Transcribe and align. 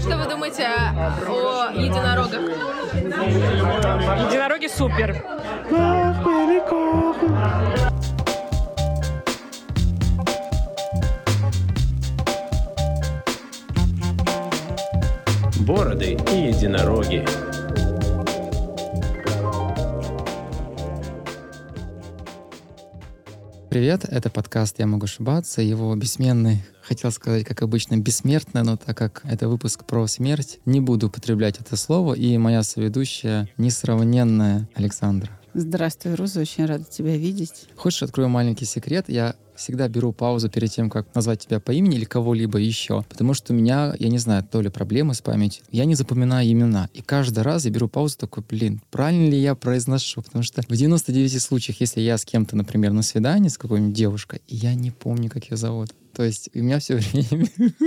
Что 0.00 0.16
вы 0.16 0.28
думаете 0.28 0.66
о 0.66 1.72
единорогах? 1.74 2.40
Единороги 4.26 4.66
супер. 4.66 5.22
Бороды 15.60 16.16
и 16.32 16.48
единороги. 16.48 17.24
Привет, 23.68 24.04
это 24.04 24.30
подкаст 24.30 24.80
«Я 24.80 24.86
могу 24.86 25.04
ошибаться». 25.04 25.62
Его 25.62 25.94
бессменный, 25.94 26.64
хотел 26.90 27.12
сказать, 27.12 27.44
как 27.44 27.62
обычно, 27.62 27.96
бессмертный, 27.98 28.64
но 28.64 28.76
так 28.76 28.98
как 28.98 29.22
это 29.22 29.48
выпуск 29.48 29.84
про 29.84 30.08
смерть, 30.08 30.58
не 30.66 30.80
буду 30.80 31.06
употреблять 31.06 31.60
это 31.60 31.76
слово. 31.76 32.14
И 32.14 32.36
моя 32.36 32.64
соведущая, 32.64 33.48
несравненная 33.58 34.68
Александра. 34.74 35.30
Здравствуй, 35.54 36.14
Роза, 36.16 36.40
очень 36.40 36.66
рада 36.66 36.84
тебя 36.84 37.16
видеть. 37.16 37.68
Хочешь, 37.76 38.02
открою 38.02 38.28
маленький 38.28 38.64
секрет? 38.64 39.04
Я 39.06 39.36
всегда 39.60 39.88
беру 39.88 40.12
паузу 40.12 40.48
перед 40.48 40.70
тем, 40.70 40.90
как 40.90 41.14
назвать 41.14 41.40
тебя 41.40 41.60
по 41.60 41.70
имени 41.70 41.96
или 41.96 42.04
кого-либо 42.04 42.58
еще, 42.58 43.04
потому 43.08 43.34
что 43.34 43.52
у 43.52 43.56
меня, 43.56 43.94
я 43.98 44.08
не 44.08 44.18
знаю, 44.18 44.42
то 44.42 44.60
ли 44.60 44.68
проблемы 44.68 45.14
с 45.14 45.20
памятью, 45.20 45.62
я 45.70 45.84
не 45.84 45.94
запоминаю 45.94 46.50
имена. 46.50 46.88
И 46.94 47.02
каждый 47.02 47.44
раз 47.44 47.64
я 47.64 47.70
беру 47.70 47.88
паузу 47.88 48.18
такой, 48.18 48.42
блин, 48.48 48.80
правильно 48.90 49.30
ли 49.30 49.40
я 49.40 49.54
произношу? 49.54 50.22
Потому 50.22 50.42
что 50.42 50.62
в 50.62 50.72
99 50.72 51.40
случаях, 51.40 51.80
если 51.80 52.00
я 52.00 52.18
с 52.18 52.24
кем-то, 52.24 52.56
например, 52.56 52.92
на 52.92 53.02
свидании 53.02 53.48
с 53.48 53.58
какой-нибудь 53.58 53.94
девушкой, 53.94 54.40
я 54.48 54.74
не 54.74 54.90
помню, 54.90 55.30
как 55.30 55.50
ее 55.50 55.56
зовут, 55.56 55.90
то 56.14 56.24
есть 56.24 56.50
у 56.54 56.58
меня 56.58 56.78
все 56.80 56.96
время... 56.96 57.48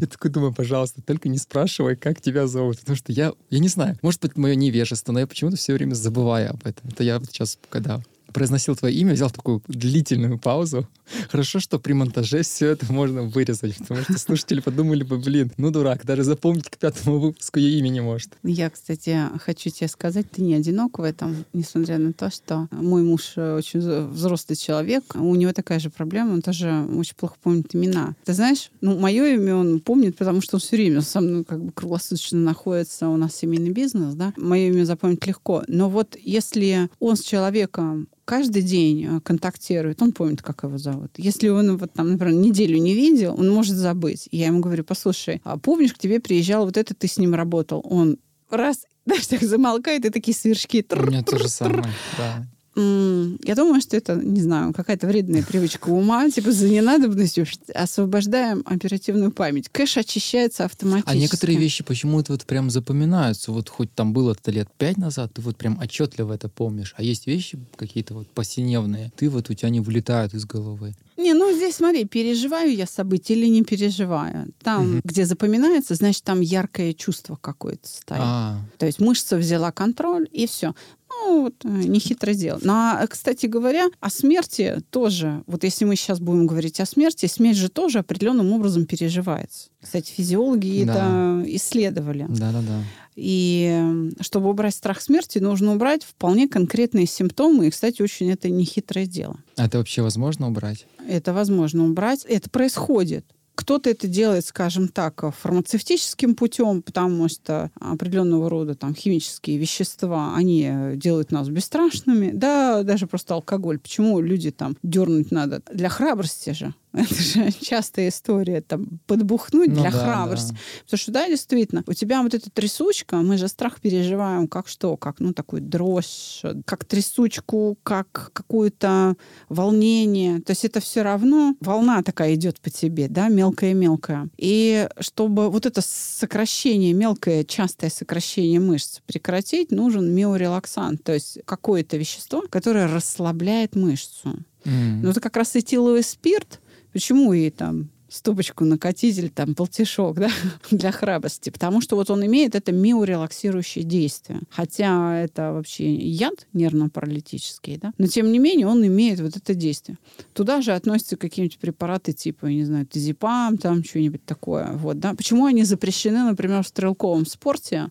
я 0.00 0.06
такой 0.06 0.30
думаю, 0.30 0.54
пожалуйста, 0.54 1.02
только 1.02 1.28
не 1.28 1.38
спрашивай, 1.38 1.96
как 1.96 2.20
тебя 2.20 2.46
зовут. 2.46 2.80
Потому 2.80 2.96
что 2.96 3.12
я, 3.12 3.32
я 3.50 3.58
не 3.58 3.68
знаю, 3.68 3.98
может 4.02 4.22
быть, 4.22 4.36
мое 4.36 4.54
невежество, 4.54 5.12
но 5.12 5.20
я 5.20 5.26
почему-то 5.26 5.56
все 5.56 5.74
время 5.74 5.94
забываю 5.94 6.50
об 6.50 6.66
этом. 6.66 6.88
Это 6.88 7.04
я 7.04 7.18
вот 7.18 7.28
сейчас, 7.28 7.58
когда 7.68 8.00
произносил 8.32 8.76
твое 8.76 8.94
имя, 8.94 9.14
взял 9.14 9.30
такую 9.30 9.62
длительную 9.68 10.38
паузу. 10.38 10.88
Хорошо, 11.30 11.60
что 11.60 11.78
при 11.78 11.92
монтаже 11.92 12.42
все 12.42 12.68
это 12.68 12.90
можно 12.92 13.22
вырезать, 13.22 13.76
потому 13.76 14.02
что 14.02 14.18
слушатели 14.18 14.60
подумали 14.60 15.02
бы, 15.02 15.18
блин, 15.18 15.52
ну 15.56 15.70
дурак, 15.70 16.04
даже 16.04 16.24
запомнить 16.24 16.68
к 16.68 16.78
пятому 16.78 17.18
выпуску 17.18 17.58
ее 17.58 17.78
имя 17.78 17.88
не 17.88 18.00
может. 18.00 18.32
Я, 18.42 18.70
кстати, 18.70 19.20
хочу 19.44 19.70
тебе 19.70 19.88
сказать, 19.88 20.30
ты 20.30 20.42
не 20.42 20.54
одинок 20.54 20.98
в 20.98 21.02
этом, 21.02 21.44
несмотря 21.52 21.98
на 21.98 22.12
то, 22.12 22.30
что 22.30 22.68
мой 22.70 23.02
муж 23.02 23.36
очень 23.36 23.80
взрослый 24.08 24.56
человек, 24.56 25.04
у 25.14 25.34
него 25.34 25.52
такая 25.52 25.78
же 25.78 25.90
проблема, 25.90 26.32
он 26.32 26.42
тоже 26.42 26.86
очень 26.96 27.14
плохо 27.14 27.36
помнит 27.42 27.74
имена. 27.74 28.14
Ты 28.24 28.32
знаешь, 28.32 28.70
ну, 28.80 28.98
мое 28.98 29.34
имя 29.34 29.56
он 29.56 29.80
помнит, 29.80 30.16
потому 30.16 30.40
что 30.40 30.56
он 30.56 30.60
все 30.60 30.76
время 30.76 31.00
со 31.00 31.20
мной 31.20 31.44
как 31.44 31.62
бы 31.62 31.72
круглосуточно 31.72 32.38
находится, 32.38 33.08
у 33.08 33.16
нас 33.16 33.34
семейный 33.34 33.70
бизнес, 33.70 34.14
да, 34.14 34.32
мое 34.36 34.68
имя 34.68 34.84
запомнить 34.84 35.26
легко. 35.26 35.62
Но 35.68 35.88
вот 35.88 36.16
если 36.20 36.90
он 36.98 37.16
с 37.16 37.22
человеком 37.22 38.08
каждый 38.26 38.60
день 38.60 39.06
э, 39.06 39.20
контактирует, 39.20 40.02
он 40.02 40.12
помнит, 40.12 40.42
как 40.42 40.64
его 40.64 40.76
зовут. 40.76 41.12
Если 41.16 41.48
он, 41.48 41.78
вот 41.78 41.92
там, 41.94 42.12
например, 42.12 42.34
неделю 42.34 42.76
не 42.76 42.92
видел, 42.92 43.34
он 43.38 43.48
может 43.48 43.76
забыть. 43.76 44.28
Я 44.32 44.48
ему 44.48 44.60
говорю, 44.60 44.84
послушай, 44.84 45.40
а 45.44 45.56
помнишь, 45.56 45.94
к 45.94 45.98
тебе 45.98 46.20
приезжал 46.20 46.66
вот 46.66 46.76
этот, 46.76 46.98
ты 46.98 47.06
с 47.06 47.16
ним 47.16 47.34
работал? 47.34 47.80
Он 47.88 48.18
раз 48.50 48.84
даже 49.06 49.26
так 49.28 49.42
замолкает, 49.42 50.04
и 50.04 50.10
такие 50.10 50.36
сверчки. 50.36 50.84
У 50.90 51.06
меня 51.06 51.22
то 51.22 51.38
же 51.38 51.48
самое, 51.48 51.94
да. 52.18 52.44
Я 52.76 53.54
думаю, 53.54 53.80
что 53.80 53.96
это, 53.96 54.16
не 54.16 54.42
знаю, 54.42 54.74
какая-то 54.74 55.06
вредная 55.06 55.42
привычка 55.42 55.88
ума, 55.88 56.28
типа 56.34 56.52
за 56.52 56.68
ненадобностью 56.68 57.46
освобождаем 57.74 58.62
оперативную 58.66 59.32
память. 59.32 59.70
Кэш 59.70 59.96
очищается 59.96 60.66
автоматически. 60.66 61.10
А 61.10 61.18
некоторые 61.18 61.58
вещи 61.58 61.82
почему-то 61.82 62.32
вот 62.32 62.44
прям 62.44 62.68
запоминаются. 62.68 63.50
Вот 63.50 63.70
хоть 63.70 63.92
там 63.94 64.12
было 64.12 64.32
это 64.32 64.50
лет 64.50 64.68
пять 64.76 64.98
назад, 64.98 65.32
ты 65.32 65.40
вот 65.40 65.56
прям 65.56 65.78
отчетливо 65.80 66.34
это 66.34 66.50
помнишь. 66.50 66.94
А 66.98 67.02
есть 67.02 67.26
вещи 67.26 67.58
какие-то 67.76 68.12
вот 68.12 68.28
повседневные, 68.28 69.10
ты 69.16 69.30
вот 69.30 69.48
у 69.48 69.54
тебя 69.54 69.70
не 69.70 69.80
вылетают 69.80 70.34
из 70.34 70.44
головы. 70.44 70.94
Не, 71.16 71.32
ну 71.32 71.50
здесь 71.50 71.76
смотри, 71.76 72.04
переживаю 72.04 72.74
я 72.74 72.86
события 72.86 73.34
или 73.34 73.46
не 73.46 73.62
переживаю. 73.62 74.52
Там, 74.62 74.96
угу. 74.96 75.00
где 75.02 75.24
запоминается, 75.24 75.94
значит, 75.94 76.22
там 76.24 76.40
яркое 76.40 76.92
чувство 76.92 77.38
какое-то 77.40 77.88
стоит. 77.88 78.20
А. 78.20 78.58
То 78.76 78.84
есть 78.84 79.00
мышца 79.00 79.36
взяла 79.38 79.72
контроль, 79.72 80.28
и 80.30 80.46
все. 80.46 80.74
Ну, 81.22 81.42
вот, 81.42 81.54
э, 81.64 81.68
нехитро 81.68 82.32
сделал. 82.32 82.58
Ну, 82.62 82.72
а, 82.72 83.06
кстати 83.08 83.46
говоря, 83.46 83.88
о 84.00 84.10
смерти 84.10 84.82
тоже, 84.90 85.42
вот 85.46 85.64
если 85.64 85.84
мы 85.84 85.96
сейчас 85.96 86.20
будем 86.20 86.46
говорить 86.46 86.80
о 86.80 86.86
смерти, 86.86 87.26
смерть 87.26 87.56
же 87.56 87.68
тоже 87.68 87.98
определенным 87.98 88.52
образом 88.52 88.86
переживается. 88.86 89.70
Кстати, 89.80 90.12
физиологи 90.12 90.84
да. 90.84 90.92
это 90.92 91.56
исследовали. 91.56 92.26
Да-да-да. 92.28 92.82
И 93.16 94.10
чтобы 94.20 94.50
убрать 94.50 94.74
страх 94.74 95.00
смерти, 95.00 95.38
нужно 95.38 95.74
убрать 95.74 96.04
вполне 96.04 96.48
конкретные 96.48 97.06
симптомы. 97.06 97.66
И, 97.66 97.70
кстати, 97.70 98.02
очень 98.02 98.30
это 98.30 98.50
нехитрое 98.50 99.06
дело. 99.06 99.38
А 99.56 99.66
это 99.66 99.78
вообще 99.78 100.02
возможно 100.02 100.48
убрать? 100.48 100.86
Это 101.08 101.32
возможно 101.32 101.86
убрать. 101.86 102.24
Это 102.26 102.50
происходит. 102.50 103.24
Кто-то 103.56 103.90
это 103.90 104.06
делает, 104.06 104.44
скажем 104.44 104.88
так, 104.88 105.24
фармацевтическим 105.34 106.34
путем, 106.34 106.82
потому 106.82 107.28
что 107.28 107.70
определенного 107.80 108.48
рода 108.48 108.74
там 108.74 108.94
химические 108.94 109.56
вещества, 109.58 110.36
они 110.36 110.92
делают 110.94 111.32
нас 111.32 111.48
бесстрашными. 111.48 112.30
Да, 112.32 112.82
даже 112.82 113.06
просто 113.06 113.34
алкоголь. 113.34 113.78
Почему 113.78 114.20
люди 114.20 114.50
там 114.50 114.76
дернуть 114.82 115.32
надо? 115.32 115.62
Для 115.72 115.88
храбрости 115.88 116.50
же. 116.50 116.74
Это 117.10 117.14
же 117.14 117.52
частая 117.60 118.08
история, 118.08 118.62
там, 118.62 119.00
подбухнуть 119.06 119.68
ну, 119.68 119.82
для 119.82 119.90
да, 119.90 119.98
храбрости. 119.98 120.52
Да. 120.52 120.58
Потому 120.84 120.98
что, 120.98 121.12
да, 121.12 121.28
действительно, 121.28 121.84
у 121.86 121.92
тебя 121.92 122.22
вот 122.22 122.32
эта 122.32 122.50
трясучка, 122.50 123.16
мы 123.16 123.36
же 123.36 123.48
страх 123.48 123.80
переживаем 123.82 124.48
как 124.48 124.66
что? 124.66 124.96
Как, 124.96 125.20
ну, 125.20 125.34
такой 125.34 125.60
дрожь, 125.60 126.42
как 126.64 126.86
трясучку, 126.86 127.76
как 127.82 128.30
какое-то 128.32 129.16
волнение. 129.50 130.40
То 130.40 130.52
есть 130.52 130.64
это 130.64 130.80
все 130.80 131.02
равно 131.02 131.54
волна 131.60 132.02
такая 132.02 132.34
идет 132.34 132.60
по 132.60 132.70
тебе, 132.70 133.08
да, 133.08 133.28
мелкая-мелкая. 133.28 134.30
И 134.38 134.88
чтобы 135.00 135.50
вот 135.50 135.66
это 135.66 135.82
сокращение, 135.82 136.94
мелкое, 136.94 137.44
частое 137.44 137.90
сокращение 137.90 138.58
мышц 138.58 139.00
прекратить, 139.04 139.70
нужен 139.70 140.14
миорелаксант, 140.14 141.04
то 141.04 141.12
есть 141.12 141.40
какое-то 141.44 141.98
вещество, 141.98 142.42
которое 142.48 142.86
расслабляет 142.86 143.76
мышцу. 143.76 144.38
Mm. 144.64 145.00
Ну, 145.02 145.10
это 145.10 145.20
как 145.20 145.36
раз 145.36 145.54
этиловый 145.54 146.02
спирт, 146.02 146.60
Почему 146.96 147.34
и 147.34 147.50
там 147.50 147.90
стопочку 148.08 148.64
накатить 148.64 149.18
или 149.18 149.28
там 149.28 149.54
полтишок 149.54 150.18
да, 150.18 150.30
для 150.70 150.92
храбрости. 150.92 151.50
Потому 151.50 151.80
что 151.80 151.96
вот 151.96 152.10
он 152.10 152.24
имеет 152.24 152.54
это 152.54 152.72
миорелаксирующее 152.72 153.84
действие. 153.84 154.40
Хотя 154.50 155.18
это 155.18 155.52
вообще 155.52 155.94
яд 155.94 156.46
нервно-паралитический, 156.52 157.78
да? 157.78 157.92
но 157.98 158.06
тем 158.06 158.30
не 158.30 158.38
менее 158.38 158.66
он 158.66 158.86
имеет 158.86 159.20
вот 159.20 159.36
это 159.36 159.54
действие. 159.54 159.98
Туда 160.32 160.62
же 160.62 160.72
относятся 160.72 161.16
какие-нибудь 161.16 161.58
препараты 161.58 162.12
типа, 162.12 162.46
я 162.46 162.54
не 162.54 162.64
знаю, 162.64 162.86
тезипам, 162.86 163.58
там 163.58 163.84
что-нибудь 163.84 164.24
такое. 164.24 164.72
Вот, 164.72 164.98
да? 164.98 165.14
Почему 165.14 165.46
они 165.46 165.64
запрещены, 165.64 166.22
например, 166.22 166.62
в 166.62 166.68
стрелковом 166.68 167.26
спорте 167.26 167.88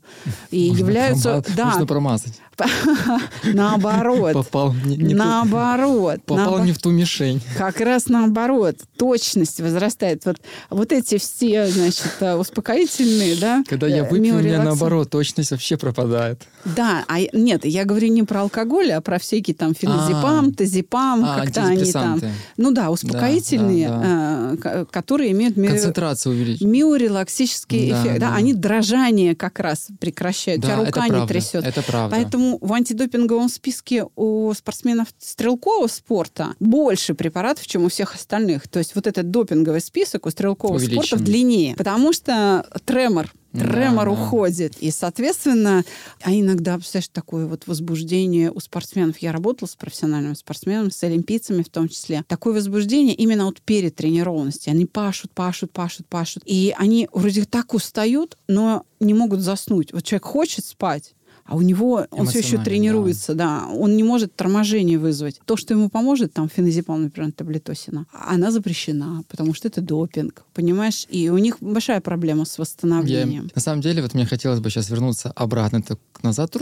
и 0.52 0.70
можно 0.70 0.80
являются... 0.80 1.30
Промаз... 1.42 1.56
Да, 1.56 1.66
можно 1.66 1.88
промазать. 1.88 2.42
Наоборот. 3.44 4.34
Попал 4.34 4.74
не, 4.74 5.14
наоборот. 5.14 6.22
Попал 6.26 6.64
не 6.64 6.72
в 6.72 6.80
ту 6.80 6.92
мишень. 6.92 7.42
Как 7.58 7.80
раз 7.80 8.08
наоборот. 8.08 8.78
Точность 8.98 9.60
возрастает. 9.60 10.26
Вот, 10.26 10.38
вот 10.70 10.92
эти 10.92 11.18
все, 11.18 11.68
значит, 11.68 12.12
э, 12.20 12.36
успокоительные, 12.36 13.36
да? 13.36 13.64
Когда 13.68 13.88
я 13.88 14.06
э, 14.06 14.10
выпью, 14.10 14.36
у 14.36 14.40
меня 14.40 14.64
наоборот 14.64 15.10
точность 15.10 15.52
вообще 15.52 15.78
пропадает. 15.78 16.44
Да, 16.64 17.06
а 17.08 17.20
нет, 17.34 17.66
я 17.66 17.86
говорю 17.86 18.08
не 18.08 18.24
про 18.24 18.42
алкоголь, 18.42 18.92
а 18.92 19.02
про 19.02 19.20
всякие 19.20 19.56
там 19.56 19.76
феназепам, 19.76 20.50
а. 20.50 20.52
тазепам, 20.52 21.26
а, 21.26 21.42
как-то 21.42 21.64
они 21.64 21.92
там. 21.92 22.22
Ну 22.58 22.72
да, 22.72 22.90
успокоительные, 22.90 23.90
да. 23.90 24.86
которые 24.92 25.32
имеют 25.32 25.56
концентрацию 25.56 26.34
увеличить. 26.34 26.62
Миорелаксический 26.62 27.92
да, 27.92 28.02
эффект. 28.02 28.20
Да. 28.20 28.36
они 28.36 28.54
дрожание 28.54 29.36
как 29.36 29.60
раз 29.60 29.88
прекращают. 30.00 30.64
У 30.64 30.68
тебя 30.68 30.78
рука 30.78 31.08
не 31.08 31.28
трясет. 31.28 31.64
Это 31.66 31.82
правда. 31.82 32.16
Поэтому 32.16 32.45
Поэтому 32.46 32.58
в 32.62 32.74
антидопинговом 32.74 33.50
списке 33.50 34.06
у 34.16 34.54
спортсменов 34.54 35.08
стрелкового 35.20 35.88
спорта 35.88 36.56
больше 36.60 37.14
препаратов, 37.14 37.66
чем 37.66 37.86
у 37.86 37.90
всех 37.90 38.16
остальных. 38.16 38.68
То 38.68 38.80
есть 38.80 38.96
вот 38.96 39.08
этот 39.08 39.32
допинговый 39.32 39.82
список 39.82 40.26
у 40.26 40.30
стрелкового 40.30 40.78
Увеличен. 40.78 41.04
спорта 41.04 41.24
длиннее. 41.24 41.76
Потому 41.76 42.14
что 42.14 42.66
тремор 42.86 43.32
тремор 43.58 44.06
да, 44.06 44.12
уходит. 44.12 44.76
И, 44.80 44.92
соответственно, 44.92 45.84
а 46.22 46.34
иногда, 46.34 46.76
представляешь, 46.76 47.08
такое 47.08 47.48
вот 47.48 47.68
возбуждение 47.68 48.52
у 48.52 48.60
спортсменов. 48.60 49.18
Я 49.20 49.32
работала 49.32 49.68
с 49.68 49.76
профессиональными 49.76 50.34
спортсменами, 50.34 50.90
с 50.90 51.02
олимпийцами 51.04 51.64
в 51.64 51.70
том 51.70 51.88
числе. 51.88 52.24
Такое 52.28 52.54
возбуждение 52.54 53.16
именно 53.16 53.46
вот 53.46 53.62
перед 53.62 53.96
тренированностью. 53.96 54.72
Они 54.72 54.86
пашут, 54.86 55.32
пашут, 55.32 55.72
пашут, 55.72 56.08
пашут. 56.08 56.44
И 56.46 56.76
они 56.78 57.08
вроде 57.14 57.46
так 57.46 57.74
устают, 57.74 58.38
но 58.48 58.86
не 59.00 59.14
могут 59.14 59.42
заснуть. 59.42 59.94
Вот 59.94 60.04
человек 60.04 60.26
хочет 60.26 60.66
спать, 60.66 61.15
а 61.46 61.56
у 61.56 61.62
него 61.62 62.08
он 62.10 62.26
все 62.28 62.40
еще 62.40 62.58
тренируется, 62.58 63.36
да. 63.36 63.68
Он 63.68 63.96
не 63.96 64.04
может 64.04 64.36
торможение 64.36 64.98
вызвать. 64.98 65.40
То, 65.46 65.56
что 65.58 65.74
ему 65.76 65.90
поможет, 65.90 66.34
там 66.34 66.50
феназепам, 66.50 67.04
например, 67.04 67.32
таблетосина, 67.32 68.08
она 68.12 68.52
запрещена, 68.52 69.24
потому 69.30 69.54
что 69.54 69.68
это 69.68 69.82
допинг, 69.82 70.44
понимаешь? 70.54 71.06
И 71.10 71.30
у 71.30 71.38
них 71.38 71.58
большая 71.62 72.02
проблема 72.02 72.46
с 72.46 72.58
Я- 72.58 72.62
восстановлением. 72.62 73.52
на 73.54 73.62
самом 73.62 73.82
деле, 73.82 74.02
вот 74.02 74.14
мне 74.16 74.26
хотелось 74.26 74.60
бы 74.60 74.70
сейчас 74.72 74.90
вернуться 74.90 75.32
обратно, 75.36 75.82
так 75.84 76.00
назад. 76.24 76.56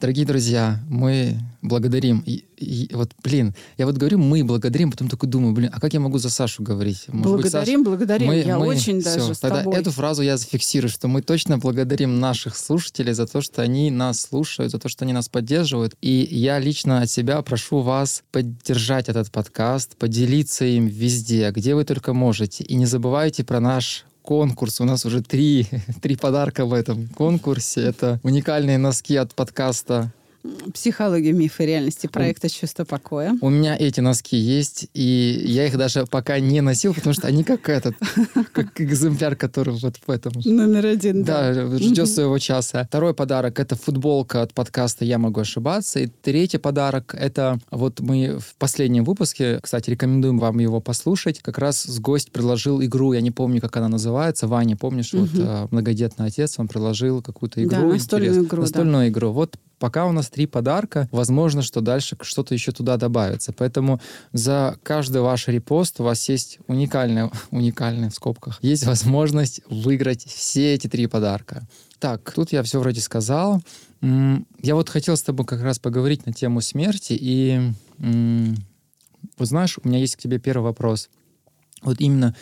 Дорогие 0.00 0.24
друзья, 0.26 0.80
мы 0.88 1.38
благодарим. 1.62 2.24
И- 2.64 2.94
вот, 2.94 3.10
блин, 3.22 3.54
я 3.78 3.86
вот 3.86 3.96
говорю, 3.96 4.18
мы 4.18 4.42
благодарим, 4.44 4.90
потом 4.90 5.08
такой 5.08 5.28
думаю, 5.28 5.52
блин, 5.54 5.70
а 5.72 5.80
как 5.80 5.92
я 5.94 6.00
могу 6.00 6.18
за 6.18 6.30
Сашу 6.30 6.62
говорить? 6.62 7.04
Может 7.08 7.22
быть, 7.36 7.42
благодарим, 7.42 7.80
Саша- 7.80 7.88
благодарим. 7.90 8.26
мы- 8.28 8.36
Я 8.42 8.58
мы- 8.58 8.66
очень 8.66 9.00
всё, 9.00 9.14
даже 9.16 9.34
с 9.34 9.38
Тогда 9.38 9.58
тобой. 9.62 9.78
эту 9.78 9.90
фразу 9.90 10.22
я 10.22 10.36
зафиксирую, 10.36 10.90
что 10.90 11.08
мы 11.08 11.22
точно 11.22 11.58
благодарим 11.58 12.18
наших 12.20 12.56
слушателей 12.56 13.12
за 13.12 13.26
то, 13.26 13.40
что 13.40 13.62
они 13.62 13.90
нас 13.90 14.20
слушают, 14.20 14.72
за 14.72 14.78
то, 14.78 14.88
что 14.88 15.04
они 15.04 15.12
нас 15.12 15.28
поддерживают. 15.28 15.94
И 16.00 16.28
я 16.30 16.58
лично 16.58 17.00
от 17.02 17.10
себя 17.10 17.40
прошу 17.42 17.80
вас 17.80 18.22
поддержать 18.32 19.08
этот 19.08 19.30
подкаст, 19.30 19.96
поделиться 19.96 20.64
им 20.64 20.86
везде, 20.86 21.50
где 21.50 21.74
вы 21.74 21.84
только 21.84 22.12
можете. 22.14 22.64
И 22.64 22.74
не 22.74 22.86
забывайте 22.86 23.44
про 23.44 23.60
наш 23.60 24.04
конкурс. 24.22 24.80
У 24.80 24.84
нас 24.84 25.04
уже 25.04 25.22
три, 25.22 25.66
три 26.02 26.16
подарка 26.16 26.64
в 26.64 26.72
этом 26.72 27.08
конкурсе. 27.08 27.82
Это 27.82 28.20
уникальные 28.22 28.78
носки 28.78 29.16
от 29.16 29.34
подкаста 29.34 30.12
Психология, 30.74 31.32
миф 31.32 31.58
и 31.60 31.64
реальности 31.66 32.06
проекта 32.06 32.50
«Чувство 32.50 32.84
покоя». 32.84 33.34
У 33.40 33.48
меня 33.48 33.76
эти 33.78 34.00
носки 34.00 34.36
есть, 34.36 34.88
и 34.92 35.42
я 35.46 35.66
их 35.66 35.78
даже 35.78 36.04
пока 36.04 36.38
не 36.38 36.60
носил, 36.60 36.92
потому 36.92 37.14
что 37.14 37.26
они 37.28 37.44
как 37.44 37.68
этот, 37.70 37.96
как 38.52 38.78
экземпляр, 38.78 39.36
который 39.36 39.74
вот 39.74 39.96
в 40.06 40.10
этом. 40.10 40.32
Номер 40.44 40.84
один, 40.86 41.24
да. 41.24 41.54
Да, 41.54 41.78
ждет 41.78 42.08
своего 42.08 42.38
часа. 42.38 42.84
Второй 42.84 43.14
подарок— 43.14 43.58
это 43.60 43.74
футболка 43.74 44.42
от 44.42 44.52
подкаста 44.52 45.06
«Я 45.06 45.16
могу 45.18 45.40
ошибаться». 45.40 46.00
И 46.00 46.08
третий 46.08 46.58
подарок— 46.58 47.14
это 47.18 47.58
вот 47.70 48.00
мы 48.00 48.38
в 48.38 48.54
последнем 48.56 49.04
выпуске, 49.04 49.60
кстати, 49.62 49.88
рекомендуем 49.88 50.38
вам 50.38 50.58
его 50.58 50.80
послушать, 50.80 51.40
как 51.40 51.56
раз 51.56 51.82
с 51.84 51.98
гость 52.00 52.32
предложил 52.32 52.82
игру, 52.82 53.14
я 53.14 53.22
не 53.22 53.30
помню, 53.30 53.62
как 53.62 53.76
она 53.78 53.88
называется. 53.88 54.46
Ваня, 54.46 54.76
помнишь, 54.76 55.14
вот 55.14 55.30
э, 55.34 55.68
многодетный 55.70 56.26
отец, 56.26 56.58
он 56.58 56.68
предложил 56.68 57.22
какую-то 57.22 57.60
Да, 57.66 57.78
игру. 57.78 57.92
настольную 57.94 58.28
интересную. 58.28 58.46
игру, 58.46 58.56
да. 58.56 58.62
Настольную 58.62 59.08
игру. 59.08 59.32
Вот 59.32 59.56
пока 59.78 60.06
у 60.06 60.12
нас 60.12 60.28
три 60.28 60.46
подарка, 60.46 61.08
возможно, 61.10 61.62
что 61.62 61.80
дальше 61.80 62.16
что-то 62.22 62.54
еще 62.54 62.72
туда 62.72 62.96
добавится. 62.96 63.52
Поэтому 63.52 64.00
за 64.32 64.78
каждый 64.82 65.22
ваш 65.22 65.48
репост 65.48 66.00
у 66.00 66.04
вас 66.04 66.28
есть 66.28 66.58
уникальная, 66.66 67.30
уникальная 67.50 68.10
в 68.10 68.14
скобках, 68.14 68.58
есть 68.62 68.86
возможность 68.86 69.60
выиграть 69.68 70.24
все 70.24 70.74
эти 70.74 70.86
три 70.86 71.06
подарка. 71.06 71.66
Так, 71.98 72.32
тут 72.32 72.52
я 72.52 72.62
все 72.62 72.80
вроде 72.80 73.00
сказал. 73.00 73.62
Я 74.02 74.74
вот 74.74 74.90
хотел 74.90 75.16
с 75.16 75.22
тобой 75.22 75.46
как 75.46 75.62
раз 75.62 75.78
поговорить 75.78 76.26
на 76.26 76.32
тему 76.32 76.60
смерти. 76.60 77.16
И 77.18 77.72
вот 77.98 79.48
знаешь, 79.48 79.78
у 79.82 79.88
меня 79.88 79.98
есть 79.98 80.16
к 80.16 80.20
тебе 80.20 80.38
первый 80.38 80.64
вопрос. 80.64 81.08
Вот 81.82 82.00
именно 82.00 82.34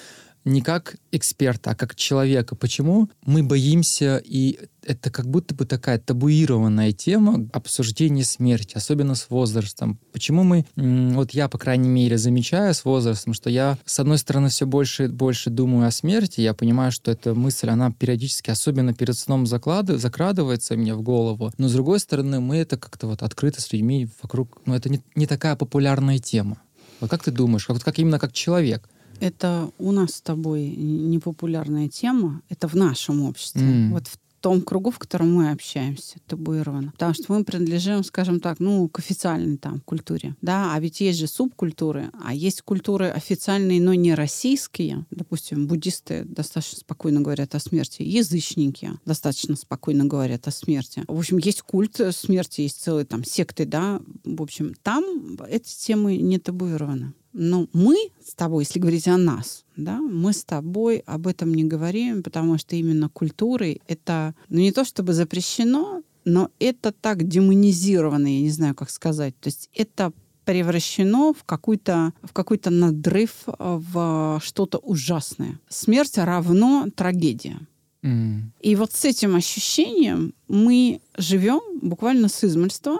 не 0.44 0.62
как 0.62 0.96
эксперта, 1.12 1.70
а 1.70 1.74
как 1.74 1.94
человека. 1.94 2.54
Почему 2.54 3.08
мы 3.24 3.42
боимся, 3.42 4.20
и 4.24 4.58
это 4.84 5.10
как 5.10 5.28
будто 5.28 5.54
бы 5.54 5.64
такая 5.64 5.98
табуированная 5.98 6.92
тема 6.92 7.48
обсуждения 7.52 8.24
смерти, 8.24 8.76
особенно 8.76 9.14
с 9.14 9.30
возрастом. 9.30 9.98
Почему 10.12 10.42
мы, 10.42 10.66
вот 10.76 11.30
я, 11.32 11.48
по 11.48 11.58
крайней 11.58 11.88
мере, 11.88 12.18
замечаю 12.18 12.74
с 12.74 12.84
возрастом, 12.84 13.34
что 13.34 13.48
я, 13.50 13.78
с 13.84 14.00
одной 14.00 14.18
стороны, 14.18 14.48
все 14.48 14.66
больше 14.66 15.04
и 15.04 15.08
больше 15.08 15.50
думаю 15.50 15.86
о 15.86 15.90
смерти, 15.90 16.40
я 16.40 16.54
понимаю, 16.54 16.92
что 16.92 17.10
эта 17.10 17.34
мысль, 17.34 17.68
она 17.68 17.92
периодически, 17.92 18.50
особенно 18.50 18.92
перед 18.94 19.16
сном, 19.16 19.46
заклады, 19.46 19.98
закрадывается 19.98 20.76
мне 20.76 20.94
в 20.94 21.02
голову, 21.02 21.52
но 21.58 21.68
с 21.68 21.72
другой 21.72 22.00
стороны, 22.00 22.40
мы 22.40 22.56
это 22.56 22.76
как-то 22.76 23.06
вот 23.06 23.22
открыто 23.22 23.60
с 23.60 23.72
людьми 23.72 24.08
вокруг, 24.22 24.60
ну 24.66 24.74
это 24.74 24.88
не, 24.88 25.00
не 25.14 25.26
такая 25.26 25.56
популярная 25.56 26.18
тема. 26.18 26.60
Вот 27.00 27.10
как 27.10 27.22
ты 27.22 27.30
думаешь, 27.30 27.66
как, 27.66 27.76
вот 27.76 27.84
как 27.84 27.98
именно 27.98 28.18
как 28.18 28.32
человек? 28.32 28.88
Это 29.22 29.70
у 29.78 29.92
нас 29.92 30.14
с 30.14 30.20
тобой 30.20 30.66
непопулярная 30.66 31.88
тема. 31.88 32.42
Это 32.48 32.66
в 32.66 32.74
нашем 32.74 33.22
обществе. 33.22 33.62
М. 33.62 33.92
Вот 33.92 34.08
в 34.08 34.18
том 34.40 34.60
кругу, 34.60 34.90
в 34.90 34.98
котором 34.98 35.32
мы 35.32 35.52
общаемся, 35.52 36.16
табуировано. 36.26 36.90
Потому 36.90 37.14
что 37.14 37.32
мы 37.32 37.44
принадлежим, 37.44 38.02
скажем 38.02 38.40
так, 38.40 38.58
ну, 38.58 38.88
к 38.88 38.98
официальной 38.98 39.56
там 39.56 39.80
культуре. 39.80 40.34
Да, 40.42 40.74
а 40.74 40.80
ведь 40.80 41.00
есть 41.00 41.20
же 41.20 41.28
субкультуры, 41.28 42.10
а 42.20 42.34
есть 42.34 42.62
культуры 42.62 43.06
официальные, 43.06 43.80
но 43.80 43.94
не 43.94 44.14
российские. 44.14 45.06
Допустим, 45.12 45.68
буддисты 45.68 46.24
достаточно 46.24 46.78
спокойно 46.78 47.20
говорят 47.20 47.54
о 47.54 47.60
смерти. 47.60 48.02
Язычники 48.02 48.90
достаточно 49.06 49.54
спокойно 49.54 50.04
говорят 50.06 50.48
о 50.48 50.50
смерти. 50.50 51.04
В 51.06 51.16
общем, 51.16 51.38
есть 51.38 51.62
культ 51.62 52.00
смерти, 52.10 52.62
есть 52.62 52.82
целые 52.82 53.06
там 53.06 53.24
секты, 53.24 53.64
да. 53.64 54.00
В 54.24 54.42
общем, 54.42 54.74
там 54.82 55.38
эти 55.48 55.78
темы 55.78 56.16
не 56.16 56.40
табуированы. 56.40 57.12
Но 57.32 57.66
мы 57.72 57.96
с 58.24 58.34
тобой, 58.34 58.64
если 58.64 58.78
говорить 58.78 59.08
о 59.08 59.16
нас, 59.16 59.64
да, 59.76 60.00
мы 60.00 60.32
с 60.32 60.44
тобой 60.44 60.98
об 61.06 61.26
этом 61.26 61.54
не 61.54 61.64
говорим, 61.64 62.22
потому 62.22 62.58
что 62.58 62.76
именно 62.76 63.08
культурой 63.08 63.80
это, 63.88 64.34
ну 64.48 64.58
не 64.58 64.72
то 64.72 64.84
чтобы 64.84 65.14
запрещено, 65.14 66.02
но 66.24 66.50
это 66.58 66.92
так 66.92 67.26
демонизировано, 67.26 68.26
я 68.26 68.40
не 68.42 68.50
знаю, 68.50 68.74
как 68.74 68.90
сказать. 68.90 69.34
То 69.40 69.48
есть 69.48 69.70
это 69.74 70.12
превращено 70.44 71.32
в 71.32 71.44
какой-то 71.44 72.12
в 72.22 72.32
какой-то 72.32 72.70
надрыв, 72.70 73.44
э, 73.46 73.52
в 73.58 74.40
что-то 74.42 74.78
ужасное. 74.78 75.60
Смерть 75.68 76.18
равно 76.18 76.88
трагедия. 76.94 77.60
М. 78.02 78.52
И 78.60 78.74
вот 78.74 78.92
с 78.92 79.04
этим 79.04 79.36
ощущением 79.36 80.34
мы 80.48 81.00
живем 81.16 81.60
буквально 81.80 82.28
с 82.28 82.44
измольства 82.44 82.98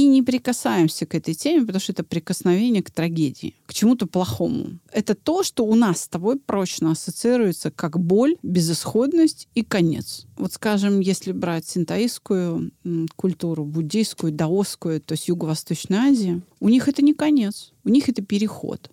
и 0.00 0.06
не 0.06 0.22
прикасаемся 0.22 1.04
к 1.04 1.14
этой 1.14 1.34
теме, 1.34 1.60
потому 1.60 1.78
что 1.78 1.92
это 1.92 2.04
прикосновение 2.04 2.82
к 2.82 2.90
трагедии, 2.90 3.54
к 3.66 3.74
чему-то 3.74 4.06
плохому. 4.06 4.78
Это 4.90 5.14
то, 5.14 5.42
что 5.42 5.66
у 5.66 5.74
нас 5.74 6.02
с 6.02 6.08
тобой 6.08 6.38
прочно 6.38 6.92
ассоциируется 6.92 7.70
как 7.70 8.00
боль, 8.00 8.36
безысходность 8.42 9.46
и 9.54 9.62
конец. 9.62 10.26
Вот, 10.38 10.54
скажем, 10.54 11.00
если 11.00 11.32
брать 11.32 11.66
синтаистскую 11.66 12.70
культуру, 13.14 13.66
буддийскую, 13.66 14.32
даосскую, 14.32 15.02
то 15.02 15.12
есть 15.12 15.28
Юго-Восточной 15.28 15.98
Азии, 15.98 16.40
у 16.60 16.70
них 16.70 16.88
это 16.88 17.02
не 17.02 17.12
конец, 17.12 17.72
у 17.84 17.90
них 17.90 18.08
это 18.08 18.22
переход. 18.22 18.90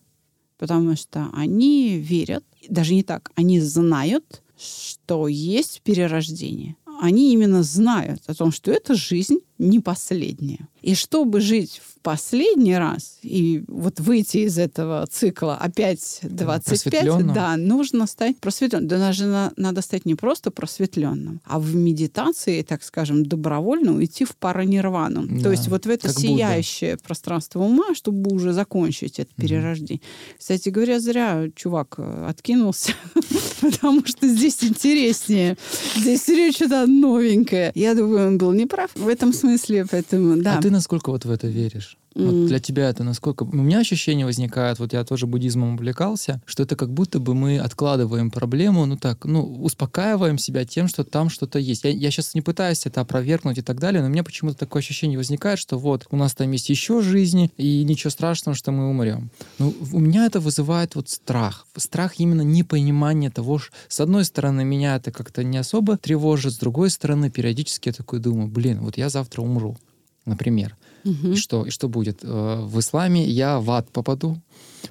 Потому 0.58 0.98
что 0.98 1.30
они 1.32 2.00
верят, 2.00 2.44
даже 2.68 2.94
не 2.94 3.04
так, 3.04 3.32
они 3.36 3.62
знают, 3.62 4.42
что 4.58 5.30
есть 5.30 5.82
перерождение. 5.84 6.76
Они 7.00 7.34
именно 7.34 7.64
знают 7.64 8.22
о 8.28 8.34
том, 8.34 8.52
что 8.52 8.72
эта 8.72 8.96
жизнь 8.96 9.40
не 9.58 9.80
последняя. 9.80 10.68
И 10.84 10.94
чтобы 10.94 11.42
жить 11.42 11.82
в 11.84 12.00
последний 12.02 12.76
раз 12.78 13.18
и 13.24 13.64
вот 13.68 14.00
выйти 14.00 14.38
из 14.46 14.58
этого 14.60 15.06
цикла 15.12 15.58
опять 15.58 16.20
25, 16.22 16.64
просветлённым. 16.84 17.34
да, 17.36 17.58
нужно 17.58 18.06
стать 18.08 18.40
просветленным. 18.40 18.88
Да 18.88 18.98
даже 19.00 19.26
на- 19.26 19.52
надо 19.58 19.82
стать 19.82 20.06
не 20.06 20.16
просто 20.16 20.52
просветленным, 20.52 21.42
а 21.44 21.60
в 21.60 21.76
медитации, 21.76 22.62
так 22.62 22.84
скажем, 22.84 23.26
добровольно 23.26 23.94
уйти 23.96 24.24
в 24.26 24.38
паранирвану. 24.38 25.26
Да, 25.28 25.44
То 25.46 25.52
есть 25.52 25.68
вот 25.68 25.86
в 25.86 25.90
это 25.90 26.08
как 26.08 26.16
Будда. 26.16 26.28
сияющее 26.28 26.98
пространство 26.98 27.60
ума, 27.62 27.94
чтобы 27.96 28.34
уже 28.34 28.54
закончить 28.54 29.20
это 29.20 29.32
перерождение. 29.36 30.02
Кстати 30.38 30.70
говоря, 30.70 31.00
зря 31.00 31.48
чувак 31.56 31.96
э, 31.98 32.26
откинулся, 32.30 32.94
потому 33.62 34.06
что 34.06 34.28
здесь 34.28 34.64
интереснее. 34.64 35.58
Здесь 35.98 36.28
речь 36.30 36.56
что-то 36.56 36.87
новенькое. 36.88 37.72
Я 37.76 37.94
думаю, 37.96 38.28
он 38.28 38.38
был 38.38 38.52
неправ 38.54 38.92
в 38.96 39.08
этом 39.08 39.34
смысле, 39.34 39.86
поэтому 39.90 40.42
да. 40.42 40.58
А 40.58 40.62
ты 40.62 40.70
насколько 40.70 41.12
вот 41.12 41.26
в 41.26 41.32
это 41.32 41.48
веришь? 41.48 41.98
Вот 42.18 42.48
для 42.48 42.60
тебя 42.60 42.90
это 42.90 43.04
насколько... 43.04 43.44
У 43.44 43.56
меня 43.56 43.80
ощущение 43.80 44.26
возникает, 44.26 44.80
вот 44.80 44.94
я 44.94 45.04
тоже 45.04 45.28
буддизмом 45.28 45.76
увлекался, 45.76 46.42
что 46.46 46.64
это 46.64 46.76
как 46.76 46.92
будто 46.92 47.20
бы 47.20 47.34
мы 47.34 47.60
откладываем 47.60 48.32
проблему, 48.32 48.86
ну 48.86 48.98
так, 48.98 49.26
ну, 49.26 49.44
успокаиваем 49.64 50.38
себя 50.38 50.66
тем, 50.66 50.88
что 50.88 51.04
там 51.04 51.30
что-то 51.30 51.60
есть. 51.60 51.84
Я, 51.84 51.92
я 51.92 52.12
сейчас 52.12 52.34
не 52.34 52.42
пытаюсь 52.42 52.86
это 52.86 53.02
опровергнуть 53.02 53.60
и 53.60 53.62
так 53.62 53.80
далее, 53.80 54.02
но 54.02 54.08
у 54.08 54.12
меня 54.12 54.24
почему-то 54.24 54.58
такое 54.58 54.82
ощущение 54.82 55.18
возникает, 55.18 55.60
что 55.60 55.78
вот, 55.78 56.08
у 56.10 56.18
нас 56.18 56.34
там 56.34 56.52
есть 56.52 56.70
еще 56.70 57.02
жизни, 57.02 57.52
и 57.58 57.84
ничего 57.84 58.10
страшного, 58.10 58.56
что 58.56 58.72
мы 58.72 58.90
умрем. 58.90 59.30
Но 59.60 59.74
у 59.92 60.00
меня 60.00 60.26
это 60.26 60.40
вызывает 60.40 60.96
вот 60.96 61.10
страх. 61.10 61.68
Страх 61.76 62.20
именно 62.20 62.42
непонимания 62.42 63.30
того, 63.30 63.60
что... 63.60 63.72
С 63.88 64.00
одной 64.00 64.26
стороны, 64.26 64.64
меня 64.64 64.96
это 64.96 65.12
как-то 65.12 65.44
не 65.44 65.58
особо 65.58 65.98
тревожит, 65.98 66.54
с 66.54 66.58
другой 66.58 66.90
стороны, 66.90 67.30
периодически 67.30 67.90
я 67.90 67.94
такой 67.94 68.20
думаю, 68.20 68.48
блин, 68.48 68.82
вот 68.82 68.98
я 68.98 69.10
завтра 69.10 69.42
умру, 69.42 69.78
например. 70.26 70.76
Мгм. 71.08 71.32
И 71.34 71.36
что, 71.38 71.66
и 71.66 71.70
что 71.70 71.88
будет? 71.88 72.20
Э, 72.24 72.60
В 72.62 72.80
исламе 72.80 73.24
я 73.24 73.60
в 73.60 73.72
ад 73.72 73.90
попаду, 73.92 74.38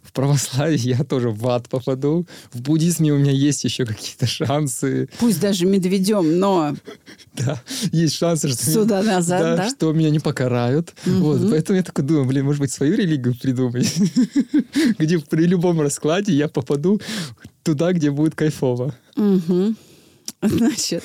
в 0.02 0.12
православии 0.12 0.88
я 0.88 1.04
тоже 1.04 1.30
в 1.30 1.46
ад 1.48 1.68
попаду, 1.68 2.26
в 2.52 2.60
буддизме 2.62 3.12
у 3.12 3.18
меня 3.18 3.32
есть 3.32 3.64
еще 3.64 3.84
какие-то 3.84 4.26
шансы, 4.26 5.08
Пусть 5.18 5.40
даже 5.40 5.66
медведем, 5.66 6.38
но 6.38 6.74
да, 7.34 7.60
есть 7.92 8.16
шансы, 8.16 8.48
что, 8.48 8.64
меня, 8.64 8.72
сюда 8.74 9.02
назад, 9.02 9.40
да, 9.40 9.56
да? 9.56 9.70
что 9.70 9.92
меня 9.92 10.10
не 10.10 10.18
покарают. 10.18 10.94
Вот, 11.04 11.50
поэтому 11.50 11.76
я 11.76 11.82
такой 11.82 12.04
думаю, 12.04 12.24
блин, 12.24 12.44
может 12.44 12.60
быть, 12.60 12.72
свою 12.72 12.96
религию 12.96 13.34
придумать, 13.38 13.94
где 14.98 15.18
при 15.18 15.44
любом 15.44 15.80
раскладе 15.80 16.32
я 16.32 16.48
попаду 16.48 17.00
туда, 17.62 17.92
где 17.92 18.10
будет 18.10 18.34
кайфово. 18.34 18.94
Мгм. 19.16 19.76
Значит, 20.42 21.02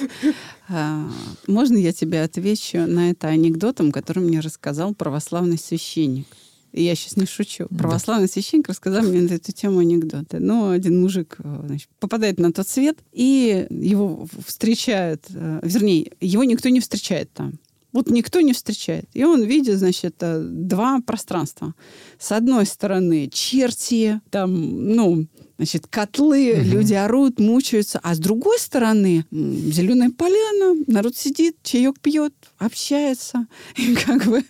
можно 1.48 1.78
я 1.78 1.94
тебе 1.94 2.24
отвечу 2.24 2.80
на 2.88 3.12
это 3.12 3.28
анекдотом, 3.28 3.92
который 3.92 4.24
мне 4.24 4.40
рассказал 4.40 4.94
православный 4.94 5.58
священник? 5.58 6.28
И 6.72 6.84
я 6.84 6.96
сейчас 6.96 7.18
не 7.18 7.26
шучу. 7.26 7.68
Православный 7.68 8.30
священник 8.30 8.70
рассказал 8.70 9.04
мне 9.04 9.22
на 9.22 9.34
эту 9.34 9.52
тему 9.52 9.80
анекдоты. 9.80 10.40
Ну, 10.40 10.70
один 10.70 11.02
мужик 11.02 11.36
э, 11.40 11.64
значит, 11.66 11.90
попадает 12.00 12.40
на 12.40 12.54
тот 12.54 12.68
свет, 12.68 12.98
и 13.12 13.68
его 13.70 14.26
встречают, 14.46 15.26
э, 15.30 15.60
вернее, 15.64 16.12
его 16.22 16.44
никто 16.46 16.70
не 16.70 16.80
встречает 16.80 17.32
там. 17.34 17.60
Вот 17.92 18.10
никто 18.10 18.40
не 18.40 18.54
встречает. 18.54 19.06
И 19.14 19.26
он 19.26 19.44
видит, 19.44 19.78
значит, 19.78 20.16
э, 20.22 20.42
два 20.42 21.02
пространства. 21.02 21.74
С 22.22 22.32
одной 22.32 22.68
стороны 22.68 23.28
черти, 23.34 24.22
там, 24.30 24.94
ну, 24.94 25.26
значит, 25.62 25.88
котлы, 25.88 26.54
угу. 26.54 26.62
люди 26.64 26.94
орут, 26.94 27.40
мучаются. 27.40 28.00
А 28.02 28.16
с 28.16 28.20
другой 28.20 28.60
стороны, 28.60 29.26
зеленая 29.32 30.12
поляна, 30.12 30.84
народ 30.88 31.16
сидит, 31.16 31.58
чаек 31.64 32.00
пьет, 32.00 32.34
общается. 32.58 33.48
И 33.76 33.96
как 33.96 34.26
бы 34.26 34.44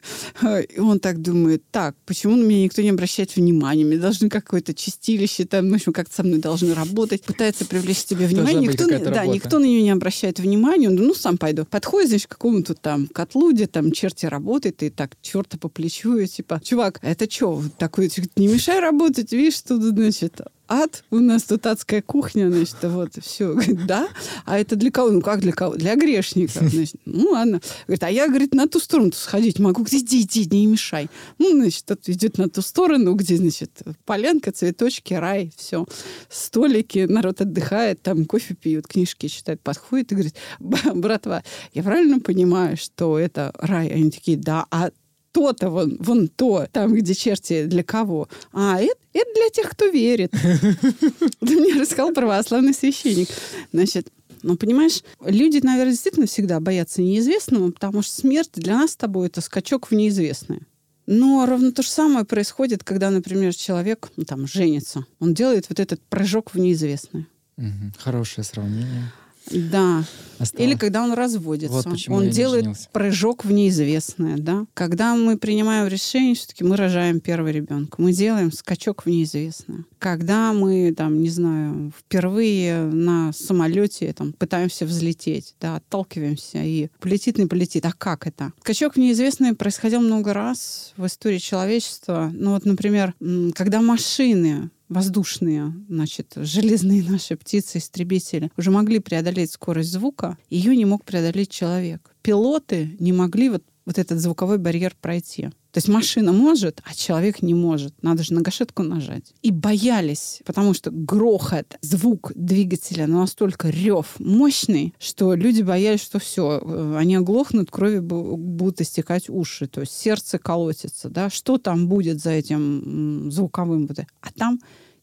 и 0.69 0.79
он 0.79 0.99
так 0.99 1.21
думает, 1.21 1.63
так, 1.71 1.95
почему 2.05 2.35
на 2.35 2.43
меня 2.43 2.63
никто 2.63 2.81
не 2.81 2.89
обращает 2.89 3.35
внимания? 3.35 3.85
Мне 3.85 3.97
должны 3.97 4.29
какое-то 4.29 4.73
чистилище, 4.73 5.45
там, 5.45 5.69
в 5.69 5.73
общем, 5.73 5.93
как-то 5.93 6.15
со 6.15 6.23
мной 6.23 6.39
должны 6.39 6.73
работать. 6.73 7.23
Пытается 7.23 7.65
привлечь 7.65 8.03
к 8.03 8.07
себе 8.07 8.27
внимание. 8.27 8.61
Никто, 8.61 8.87
да, 8.87 9.25
никто 9.25 9.59
на 9.59 9.65
нее 9.65 9.81
не 9.81 9.91
обращает 9.91 10.39
внимания. 10.39 10.89
Он 10.89 10.95
ну, 10.95 11.13
сам 11.13 11.37
пойду. 11.37 11.65
Подходит, 11.65 12.09
значит, 12.09 12.27
к 12.27 12.31
какому-то 12.31 12.73
там 12.73 13.07
котлу, 13.07 13.51
где 13.51 13.67
там 13.67 13.91
черти 13.91 14.25
работает, 14.25 14.83
и 14.83 14.89
так 14.89 15.17
черта 15.21 15.57
по 15.57 15.67
плечу, 15.69 16.17
и 16.17 16.27
типа, 16.27 16.61
чувак, 16.63 16.99
это 17.01 17.29
что, 17.29 17.60
такой, 17.77 18.11
не 18.35 18.47
мешай 18.47 18.79
работать, 18.79 19.31
видишь, 19.31 19.61
тут, 19.61 19.81
значит, 19.83 20.41
ад, 20.71 21.03
у 21.11 21.19
нас 21.19 21.43
тут 21.43 21.65
адская 21.65 22.01
кухня, 22.01 22.49
значит, 22.49 22.77
вот, 22.83 23.11
все. 23.21 23.49
Говорит, 23.49 23.85
да? 23.85 24.07
А 24.45 24.57
это 24.57 24.77
для 24.77 24.89
кого? 24.89 25.11
Ну, 25.11 25.21
как 25.21 25.41
для 25.41 25.51
кого? 25.51 25.75
Для 25.75 25.95
грешников. 25.95 26.69
Значит, 26.69 26.95
ну, 27.05 27.31
ладно. 27.31 27.61
Говорит, 27.87 28.03
а 28.03 28.09
я, 28.09 28.27
говорит, 28.29 28.53
на 28.53 28.67
ту 28.67 28.79
сторону 28.79 29.11
сходить 29.13 29.59
могу. 29.59 29.83
Говорит, 29.83 30.03
иди, 30.03 30.21
иди, 30.21 30.47
не 30.55 30.67
мешай. 30.67 31.09
Ну, 31.39 31.51
значит, 31.51 31.85
тот 31.85 32.07
идет 32.07 32.37
на 32.37 32.49
ту 32.49 32.61
сторону, 32.61 33.13
где, 33.15 33.35
значит, 33.35 33.81
полянка, 34.05 34.53
цветочки, 34.53 35.13
рай, 35.13 35.51
все. 35.57 35.85
Столики, 36.29 36.99
народ 36.99 37.41
отдыхает, 37.41 38.01
там 38.01 38.23
кофе 38.23 38.53
пьют, 38.55 38.87
книжки 38.87 39.27
читают, 39.27 39.59
подходит 39.61 40.13
и 40.13 40.15
говорит, 40.15 40.35
братва, 40.59 41.43
я 41.73 41.83
правильно 41.83 42.21
понимаю, 42.21 42.77
что 42.77 43.19
это 43.19 43.51
рай? 43.59 43.89
Они 43.89 44.09
такие, 44.09 44.37
да, 44.37 44.65
а 44.71 44.91
то-то, 45.31 45.69
вон, 45.69 45.97
вон 45.99 46.27
то, 46.27 46.67
там, 46.71 46.93
где 46.93 47.13
черти 47.13 47.65
для 47.65 47.83
кого. 47.83 48.27
А 48.51 48.79
это, 48.79 48.99
это 49.13 49.33
для 49.33 49.49
тех, 49.49 49.69
кто 49.69 49.87
верит. 49.87 50.33
Это 51.41 51.53
мне 51.53 51.73
рассказал 51.73 52.13
православный 52.13 52.73
священник. 52.73 53.29
Значит, 53.71 54.09
ну, 54.43 54.57
понимаешь, 54.57 55.03
люди, 55.25 55.59
наверное, 55.63 55.91
действительно 55.91 56.25
всегда 56.25 56.59
боятся 56.59 57.01
неизвестного, 57.01 57.71
потому 57.71 58.01
что 58.01 58.13
смерть 58.13 58.51
для 58.53 58.77
нас 58.77 58.91
с 58.91 58.95
тобой 58.95 59.27
это 59.27 59.41
скачок 59.41 59.87
в 59.87 59.95
неизвестное. 59.95 60.61
Но 61.07 61.45
ровно 61.45 61.71
то 61.71 61.81
же 61.81 61.89
самое 61.89 62.25
происходит, 62.25 62.83
когда, 62.83 63.09
например, 63.09 63.53
человек 63.53 64.11
ну, 64.15 64.23
там 64.23 64.47
женится. 64.47 65.05
Он 65.19 65.33
делает 65.33 65.67
вот 65.69 65.79
этот 65.79 66.01
прыжок 66.01 66.53
в 66.53 66.59
неизвестное. 66.59 67.27
Угу. 67.57 67.93
Хорошее 67.97 68.45
сравнение. 68.45 69.11
Да. 69.49 70.03
Осталось. 70.39 70.67
Или 70.67 70.75
когда 70.75 71.03
он 71.03 71.13
разводится. 71.13 71.73
Вот 71.87 71.87
он 72.07 72.29
делает 72.29 72.65
прыжок 72.91 73.45
в 73.45 73.51
неизвестное. 73.51 74.37
Да? 74.37 74.65
Когда 74.73 75.15
мы 75.15 75.37
принимаем 75.37 75.87
решение, 75.87 76.33
все-таки 76.33 76.63
мы 76.63 76.77
рожаем 76.77 77.19
первого 77.19 77.49
ребенка. 77.49 78.01
Мы 78.01 78.11
делаем 78.11 78.51
скачок 78.51 79.05
в 79.05 79.09
неизвестное. 79.09 79.85
Когда 79.99 80.51
мы, 80.53 80.93
там, 80.97 81.21
не 81.21 81.29
знаю, 81.29 81.93
впервые 81.97 82.81
на 82.81 83.31
самолете 83.33 84.11
там, 84.13 84.33
пытаемся 84.33 84.85
взлететь, 84.85 85.53
да, 85.61 85.75
отталкиваемся 85.75 86.63
и 86.63 86.89
полетит, 86.99 87.37
не 87.37 87.45
полетит. 87.45 87.85
А 87.85 87.91
как 87.91 88.25
это? 88.25 88.51
Скачок 88.61 88.95
в 88.95 88.97
неизвестное 88.97 89.53
происходил 89.53 90.01
много 90.01 90.33
раз 90.33 90.93
в 90.97 91.05
истории 91.05 91.37
человечества. 91.37 92.31
Ну 92.33 92.51
вот, 92.51 92.65
например, 92.65 93.13
когда 93.53 93.81
машины 93.81 94.71
воздушные, 94.91 95.73
значит, 95.89 96.33
железные 96.35 97.01
наши 97.03 97.35
птицы-истребители 97.35 98.51
уже 98.57 98.71
могли 98.71 98.99
преодолеть 98.99 99.51
скорость 99.51 99.91
звука, 99.91 100.37
ее 100.49 100.75
не 100.75 100.85
мог 100.85 101.05
преодолеть 101.05 101.49
человек. 101.49 102.13
Пилоты 102.21 102.95
не 102.99 103.13
могли 103.13 103.49
вот, 103.49 103.63
вот 103.85 103.97
этот 103.97 104.19
звуковой 104.19 104.57
барьер 104.57 104.95
пройти. 104.99 105.49
То 105.71 105.77
есть 105.77 105.87
машина 105.87 106.33
может, 106.33 106.81
а 106.83 106.93
человек 106.93 107.41
не 107.41 107.53
может. 107.53 107.93
Надо 108.03 108.23
же 108.23 108.33
на 108.33 108.41
гашетку 108.41 108.83
нажать. 108.83 109.33
И 109.41 109.51
боялись, 109.51 110.41
потому 110.45 110.73
что 110.73 110.91
грохот, 110.91 111.77
звук 111.81 112.31
двигателя 112.35 113.07
ну, 113.07 113.19
настолько 113.19 113.69
рев 113.69 114.15
мощный, 114.19 114.93
что 114.99 115.33
люди 115.33 115.61
боялись, 115.61 116.01
что 116.01 116.19
все, 116.19 116.59
э, 116.61 116.95
они 116.97 117.15
оглохнут, 117.15 117.71
крови 117.71 117.99
будут 117.99 118.81
истекать 118.81 119.29
уши, 119.29 119.67
то 119.67 119.81
есть 119.81 119.93
сердце 119.93 120.37
колотится, 120.37 121.09
да, 121.09 121.29
что 121.29 121.57
там 121.57 121.87
будет 121.87 122.21
за 122.21 122.31
этим 122.31 123.31
звуковым? 123.31 123.89
А 124.21 124.31
там 124.31 124.59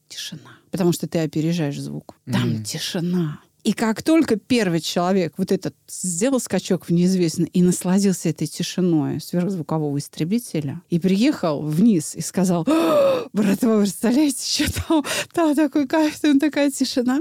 тишина. 0.09 0.59
Потому 0.71 0.93
что 0.93 1.07
ты 1.07 1.19
опережаешь 1.19 1.81
звук. 1.81 2.15
Там 2.27 2.49
mm. 2.49 2.65
тишина. 2.65 3.41
И 3.69 3.75
как 3.75 4.03
только 4.03 4.37
первый 4.37 4.81
человек 4.81 5.35
вот 5.37 5.53
этот 5.53 5.75
сделал 5.87 6.41
скачок 6.41 6.87
в 6.87 6.91
неизвестное 6.91 7.51
и 7.53 7.61
насладился 7.61 8.31
этой 8.31 8.47
тишиной 8.47 9.21
сверхзвукового 9.21 9.99
истребителя, 9.99 10.81
и 10.89 10.99
приехал 10.99 11.61
вниз 11.61 12.15
и 12.15 12.23
сказал, 12.23 12.65
братва, 12.65 13.77
вы 13.77 13.83
представляете, 13.83 14.43
что 14.65 14.73
там, 14.89 15.05
там 15.35 15.55
такой 15.55 15.87
кайф, 15.87 16.19
там 16.19 16.41
такая 16.41 16.71
тишина, 16.71 17.21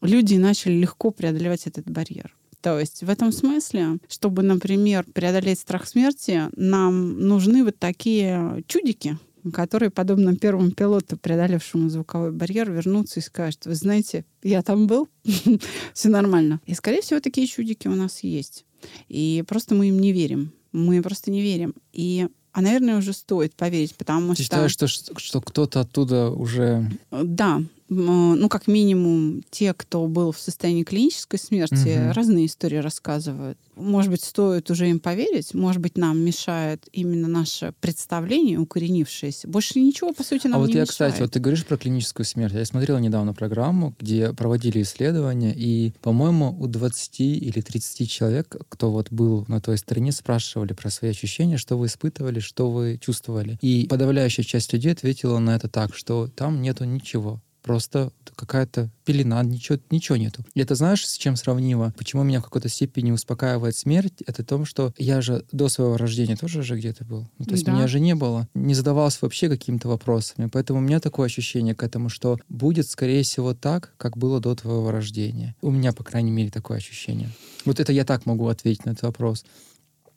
люди 0.00 0.36
начали 0.36 0.74
легко 0.74 1.10
преодолевать 1.10 1.66
этот 1.66 1.90
барьер. 1.90 2.32
То 2.60 2.78
есть 2.78 3.02
в 3.02 3.10
этом 3.10 3.32
смысле, 3.32 3.98
чтобы, 4.08 4.44
например, 4.44 5.04
преодолеть 5.12 5.58
страх 5.58 5.88
смерти, 5.88 6.42
нам 6.54 7.18
нужны 7.26 7.64
вот 7.64 7.76
такие 7.76 8.62
чудики, 8.68 9.18
которые, 9.52 9.90
подобно 9.90 10.36
первому 10.36 10.70
пилоту, 10.70 11.16
преодолевшему 11.16 11.88
звуковой 11.88 12.32
барьер, 12.32 12.70
вернутся 12.70 13.20
и 13.20 13.22
скажут, 13.22 13.66
вы 13.66 13.74
знаете, 13.74 14.24
я 14.42 14.62
там 14.62 14.86
был, 14.86 15.08
все 15.94 16.08
нормально. 16.08 16.60
И, 16.66 16.74
скорее 16.74 17.00
всего, 17.02 17.20
такие 17.20 17.46
чудики 17.46 17.88
у 17.88 17.94
нас 17.94 18.20
есть. 18.20 18.64
И 19.08 19.44
просто 19.46 19.74
мы 19.74 19.88
им 19.88 19.98
не 19.98 20.12
верим. 20.12 20.52
Мы 20.72 21.02
просто 21.02 21.30
не 21.30 21.42
верим. 21.42 21.74
И 21.92 22.28
а, 22.52 22.60
наверное, 22.60 22.96
уже 22.96 23.12
стоит 23.12 23.54
поверить, 23.54 23.94
потому 23.94 24.34
Ты 24.34 24.42
что... 24.42 24.68
считаешь, 24.68 24.90
что, 24.90 25.18
что 25.18 25.40
кто-то 25.40 25.80
оттуда 25.80 26.30
уже... 26.30 26.90
Да, 27.10 27.62
ну, 27.88 28.48
как 28.48 28.66
минимум, 28.66 29.42
те, 29.50 29.72
кто 29.72 30.06
был 30.06 30.32
в 30.32 30.38
состоянии 30.38 30.84
клинической 30.84 31.38
смерти, 31.38 31.98
угу. 31.98 32.12
разные 32.12 32.46
истории 32.46 32.76
рассказывают. 32.76 33.58
Может 33.76 34.10
быть, 34.10 34.22
стоит 34.22 34.70
уже 34.70 34.88
им 34.90 34.98
поверить, 35.00 35.54
может 35.54 35.80
быть, 35.80 35.96
нам 35.96 36.18
мешает 36.18 36.86
именно 36.92 37.28
наше 37.28 37.72
представление, 37.80 38.58
укоренившееся. 38.58 39.48
Больше 39.48 39.78
ничего, 39.78 40.12
по 40.12 40.22
сути, 40.22 40.48
нам 40.48 40.56
а 40.56 40.60
вот 40.60 40.66
не 40.68 40.74
я, 40.74 40.80
мешает. 40.80 40.90
кстати, 40.90 41.20
вот 41.20 41.32
ты 41.32 41.40
говоришь 41.40 41.64
про 41.64 41.76
клиническую 41.76 42.26
смерть. 42.26 42.54
Я 42.54 42.64
смотрела 42.64 42.98
недавно 42.98 43.34
программу, 43.34 43.94
где 43.98 44.32
проводили 44.32 44.82
исследования, 44.82 45.54
и, 45.54 45.92
по-моему, 46.02 46.56
у 46.58 46.66
20 46.66 47.20
или 47.20 47.60
30 47.60 48.10
человек, 48.10 48.56
кто 48.68 48.90
вот 48.90 49.10
был 49.10 49.44
на 49.48 49.60
той 49.60 49.78
стороне, 49.78 50.12
спрашивали 50.12 50.72
про 50.72 50.90
свои 50.90 51.10
ощущения, 51.10 51.56
что 51.56 51.78
вы 51.78 51.86
испытывали, 51.86 52.40
что 52.40 52.70
вы 52.70 52.98
чувствовали. 53.00 53.58
И 53.62 53.86
подавляющая 53.88 54.44
часть 54.44 54.72
людей 54.72 54.92
ответила 54.92 55.38
на 55.38 55.54
это 55.56 55.68
так, 55.68 55.94
что 55.94 56.28
там 56.28 56.60
нету 56.60 56.84
ничего 56.84 57.40
просто 57.62 58.12
какая-то 58.34 58.90
пелена, 59.04 59.42
ничего, 59.42 59.78
ничего 59.90 60.16
нету. 60.16 60.44
И 60.54 60.60
это 60.60 60.74
знаешь, 60.74 61.06
с 61.06 61.16
чем 61.16 61.36
сравнимо? 61.36 61.92
Почему 61.96 62.22
меня 62.22 62.40
в 62.40 62.44
какой-то 62.44 62.68
степени 62.68 63.10
успокаивает 63.10 63.76
смерть? 63.76 64.22
Это 64.26 64.44
том, 64.44 64.64
что 64.64 64.92
я 64.96 65.20
же 65.20 65.44
до 65.52 65.68
своего 65.68 65.96
рождения 65.96 66.36
тоже 66.36 66.62
же 66.62 66.76
где-то 66.76 67.04
был. 67.04 67.28
Ну, 67.38 67.44
то 67.44 67.52
есть 67.52 67.64
да. 67.64 67.72
меня 67.72 67.88
же 67.88 68.00
не 68.00 68.14
было. 68.14 68.48
Не 68.54 68.74
задавался 68.74 69.18
вообще 69.22 69.48
какими-то 69.48 69.88
вопросами. 69.88 70.48
Поэтому 70.52 70.78
у 70.78 70.82
меня 70.82 71.00
такое 71.00 71.26
ощущение 71.26 71.74
к 71.74 71.82
этому, 71.82 72.08
что 72.08 72.38
будет, 72.48 72.88
скорее 72.88 73.22
всего, 73.22 73.54
так, 73.54 73.92
как 73.96 74.16
было 74.16 74.40
до 74.40 74.54
твоего 74.54 74.90
рождения. 74.90 75.54
У 75.60 75.70
меня, 75.70 75.92
по 75.92 76.04
крайней 76.04 76.30
мере, 76.30 76.50
такое 76.50 76.78
ощущение. 76.78 77.30
Вот 77.64 77.80
это 77.80 77.92
я 77.92 78.04
так 78.04 78.26
могу 78.26 78.48
ответить 78.48 78.84
на 78.84 78.90
этот 78.90 79.02
вопрос. 79.02 79.44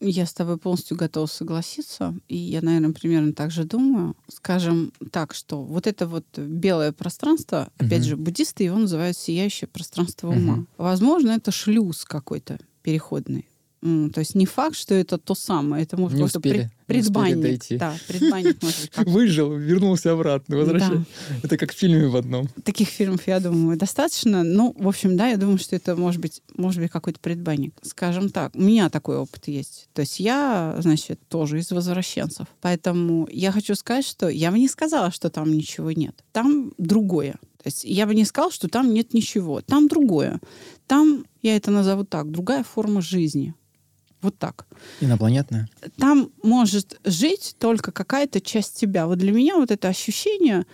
Я 0.03 0.25
с 0.25 0.33
тобой 0.33 0.57
полностью 0.57 0.97
готова 0.97 1.27
согласиться. 1.27 2.15
И 2.27 2.35
я, 2.35 2.61
наверное, 2.61 2.91
примерно 2.91 3.33
так 3.33 3.51
же 3.51 3.65
думаю. 3.65 4.15
Скажем 4.27 4.91
так, 5.11 5.35
что 5.35 5.61
вот 5.61 5.85
это 5.85 6.07
вот 6.07 6.25
белое 6.37 6.91
пространство, 6.91 7.69
uh-huh. 7.77 7.85
опять 7.85 8.03
же, 8.03 8.17
буддисты 8.17 8.63
его 8.63 8.79
называют 8.79 9.15
сияющее 9.15 9.67
пространство 9.67 10.29
ума. 10.29 10.55
Uh-huh. 10.55 10.65
Возможно, 10.77 11.31
это 11.31 11.51
шлюз 11.51 12.03
какой-то 12.03 12.59
переходный. 12.81 13.45
То 13.81 14.19
есть 14.19 14.35
не 14.35 14.45
факт, 14.45 14.75
что 14.75 14.93
это 14.93 15.17
то 15.17 15.33
самое. 15.33 15.83
Это 15.83 15.97
может 15.97 16.19
быть 16.21 16.41
пред, 16.43 16.69
предбанник. 16.85 17.63
Да, 17.79 17.95
предбанник 18.07 18.61
может 18.61 18.91
быть. 18.95 19.07
Выжил, 19.07 19.55
вернулся 19.55 20.11
обратно, 20.11 20.57
возвращается. 20.57 21.05
Да. 21.29 21.35
Это 21.43 21.57
как 21.57 21.73
в 21.73 21.77
фильме 21.77 22.07
в 22.07 22.15
одном. 22.15 22.47
Таких 22.63 22.89
фильмов, 22.89 23.25
я 23.25 23.39
думаю, 23.39 23.77
достаточно. 23.77 24.43
Ну, 24.43 24.75
в 24.77 24.87
общем, 24.87 25.17
да, 25.17 25.29
я 25.29 25.37
думаю, 25.37 25.57
что 25.57 25.75
это 25.75 25.95
может 25.95 26.21
быть, 26.21 26.43
может 26.55 26.79
быть 26.79 26.91
какой-то 26.91 27.19
предбанник. 27.19 27.73
Скажем 27.81 28.29
так, 28.29 28.55
у 28.55 28.61
меня 28.61 28.91
такой 28.91 29.17
опыт 29.17 29.47
есть. 29.47 29.89
То 29.93 30.01
есть 30.01 30.19
я, 30.19 30.75
значит, 30.79 31.19
тоже 31.27 31.57
из 31.57 31.71
возвращенцев. 31.71 32.45
Поэтому 32.61 33.27
я 33.31 33.51
хочу 33.51 33.73
сказать, 33.73 34.05
что 34.05 34.29
я 34.29 34.51
бы 34.51 34.59
не 34.59 34.67
сказала, 34.67 35.09
что 35.11 35.31
там 35.31 35.51
ничего 35.51 35.91
нет. 35.91 36.23
Там 36.33 36.71
другое. 36.77 37.33
То 37.63 37.67
есть 37.67 37.83
я 37.83 38.05
бы 38.05 38.13
не 38.13 38.25
сказала, 38.25 38.51
что 38.51 38.67
там 38.67 38.93
нет 38.93 39.13
ничего. 39.13 39.61
Там 39.61 39.87
другое. 39.87 40.39
Там, 40.87 41.25
я 41.41 41.55
это 41.55 41.71
назову 41.71 42.03
так, 42.03 42.29
другая 42.31 42.63
форма 42.63 43.01
жизни. 43.01 43.53
Вот 44.21 44.37
так. 44.37 44.65
Инопланетная? 44.99 45.67
Там 45.97 46.31
может 46.43 46.99
жить 47.03 47.55
только 47.59 47.91
какая-то 47.91 48.39
часть 48.39 48.79
тебя. 48.79 49.07
Вот 49.07 49.17
для 49.17 49.31
меня 49.31 49.55
вот 49.55 49.71
это 49.71 49.87
ощущение, 49.87 50.65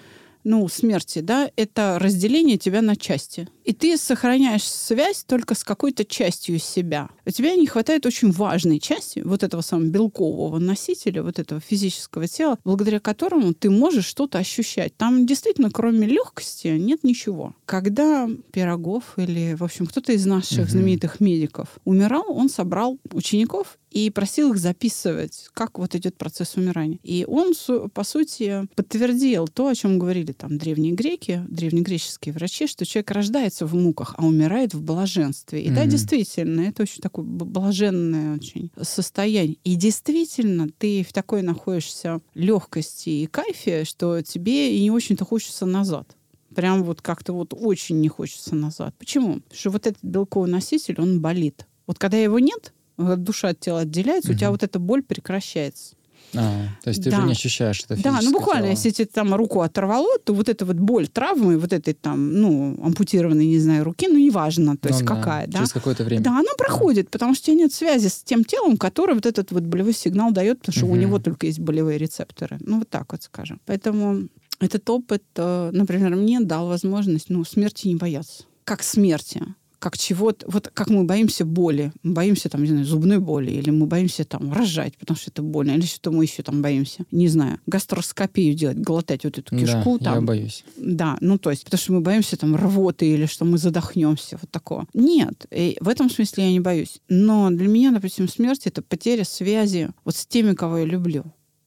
ну, 0.47 0.65
смерти, 0.69 1.19
да, 1.19 1.51
это 1.57 1.97
разделение 1.99 2.57
тебя 2.57 2.81
на 2.81 2.95
части. 2.95 3.49
И 3.65 3.73
ты 3.73 3.97
сохраняешь 3.97 4.63
связь 4.63 5.25
только 5.27 5.55
с 5.55 5.63
какой-то 5.65 6.05
частью 6.05 6.57
себя. 6.57 7.09
У 7.25 7.31
тебя 7.31 7.53
не 7.55 7.67
хватает 7.67 8.05
очень 8.05 8.31
важной 8.31 8.79
части, 8.79 9.19
вот 9.25 9.43
этого 9.43 9.61
самого 9.61 9.87
белкового 9.89 10.57
носителя, 10.57 11.21
вот 11.21 11.37
этого 11.37 11.59
физического 11.59 12.27
тела, 12.27 12.57
благодаря 12.63 13.01
которому 13.01 13.53
ты 13.53 13.69
можешь 13.69 14.05
что-то 14.05 14.37
ощущать. 14.37 14.95
Там 14.95 15.25
действительно, 15.25 15.69
кроме 15.69 16.07
легкости, 16.07 16.69
нет 16.69 17.03
ничего. 17.03 17.53
Когда 17.65 18.29
Пирогов 18.53 19.03
или, 19.17 19.53
в 19.55 19.63
общем, 19.65 19.85
кто-то 19.85 20.13
из 20.13 20.25
наших 20.25 20.59
Мгм. 20.59 20.69
знаменитых 20.69 21.19
медиков 21.19 21.67
умирал, 21.83 22.25
он 22.29 22.49
собрал 22.49 22.97
учеников 23.11 23.77
и 23.97 24.11
просил 24.11 24.53
их 24.53 24.59
записывать, 24.59 25.49
как 25.55 25.79
вот 25.79 25.95
идет 25.95 26.17
процесс 26.17 26.55
умирания. 26.55 26.99
И 27.01 27.25
он, 27.27 27.53
по 27.93 28.03
сути, 28.03 28.67
подтвердил 28.75 29.47
то, 29.47 29.67
о 29.69 29.73
чем 29.73 29.97
говорили 29.97 30.33
там 30.33 30.59
древние 30.59 30.93
греки, 30.93 31.43
древнегреческие 31.49 32.31
врачи, 32.33 32.67
что 32.67 32.85
человек 32.85 33.09
рождается 33.09 33.65
в 33.65 33.73
муках, 33.73 34.13
а 34.17 34.25
умирает 34.27 34.75
в 34.75 34.83
блаженстве. 34.83 35.63
И 35.63 35.71
да, 35.71 35.81
Мгм. 35.81 35.89
действительно, 35.89 36.61
это 36.61 36.83
очень 36.83 37.01
такое 37.01 37.25
блаженное 37.25 38.35
очень 38.35 38.69
состояние. 38.79 39.57
И 39.63 39.75
действительно, 39.75 40.69
ты 40.77 41.03
в 41.03 41.11
такой 41.11 41.41
находишься 41.41 42.21
легкости 42.35 43.09
и 43.09 43.25
кайфе, 43.25 43.83
что 43.83 44.21
тебе 44.21 44.77
и 44.77 44.83
не 44.83 44.91
очень-то 44.91 45.25
хочется 45.25 45.65
назад. 45.65 46.15
Прям 46.53 46.83
вот 46.83 47.01
как-то 47.01 47.33
вот 47.33 47.55
очень 47.57 47.99
не 47.99 48.09
хочется 48.09 48.55
назад. 48.55 48.93
Почему? 48.99 49.41
Потому 49.41 49.55
что 49.59 49.69
вот 49.71 49.87
этот 49.87 50.03
белковый 50.03 50.51
носитель, 50.51 50.95
он 50.99 51.19
болит. 51.19 51.65
Вот 51.87 51.97
когда 51.97 52.17
его 52.17 52.37
нет, 52.37 52.73
душа 52.97 53.49
от 53.49 53.59
тела 53.59 53.81
отделяется, 53.81 54.31
у 54.31 54.35
тебя 54.35 54.51
вот 54.51 54.63
эта 54.63 54.79
боль 54.79 55.03
прекращается. 55.03 55.95
А, 56.35 56.67
то 56.83 56.89
есть 56.89 57.01
ты 57.03 57.09
Да. 57.09 57.19
уже 57.19 57.25
не 57.27 57.31
ощущаешь 57.31 57.81
это 57.87 58.01
Да, 58.03 58.19
ну 58.21 58.33
буквально, 58.33 58.63
тело. 58.67 58.71
если 58.71 58.89
тебе 58.89 59.05
там 59.05 59.33
руку 59.33 59.61
оторвало, 59.61 60.19
то 60.19 60.33
вот 60.33 60.49
эта 60.49 60.65
вот 60.65 60.75
боль 60.75 61.07
травмы, 61.07 61.57
вот 61.57 61.71
этой 61.71 61.93
там, 61.93 62.33
ну, 62.33 62.77
ампутированной, 62.83 63.45
не 63.45 63.59
знаю, 63.59 63.85
руки, 63.85 64.07
ну, 64.09 64.17
неважно, 64.19 64.75
то 64.75 64.89
есть 64.89 65.01
Ну 65.01 65.07
да, 65.07 65.15
какая, 65.15 65.47
да. 65.47 65.59
Через 65.59 65.71
какое-то 65.71 66.03
время. 66.03 66.23
Да, 66.23 66.31
она 66.31 66.51
проходит, 66.57 67.09
потому 67.09 67.33
что 67.33 67.43
у 67.43 67.53
тебя 67.53 67.63
нет 67.63 67.73
связи 67.73 68.07
с 68.09 68.23
тем 68.23 68.43
телом, 68.43 68.75
которое 68.77 69.13
вот 69.13 69.25
этот 69.25 69.51
вот 69.51 69.63
болевой 69.63 69.93
сигнал 69.93 70.31
дает, 70.31 70.59
потому 70.59 70.73
что 70.75 70.85
у 70.87 70.91
Мгм. 70.91 70.99
него 70.99 71.19
только 71.19 71.47
есть 71.47 71.59
болевые 71.59 71.97
рецепторы. 71.97 72.57
Ну, 72.59 72.79
вот 72.79 72.89
так 72.89 73.09
вот 73.13 73.23
скажем. 73.23 73.61
Поэтому 73.65 74.27
этот 74.59 74.89
опыт, 74.89 75.23
э, 75.37 75.69
например, 75.71 76.13
мне 76.17 76.41
дал 76.41 76.67
возможность, 76.67 77.29
ну, 77.29 77.45
смерти 77.45 77.87
не 77.87 77.95
бояться. 77.95 78.43
Как 78.65 78.83
смерти 78.83 79.41
как 79.79 79.97
чего-то, 79.97 80.49
вот 80.49 80.69
как 80.73 80.89
мы 80.89 81.03
боимся 81.03 81.45
боли, 81.45 81.91
мы 82.03 82.13
боимся 82.13 82.49
там, 82.49 82.63
не 82.63 82.69
знаю, 82.69 82.85
зубной 82.85 83.19
боли, 83.19 83.51
или 83.51 83.69
мы 83.69 83.85
боимся 83.85 84.25
там 84.25 84.51
рожать, 84.51 84.97
потому 84.97 85.17
что 85.17 85.29
это 85.29 85.41
больно, 85.41 85.71
или 85.71 85.85
что 85.85 86.11
мы 86.11 86.23
еще 86.23 86.43
там 86.43 86.61
боимся, 86.61 87.05
не 87.11 87.27
знаю, 87.27 87.59
гастроскопию 87.67 88.53
делать, 88.53 88.77
глотать 88.77 89.23
вот 89.23 89.37
эту 89.37 89.55
кишку 89.55 89.99
да, 89.99 90.09
я 90.09 90.15
там. 90.15 90.25
боюсь. 90.25 90.63
Да, 90.77 91.17
ну 91.21 91.37
то 91.37 91.51
есть, 91.51 91.63
потому 91.63 91.79
что 91.79 91.93
мы 91.93 92.01
боимся 92.01 92.37
там 92.37 92.55
рвоты 92.55 93.07
или 93.07 93.25
что 93.25 93.45
мы 93.45 93.57
задохнемся, 93.57 94.37
вот 94.41 94.49
такого. 94.49 94.87
Нет, 94.93 95.45
и 95.51 95.77
в 95.79 95.89
этом 95.89 96.09
смысле 96.09 96.45
я 96.45 96.51
не 96.51 96.59
боюсь. 96.59 97.01
Но 97.09 97.49
для 97.51 97.67
меня, 97.67 97.91
допустим, 97.91 98.27
смерть 98.27 98.65
это 98.65 98.81
потеря 98.81 99.23
связи 99.23 99.89
вот 100.03 100.15
с 100.15 100.25
теми, 100.25 100.53
кого 100.53 100.79
я 100.79 100.85
люблю. 100.85 101.23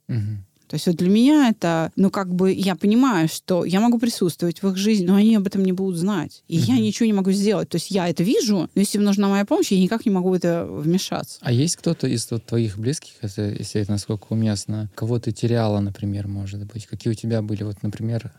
Мгм. 0.09 0.45
То 0.71 0.77
есть 0.77 0.87
вот 0.87 0.95
для 0.95 1.09
меня 1.11 1.49
это, 1.49 1.91
ну 1.97 2.11
как 2.11 2.33
бы 2.33 2.53
я 2.53 2.77
понимаю, 2.77 3.27
что 3.29 3.65
я 3.65 3.81
могу 3.81 3.99
присутствовать 3.99 4.63
в 4.63 4.69
их 4.69 4.77
жизни, 4.77 5.05
но 5.05 5.17
они 5.17 5.35
об 5.35 5.45
этом 5.45 5.65
не 5.65 5.73
будут 5.73 5.99
знать. 5.99 6.45
И 6.47 6.57
я 6.59 6.75
Мгм. 6.75 6.85
ничего 6.85 7.07
не 7.07 7.13
могу 7.13 7.33
сделать. 7.33 7.69
То 7.69 7.75
есть 7.75 7.91
я 7.91 8.09
это 8.09 8.23
вижу, 8.23 8.71
но 8.73 8.81
если 8.81 8.99
им 8.99 9.05
нужна 9.05 9.29
моя 9.29 9.45
помощь, 9.45 9.73
я 9.73 9.81
никак 9.81 10.07
не 10.07 10.13
могу 10.13 10.31
в 10.31 10.35
это 10.35 10.65
вмешаться. 10.65 11.41
А 11.41 11.51
есть 11.51 11.75
кто-то 11.75 12.07
из 12.07 12.31
вот 12.31 12.47
твоих 12.47 12.79
близких, 12.79 13.15
это, 13.21 13.49
если 13.51 13.81
это 13.81 13.91
насколько 13.91 14.27
уместно, 14.31 14.89
кого 14.95 15.19
ты 15.19 15.33
теряла, 15.33 15.81
например, 15.81 16.29
может 16.29 16.65
быть? 16.67 16.87
Какие 16.87 17.11
у 17.11 17.17
тебя 17.17 17.43
были, 17.43 17.65
вот, 17.65 17.83
например... 17.83 18.33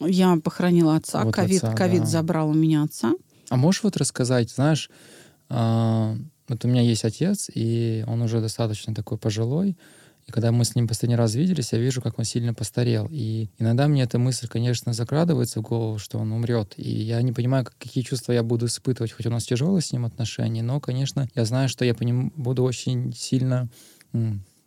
Я 0.00 0.36
похоронила 0.42 0.96
отца, 0.96 1.22
Вот 1.24 1.32
ковид, 1.32 1.62
отца, 1.62 1.76
ковид 1.76 2.00
да. 2.00 2.06
забрал 2.06 2.50
у 2.50 2.54
меня 2.54 2.82
отца. 2.82 3.14
А 3.50 3.56
можешь 3.56 3.84
вот 3.84 3.96
рассказать, 3.96 4.50
знаешь, 4.50 4.90
а, 5.48 6.16
вот 6.48 6.64
у 6.64 6.68
меня 6.68 6.82
есть 6.82 7.04
отец, 7.04 7.48
и 7.54 8.04
он 8.08 8.20
уже 8.20 8.40
достаточно 8.40 8.94
такой 8.94 9.16
пожилой, 9.16 9.76
и 10.26 10.32
когда 10.32 10.50
мы 10.50 10.64
с 10.64 10.74
ним 10.74 10.88
последний 10.88 11.16
раз 11.16 11.34
виделись, 11.34 11.72
я 11.72 11.78
вижу, 11.78 12.02
как 12.02 12.18
он 12.18 12.24
сильно 12.24 12.52
постарел. 12.52 13.06
И 13.10 13.48
иногда 13.58 13.86
мне 13.86 14.02
эта 14.02 14.18
мысль, 14.18 14.48
конечно, 14.48 14.92
закрадывается 14.92 15.60
в 15.60 15.62
голову, 15.62 15.98
что 15.98 16.18
он 16.18 16.32
умрет. 16.32 16.74
И 16.76 16.90
я 16.90 17.22
не 17.22 17.32
понимаю, 17.32 17.64
как- 17.64 17.78
какие 17.78 18.02
чувства 18.02 18.32
я 18.32 18.42
буду 18.42 18.66
испытывать, 18.66 19.12
хоть 19.12 19.26
у 19.26 19.30
нас 19.30 19.44
тяжелые 19.44 19.82
с 19.82 19.92
ним 19.92 20.04
отношения, 20.04 20.62
но, 20.62 20.80
конечно, 20.80 21.28
я 21.34 21.44
знаю, 21.44 21.68
что 21.68 21.84
я 21.84 21.94
по 21.94 22.02
нему 22.02 22.32
буду 22.36 22.64
очень 22.64 23.12
сильно 23.14 23.68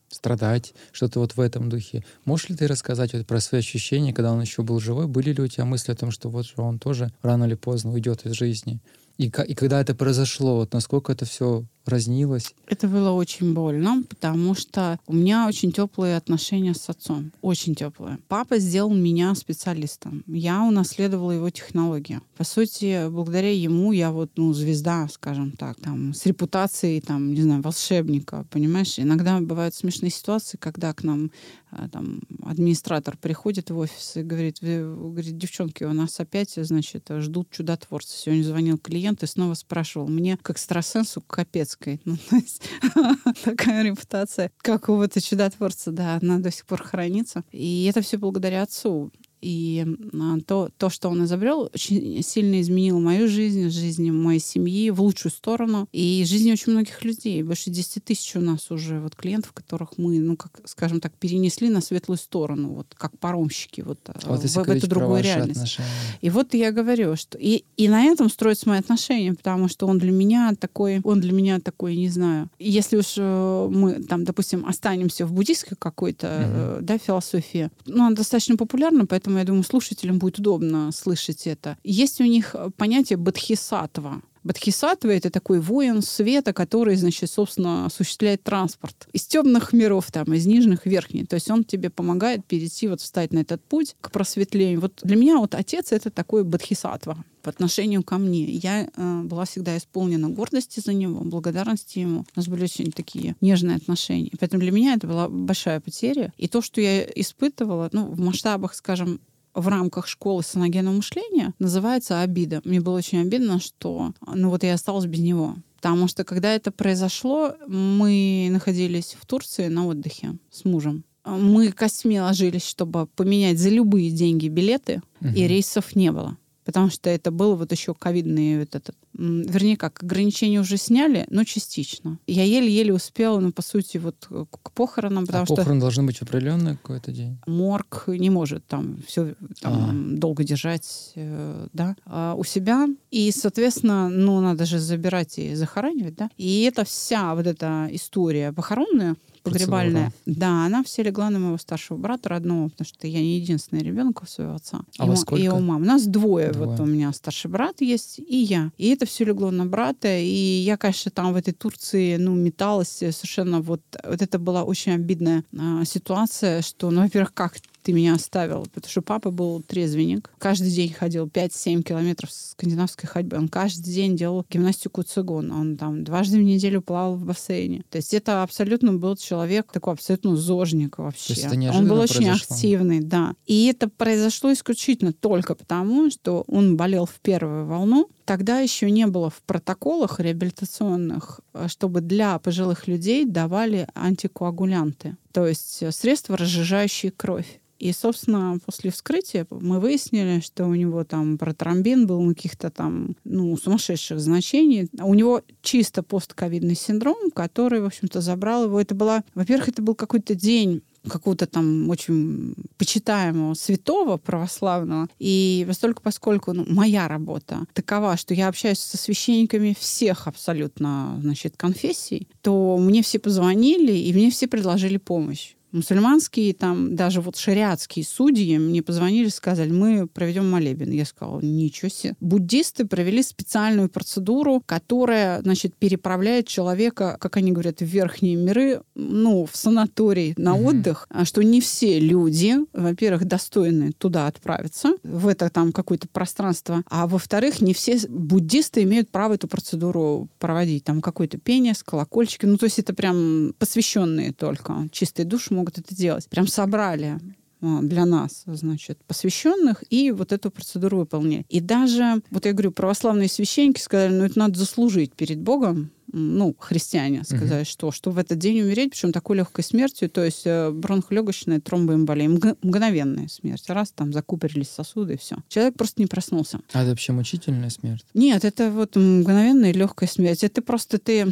страдать, 0.10 0.74
что-то 0.92 1.20
вот 1.20 1.36
в 1.36 1.40
этом 1.40 1.70
духе. 1.70 2.04
Можешь 2.26 2.50
ли 2.50 2.56
ты 2.56 2.66
рассказать 2.68 3.14
вот 3.14 3.28
про 3.28 3.40
свои 3.40 3.60
ощущения, 3.60 4.14
когда 4.14 4.32
он 4.32 4.42
еще 4.42 4.64
был 4.64 4.80
живой? 4.80 5.08
Были 5.08 5.34
ли 5.34 5.44
у 5.44 5.48
тебя 5.48 5.66
мысли 5.66 5.92
о 5.92 5.96
том, 5.96 6.12
что 6.12 6.30
вот 6.30 6.48
он 6.58 6.80
тоже 6.80 7.12
рано 7.22 7.44
или 7.44 7.56
поздно 7.56 7.92
уйдет 7.92 8.26
из 8.26 8.34
жизни? 8.34 8.80
И, 9.18 9.26
и 9.26 9.54
когда 9.54 9.82
это 9.82 9.94
произошло, 9.94 10.56
вот 10.56 10.74
насколько 10.74 11.12
это 11.12 11.26
все 11.26 11.66
разнилось? 11.90 12.54
Это 12.68 12.88
было 12.88 13.12
очень 13.12 13.54
больно, 13.54 14.04
потому 14.08 14.56
что 14.56 15.00
у 15.08 15.14
меня 15.14 15.48
очень 15.48 15.72
теплые 15.72 16.18
отношения 16.18 16.74
с 16.74 16.90
отцом. 16.90 17.32
Очень 17.42 17.76
теплые. 17.76 18.20
Папа 18.28 18.60
сделал 18.60 18.94
меня 18.94 19.34
специалистом. 19.36 20.24
Я 20.28 20.64
унаследовала 20.64 21.32
его 21.32 21.50
технологии. 21.50 22.22
По 22.38 22.44
сути, 22.44 23.10
благодаря 23.10 23.52
ему 23.52 23.92
я 23.92 24.12
вот, 24.12 24.32
ну, 24.36 24.54
звезда, 24.54 25.08
скажем 25.12 25.52
так, 25.52 25.80
там, 25.80 26.14
с 26.14 26.26
репутацией, 26.26 27.02
там, 27.02 27.34
не 27.34 27.42
знаю, 27.42 27.62
волшебника, 27.62 28.46
понимаешь? 28.50 29.00
Иногда 29.00 29.40
бывают 29.40 29.76
смешные 29.76 30.12
ситуации, 30.12 30.58
когда 30.58 30.94
к 30.94 31.04
нам 31.04 31.32
а, 31.72 31.88
там 31.88 32.22
администратор 32.44 33.16
приходит 33.18 33.70
в 33.70 33.78
офис 33.78 34.18
и 34.18 34.24
говорит, 34.24 34.62
«Вы- 34.62 35.12
говорит, 35.12 35.38
девчонки, 35.38 35.84
у 35.84 35.94
нас 35.94 36.20
опять, 36.20 36.54
значит, 36.56 37.08
ждут 37.10 37.52
чудотворца. 37.52 38.18
Сегодня 38.18 38.44
звонил 38.44 38.78
клиент 38.78 39.22
и 39.24 39.28
снова 39.28 39.54
спрашивал 39.54 40.08
мне, 40.08 40.38
к 40.38 40.50
экстрасенсу, 40.50 41.22
капец, 41.22 41.76
говорит. 41.80 42.02
Ну, 42.06 42.18
то 42.18 42.36
есть 42.36 42.70
такая 43.44 43.84
репутация 43.84 44.52
какого-то 44.58 45.22
чудотворца, 45.22 45.92
да, 45.92 46.20
она 46.22 46.40
до 46.40 46.52
сих 46.52 46.66
пор 46.66 46.84
хранится. 46.84 47.44
И 47.52 47.86
это 47.86 48.02
все 48.02 48.18
благодаря 48.18 48.64
отцу. 48.64 49.12
И 49.42 49.86
а, 50.14 50.38
то, 50.46 50.70
то, 50.78 50.90
что 50.90 51.10
он 51.10 51.26
изобрел, 51.26 51.70
очень 51.74 52.22
сильно 52.24 52.62
изменило 52.62 53.00
мою 53.00 53.28
жизнь, 53.28 53.70
жизнь 53.70 54.12
моей 54.12 54.40
семьи 54.40 54.90
в 54.90 55.02
лучшую 55.02 55.32
сторону. 55.32 55.88
И 55.92 56.24
жизнь 56.26 56.52
очень 56.52 56.74
многих 56.74 57.04
людей. 57.04 57.42
Больше 57.44 57.70
10 57.70 58.04
тысяч 58.04 58.36
у 58.36 58.42
нас 58.42 58.72
уже 58.72 59.00
вот 59.00 59.16
клиентов, 59.16 59.52
которых 59.54 59.98
мы, 59.98 60.20
ну, 60.20 60.36
как, 60.36 60.62
скажем 60.66 61.00
так, 61.00 61.14
перенесли 61.14 61.70
на 61.70 61.82
светлую 61.82 62.18
сторону, 62.18 62.70
вот 62.70 62.88
как 62.98 63.18
паромщики 63.20 63.82
вот, 63.82 64.00
а, 64.08 64.20
Вот 64.26 64.44
в, 64.44 64.56
в 64.56 64.70
эту 64.70 64.88
другую 64.88 65.24
реальность. 65.24 65.58
отношения. 65.58 65.90
И 66.22 66.30
вот 66.30 66.54
я 66.54 66.72
говорю, 66.72 67.16
что 67.16 67.38
и, 67.38 67.64
и 67.78 67.88
на 67.88 68.04
этом 68.04 68.30
строятся 68.30 68.70
мои 68.70 68.80
отношения, 68.80 69.34
потому 69.34 69.68
что 69.68 69.88
он 69.88 70.00
для 70.00 70.12
меня 70.12 70.54
такой, 70.60 71.02
он 71.04 71.22
для 71.22 71.32
меня 71.32 71.60
такой, 71.60 71.96
не 71.96 72.10
знаю. 72.10 72.50
Если 72.60 72.98
уж 72.98 73.16
э, 73.18 73.68
мы 73.72 74.04
там, 74.04 74.24
допустим, 74.24 74.66
останемся 74.66 75.26
в 75.26 75.34
буддийской 75.34 75.78
какой-то, 75.78 76.28
э, 76.30 76.80
да, 76.82 76.98
философии, 76.98 77.70
ну, 77.86 78.06
она 78.06 78.16
достаточно 78.16 78.58
популярна, 78.58 79.06
поэтому 79.06 79.29
я 79.38 79.44
думаю, 79.44 79.64
слушателям 79.64 80.18
будет 80.20 80.40
удобно 80.40 80.92
слышать 80.92 81.48
это. 81.48 81.78
Есть 81.84 82.20
у 82.22 82.26
них 82.26 82.56
понятие 82.78 83.18
бодхисаттва. 83.18 84.22
Бодхисаттва— 84.44 85.10
это 85.12 85.30
такой 85.30 85.60
воин 85.60 86.02
света, 86.02 86.54
который, 86.54 86.96
значит, 86.96 87.30
собственно, 87.30 87.86
осуществляет 87.86 88.44
транспорт 88.44 89.08
из 89.12 89.26
темных 89.26 89.74
миров, 89.74 90.12
там, 90.12 90.34
из 90.34 90.46
нижних 90.46 90.84
в 90.84 90.86
верхний. 90.86 91.26
То 91.26 91.36
есть 91.36 91.50
он 91.52 91.64
тебе 91.64 91.90
помогает 91.90 92.46
перейти, 92.46 92.88
вот 92.88 93.02
встать 93.02 93.34
на 93.34 93.40
этот 93.40 93.64
путь 93.64 93.96
к 94.02 94.12
просветлению. 94.12 94.82
Вот 94.82 95.00
для 95.04 95.16
меня 95.16 95.38
вот 95.38 95.56
отец— 95.56 95.92
это 95.92 96.10
такой 96.10 96.44
бодхисаттва 96.44 97.18
по 97.42 97.50
отношению 97.50 98.04
ко 98.04 98.18
мне. 98.18 98.46
Я 98.46 98.90
э, 98.96 99.22
была 99.24 99.46
всегда 99.46 99.78
исполнена 99.78 100.30
гордости 100.30 100.80
за 100.80 100.94
него, 100.94 101.22
благодарности 101.22 102.00
ему. 102.00 102.22
У 102.22 102.26
нас 102.36 102.48
были 102.48 102.64
очень 102.64 102.92
такие 102.92 103.36
нежные 103.42 103.78
отношения. 103.78 104.32
Поэтому 104.40 104.62
для 104.62 104.72
меня 104.72 104.96
это 104.96 105.08
была 105.08 105.30
большая 105.30 105.80
потеря. 105.80 106.34
И 106.38 106.48
то, 106.48 106.62
что 106.62 106.82
я 106.82 107.04
испытывала, 107.04 107.90
ну, 107.92 108.06
в 108.08 108.20
масштабах, 108.20 108.74
скажем, 108.74 109.22
в 109.60 109.68
рамках 109.68 110.08
школы 110.08 110.44
саногенного 110.44 110.96
мышления 110.96 111.54
называется 111.60 112.22
обида. 112.22 112.62
Мне 112.64 112.82
было 112.82 112.98
очень 112.98 113.20
обидно, 113.22 113.60
что 113.60 114.14
ну 114.26 114.50
вот 114.50 114.64
я 114.64 114.74
осталась 114.74 115.06
без 115.06 115.20
него. 115.20 115.56
Потому 115.78 116.08
что 116.10 116.24
когда 116.26 116.54
это 116.54 116.72
произошло, 116.72 117.54
мы 117.68 118.50
находились 118.52 119.16
в 119.20 119.26
Турции 119.26 119.68
на 119.68 119.88
отдыхе 119.88 120.38
с 120.52 120.66
мужем. 120.66 121.04
Мы 121.26 121.72
костьми 121.72 122.20
ложились, 122.20 122.66
чтобы 122.66 123.08
поменять 123.08 123.60
за 123.60 123.70
любые 123.70 124.10
деньги 124.12 124.48
билеты, 124.48 125.02
и 125.22 125.26
Мгм. 125.26 125.36
рейсов 125.36 125.96
не 125.96 126.12
было. 126.12 126.38
Потому 126.70 126.92
что 126.92 127.10
это 127.10 127.32
был 127.32 127.56
вот 127.56 127.72
еще 127.72 127.96
ковидный 127.96 128.60
вот 128.60 128.76
этот 128.76 128.96
вернее 129.14 129.76
как, 129.76 130.04
ограничения 130.04 130.60
уже 130.60 130.78
сняли, 130.78 131.26
но 131.32 131.44
частично. 131.44 132.20
Я 132.28 132.44
еле-еле 132.44 132.94
успела, 132.94 133.40
ну, 133.40 133.52
по 133.52 133.64
сути, 133.64 133.98
вот 133.98 134.28
к 134.30 134.60
к 134.62 134.72
похоронам, 134.72 135.26
потому 135.26 135.44
а 135.44 135.46
что 135.48 135.56
похорон 135.56 135.80
должны 135.80 136.04
быть 136.04 136.18
в 136.20 136.22
определенный 136.22 136.78
какой-то 136.78 137.12
день? 137.12 137.38
морг 137.48 138.04
не 138.08 138.30
может 138.30 138.66
там 138.68 139.02
все 139.08 139.34
там, 139.62 140.20
долго 140.20 140.44
держать 140.44 141.12
э, 141.16 141.68
да, 141.74 141.96
а 142.06 142.36
у 142.36 142.44
себя. 142.44 142.88
И, 143.10 143.32
соответственно, 143.32 144.10
ну, 144.10 144.40
надо 144.42 144.66
же 144.66 144.78
забирать 144.78 145.40
и 145.40 145.56
захоранивать, 145.56 146.16
да. 146.16 146.30
И 146.38 146.62
это 146.62 146.86
вся 146.86 147.34
вот 147.34 147.48
эта 147.48 147.88
история 147.92 148.54
похоронная, 148.54 149.16
погребальная, 149.44 150.12
да, 150.26 150.66
она 150.66 150.84
все 150.84 151.04
легла 151.04 151.30
на 151.30 151.40
моего 151.40 151.58
старшего 151.58 151.98
брата 151.98 152.30
родного, 152.30 152.70
потому 152.70 152.86
что 152.86 153.08
я 153.08 153.20
не 153.20 153.40
единственный 153.40 153.82
ребенок 153.82 154.22
у 154.24 154.26
своего 154.26 154.56
отца. 154.56 154.82
А 154.98 155.06
и, 155.06 155.10
вас 155.10 155.22
сколько? 155.22 155.44
и 155.44 155.48
у 155.48 155.60
мамы. 155.60 155.84
У 155.84 155.88
нас 155.88 156.06
двое. 156.06 156.52
Двое. 156.52 156.70
Вот 156.70 156.80
у 156.80 156.86
меня 156.86 157.12
старший 157.14 157.50
брат 157.50 157.82
есть, 157.82 158.20
и 158.20 158.38
я. 158.38 158.72
И 158.78 158.90
это 158.90 159.06
все 159.06 159.26
легло 159.26 159.52
на 159.52 159.66
брата. 159.66 160.18
И 160.18 160.62
я, 160.64 160.78
конечно, 160.78 161.12
там 161.12 161.34
в 161.34 161.36
этой 161.36 161.54
Турции, 161.54 162.18
ну, 162.18 162.34
металась 162.36 163.02
э, 163.02 163.12
совершенно 163.12 163.62
вот... 163.62 163.82
Вот 164.04 164.22
это 164.22 164.40
была 164.40 164.64
очень 164.64 164.94
обидная 164.94 165.44
а, 165.58 165.84
ситуация, 165.86 166.62
что, 166.62 166.92
ну, 166.92 167.02
во-первых, 167.02 167.34
как 167.34 167.58
ты 167.84 167.94
меня 167.94 168.14
оставил? 168.14 168.66
Потому 168.74 168.90
что 168.90 169.02
папа 169.02 169.32
был 169.32 169.62
трезвенник. 169.62 170.32
Каждый 170.38 170.72
день 170.72 170.94
ходил 170.94 171.28
5-7 171.28 171.84
километров 171.84 172.32
скандинавской 172.32 173.08
ходьбы. 173.10 173.38
Он 173.38 173.48
каждый 173.48 173.94
день 173.94 174.16
делал 174.16 174.46
гимнастику 174.50 175.04
цигун. 175.04 175.52
Он 175.52 175.78
там 175.78 176.04
дважды 176.04 176.38
в 176.38 176.44
неделю 176.44 176.82
плавал 176.82 177.16
в 177.16 177.26
бассейне. 177.26 177.84
То 177.90 177.98
есть 177.98 178.14
это 178.14 178.44
абсолютно 178.44 178.94
был 178.94 179.16
человек 179.16 179.72
такой 179.72 179.94
абсолютно 179.94 180.36
зожник 180.36 180.98
вообще. 180.98 181.34
есть 181.34 181.46
это 181.46 181.78
он 181.78 181.88
был 181.88 182.00
очень 182.00 182.26
произошло? 182.26 182.56
активный, 182.56 183.00
да. 183.00 183.34
И 183.46 183.68
это 183.68 183.90
произошло 183.90 184.52
исключительно 184.54 185.14
только 185.14 185.56
потому, 185.56 186.10
что 186.10 186.44
он 186.48 186.78
болел 186.78 187.06
в 187.06 187.20
первую 187.22 187.66
волну. 187.66 188.10
Тогда 188.30 188.60
еще 188.60 188.92
не 188.92 189.08
было 189.08 189.32
в 189.32 189.42
протоколах 189.42 190.20
реабилитационных, 190.20 191.40
э, 191.56 191.68
чтобы 191.68 192.02
для 192.02 192.38
пожилых 192.38 192.88
людей 192.88 193.26
давали 193.26 193.88
антикоагулянты, 193.96 195.18
то 195.32 195.48
есть 195.48 195.82
э, 195.82 195.92
средства, 195.92 196.38
разжижающие 196.38 197.12
кровь. 197.12 197.60
И, 197.80 197.92
собственно, 197.92 198.60
после 198.64 198.92
вскрытия 198.92 199.48
мы 199.50 199.80
выяснили, 199.80 200.42
что 200.42 200.66
у 200.66 200.76
него 200.76 201.04
там 201.06 201.40
протромбин 201.40 202.06
был 202.06 202.22
на 202.22 202.36
каких-то 202.36 202.70
там, 202.70 203.16
ну, 203.24 203.58
сумасшедших 203.58 204.20
значений. 204.20 204.90
У 205.02 205.16
него 205.16 205.42
чисто 205.64 206.04
постковидный 206.04 206.76
синдром, 206.76 207.32
который, 207.34 207.82
в 207.82 207.86
общем-то, 207.86 208.22
забрал 208.22 208.66
его. 208.66 208.80
Это 208.80 208.94
была, 208.94 209.24
во-первых, 209.34 209.70
это 209.70 209.82
был 209.82 209.96
какой-то 209.96 210.36
день 210.36 210.84
какого-то 211.08 211.46
там 211.46 211.90
очень 211.90 212.56
почитаемого 212.78 213.54
святого 213.54 214.18
православного. 214.18 215.08
И 215.20 215.64
постольку, 215.68 216.02
поскольку 216.04 216.54
ну, 216.54 216.66
моя 216.68 217.08
работа 217.08 217.66
такова, 217.74 218.18
что 218.18 218.34
я 218.34 218.48
общаюсь 218.48 218.80
со 218.80 218.98
священниками 218.98 219.76
всех 219.80 220.28
абсолютно, 220.28 221.20
значит, 221.22 221.56
конфессий, 221.58 222.28
то 222.42 222.78
мне 222.78 223.02
все 223.02 223.20
позвонили, 223.20 223.94
и 223.94 224.14
мне 224.14 224.32
все 224.32 224.48
предложили 224.48 224.98
помощь. 224.98 225.56
Мусульманские, 225.72 226.54
там, 226.54 226.96
даже 226.96 227.22
вот 227.22 227.36
шариатские 227.36 228.06
судьи 228.06 228.58
мне 228.58 228.82
позвонили 228.82 229.30
сказали, 229.30 229.72
мы 229.72 230.08
проведем 230.08 230.50
молебен. 230.50 230.92
Я 230.92 231.06
сказала, 231.06 231.40
ничего 231.42 231.90
себе. 231.90 232.16
Буддисты 232.20 232.86
провели 232.86 233.22
специальную 233.24 233.90
процедуру, 233.90 234.62
которая, 234.66 235.42
значит, 235.42 235.76
переправляет 235.76 236.48
человека, 236.48 237.18
как 237.20 237.38
они 237.38 237.52
говорят, 237.52 237.80
в 237.80 237.86
верхние 237.86 238.36
миры, 238.36 238.82
ну, 238.96 239.46
в 239.46 239.56
санаторий 239.56 240.34
на 240.38 240.56
Мгм. 240.56 240.66
отдых, 240.66 241.08
а 241.10 241.26
что 241.26 241.44
не 241.44 241.62
все 241.62 242.00
люди, 242.00 242.56
во-первых, 242.74 243.26
достойны 243.26 243.92
туда 243.98 244.28
отправиться, 244.28 244.94
в 245.04 245.28
это 245.28 245.50
там 245.50 245.72
какое-то 245.72 246.08
пространство, 246.08 246.84
а 246.90 247.08
во-вторых, 247.08 247.62
не 247.62 247.74
все 247.74 248.00
буддисты 248.08 248.84
имеют 248.84 249.10
право 249.10 249.34
эту 249.34 249.48
процедуру 249.48 250.30
проводить. 250.40 250.84
Там 250.84 251.02
какое-то 251.02 251.38
пение 251.38 251.74
с 251.74 251.84
колокольчики. 251.84 252.46
Ну, 252.46 252.58
то 252.58 252.66
есть 252.66 252.80
это 252.80 252.94
прям 252.94 253.54
посвященные 253.58 254.34
только. 254.34 254.88
Чистые 254.92 255.26
души 255.26 255.54
могут 255.60 255.78
это 255.78 255.96
делать. 255.96 256.28
Прям 256.30 256.48
собрали 256.48 257.20
а, 257.62 257.82
для 257.82 258.06
нас, 258.06 258.44
значит, 258.46 259.00
посвященных, 259.06 259.84
и 259.90 260.12
вот 260.12 260.32
эту 260.32 260.50
процедуру 260.50 261.00
выполнили. 261.00 261.46
И 261.50 261.60
даже, 261.60 262.22
вот 262.32 262.46
я 262.46 262.54
говорю, 262.54 262.72
православные 262.72 263.30
священники 263.30 263.80
сказали, 263.80 264.14
ну, 264.14 264.24
это 264.26 264.40
надо 264.40 264.58
заслужить 264.58 265.14
перед 265.14 265.40
Богом, 265.40 265.92
ну, 266.12 266.56
христиане 266.58 267.24
сказали, 267.24 267.64
что, 267.64 267.92
что 267.92 268.12
в 268.12 268.18
этот 268.18 268.40
день 268.40 268.62
умереть, 268.62 268.92
причем 268.92 269.12
такой 269.12 269.38
легкой 269.38 269.64
смертью, 269.64 270.10
то 270.10 270.24
есть 270.24 270.42
э, 270.46 270.72
бронхолегочная 270.72 271.60
тромбоэмболия, 271.60 272.30
мг- 272.30 272.58
мгновенная 272.64 273.28
смерть. 273.28 273.66
Раз, 273.68 273.92
там 273.92 274.12
закупорились 274.12 274.70
сосуды, 274.70 275.14
и 275.14 275.18
все. 275.18 275.38
Человек 275.50 275.76
просто 275.76 276.02
не 276.02 276.08
проснулся. 276.08 276.62
А 276.74 276.82
это 276.82 276.92
вообще 276.92 277.12
мучительная 277.12 277.70
смерть? 277.70 278.06
Нет, 278.14 278.44
это 278.44 278.72
вот 278.72 278.96
мгновенная 278.96 279.72
легкая 279.72 280.10
смерть. 280.10 280.44
Это 280.44 280.62
просто 280.62 280.98
ты, 280.98 281.32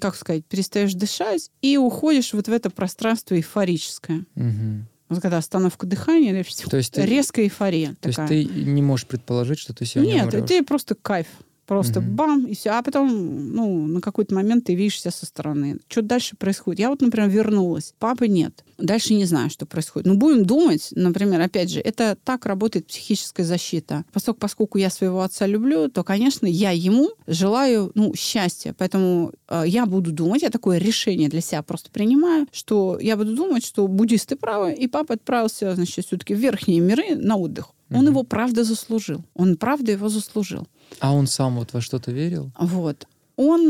как 0.00 0.16
сказать, 0.16 0.44
перестаешь 0.46 0.94
дышать 0.94 1.50
и 1.62 1.76
уходишь 1.76 2.32
вот 2.32 2.48
в 2.48 2.52
это 2.52 2.70
пространство 2.70 3.34
эйфорическое. 3.34 4.24
Мгм. 4.34 4.86
Вот 5.08 5.20
когда 5.20 5.38
остановка 5.38 5.86
дыхания, 5.86 6.44
То 6.68 6.76
есть 6.76 6.92
ты, 6.92 7.02
резкая 7.04 7.46
эйфория 7.46 7.96
то 8.00 8.08
есть 8.08 8.16
такая. 8.16 8.28
ты 8.28 8.44
не 8.44 8.80
можешь 8.80 9.06
предположить, 9.06 9.58
что 9.58 9.74
ты 9.74 9.84
сегодня 9.84 10.12
Нет, 10.14 10.24
умрёшь? 10.26 10.50
это 10.50 10.64
просто 10.64 10.94
кайф. 10.94 11.26
Просто 11.70 12.00
Мгм. 12.00 12.16
бам, 12.16 12.46
и 12.48 12.54
все. 12.56 12.70
А 12.70 12.82
потом, 12.82 13.54
ну, 13.54 13.86
на 13.86 14.00
какой-то 14.00 14.34
момент 14.34 14.64
ты 14.64 14.74
видишь 14.74 15.00
себя 15.00 15.12
со 15.12 15.24
стороны. 15.24 15.78
Что 15.86 16.02
дальше 16.02 16.34
происходит? 16.36 16.80
Я 16.80 16.90
вот, 16.90 17.00
например, 17.00 17.28
вернулась. 17.30 17.94
Папы 18.00 18.26
нет. 18.26 18.64
Дальше 18.76 19.14
не 19.14 19.24
знаю, 19.24 19.50
что 19.50 19.66
происходит. 19.66 20.08
Но 20.08 20.14
будем 20.16 20.44
думать, 20.44 20.88
например, 20.96 21.40
опять 21.40 21.70
же, 21.70 21.78
это 21.78 22.16
так 22.24 22.44
работает 22.46 22.88
психическая 22.88 23.46
защита. 23.46 24.04
Поскольку, 24.12 24.40
поскольку 24.40 24.78
я 24.78 24.90
своего 24.90 25.20
отца 25.20 25.46
люблю, 25.46 25.88
то, 25.88 26.02
конечно, 26.02 26.44
я 26.48 26.72
ему 26.72 27.10
желаю, 27.28 27.92
ну, 27.94 28.14
счастья. 28.16 28.74
Поэтому 28.76 29.32
э, 29.48 29.62
я 29.66 29.86
буду 29.86 30.10
думать, 30.10 30.42
я 30.42 30.50
такое 30.50 30.78
решение 30.78 31.28
для 31.28 31.40
себя 31.40 31.62
просто 31.62 31.92
принимаю, 31.92 32.48
что 32.50 32.98
я 33.00 33.16
буду 33.16 33.36
думать, 33.36 33.64
что 33.64 33.86
буддисты 33.86 34.34
правы, 34.34 34.72
и 34.72 34.88
папа 34.88 35.14
отправился, 35.14 35.72
значит, 35.76 36.04
все-таки 36.04 36.34
в 36.34 36.38
верхние 36.38 36.80
миры 36.80 37.14
на 37.14 37.36
отдых. 37.36 37.66
Он 37.92 37.98
Мгм. 38.02 38.06
его 38.08 38.22
правда 38.22 38.62
заслужил. 38.62 39.24
Он 39.34 39.56
правда 39.56 39.90
его 39.92 40.08
заслужил. 40.08 40.66
А 40.98 41.12
он 41.14 41.26
сам 41.26 41.56
вот 41.56 41.72
во 41.72 41.80
что-то 41.80 42.10
верил? 42.12 42.50
Вот. 42.58 43.06
Он 43.36 43.60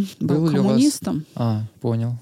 э, 0.00 0.04
был, 0.20 0.44
Был 0.46 0.52
коммунистом, 0.52 1.24
А, 1.34 1.62
понял. 1.80 2.14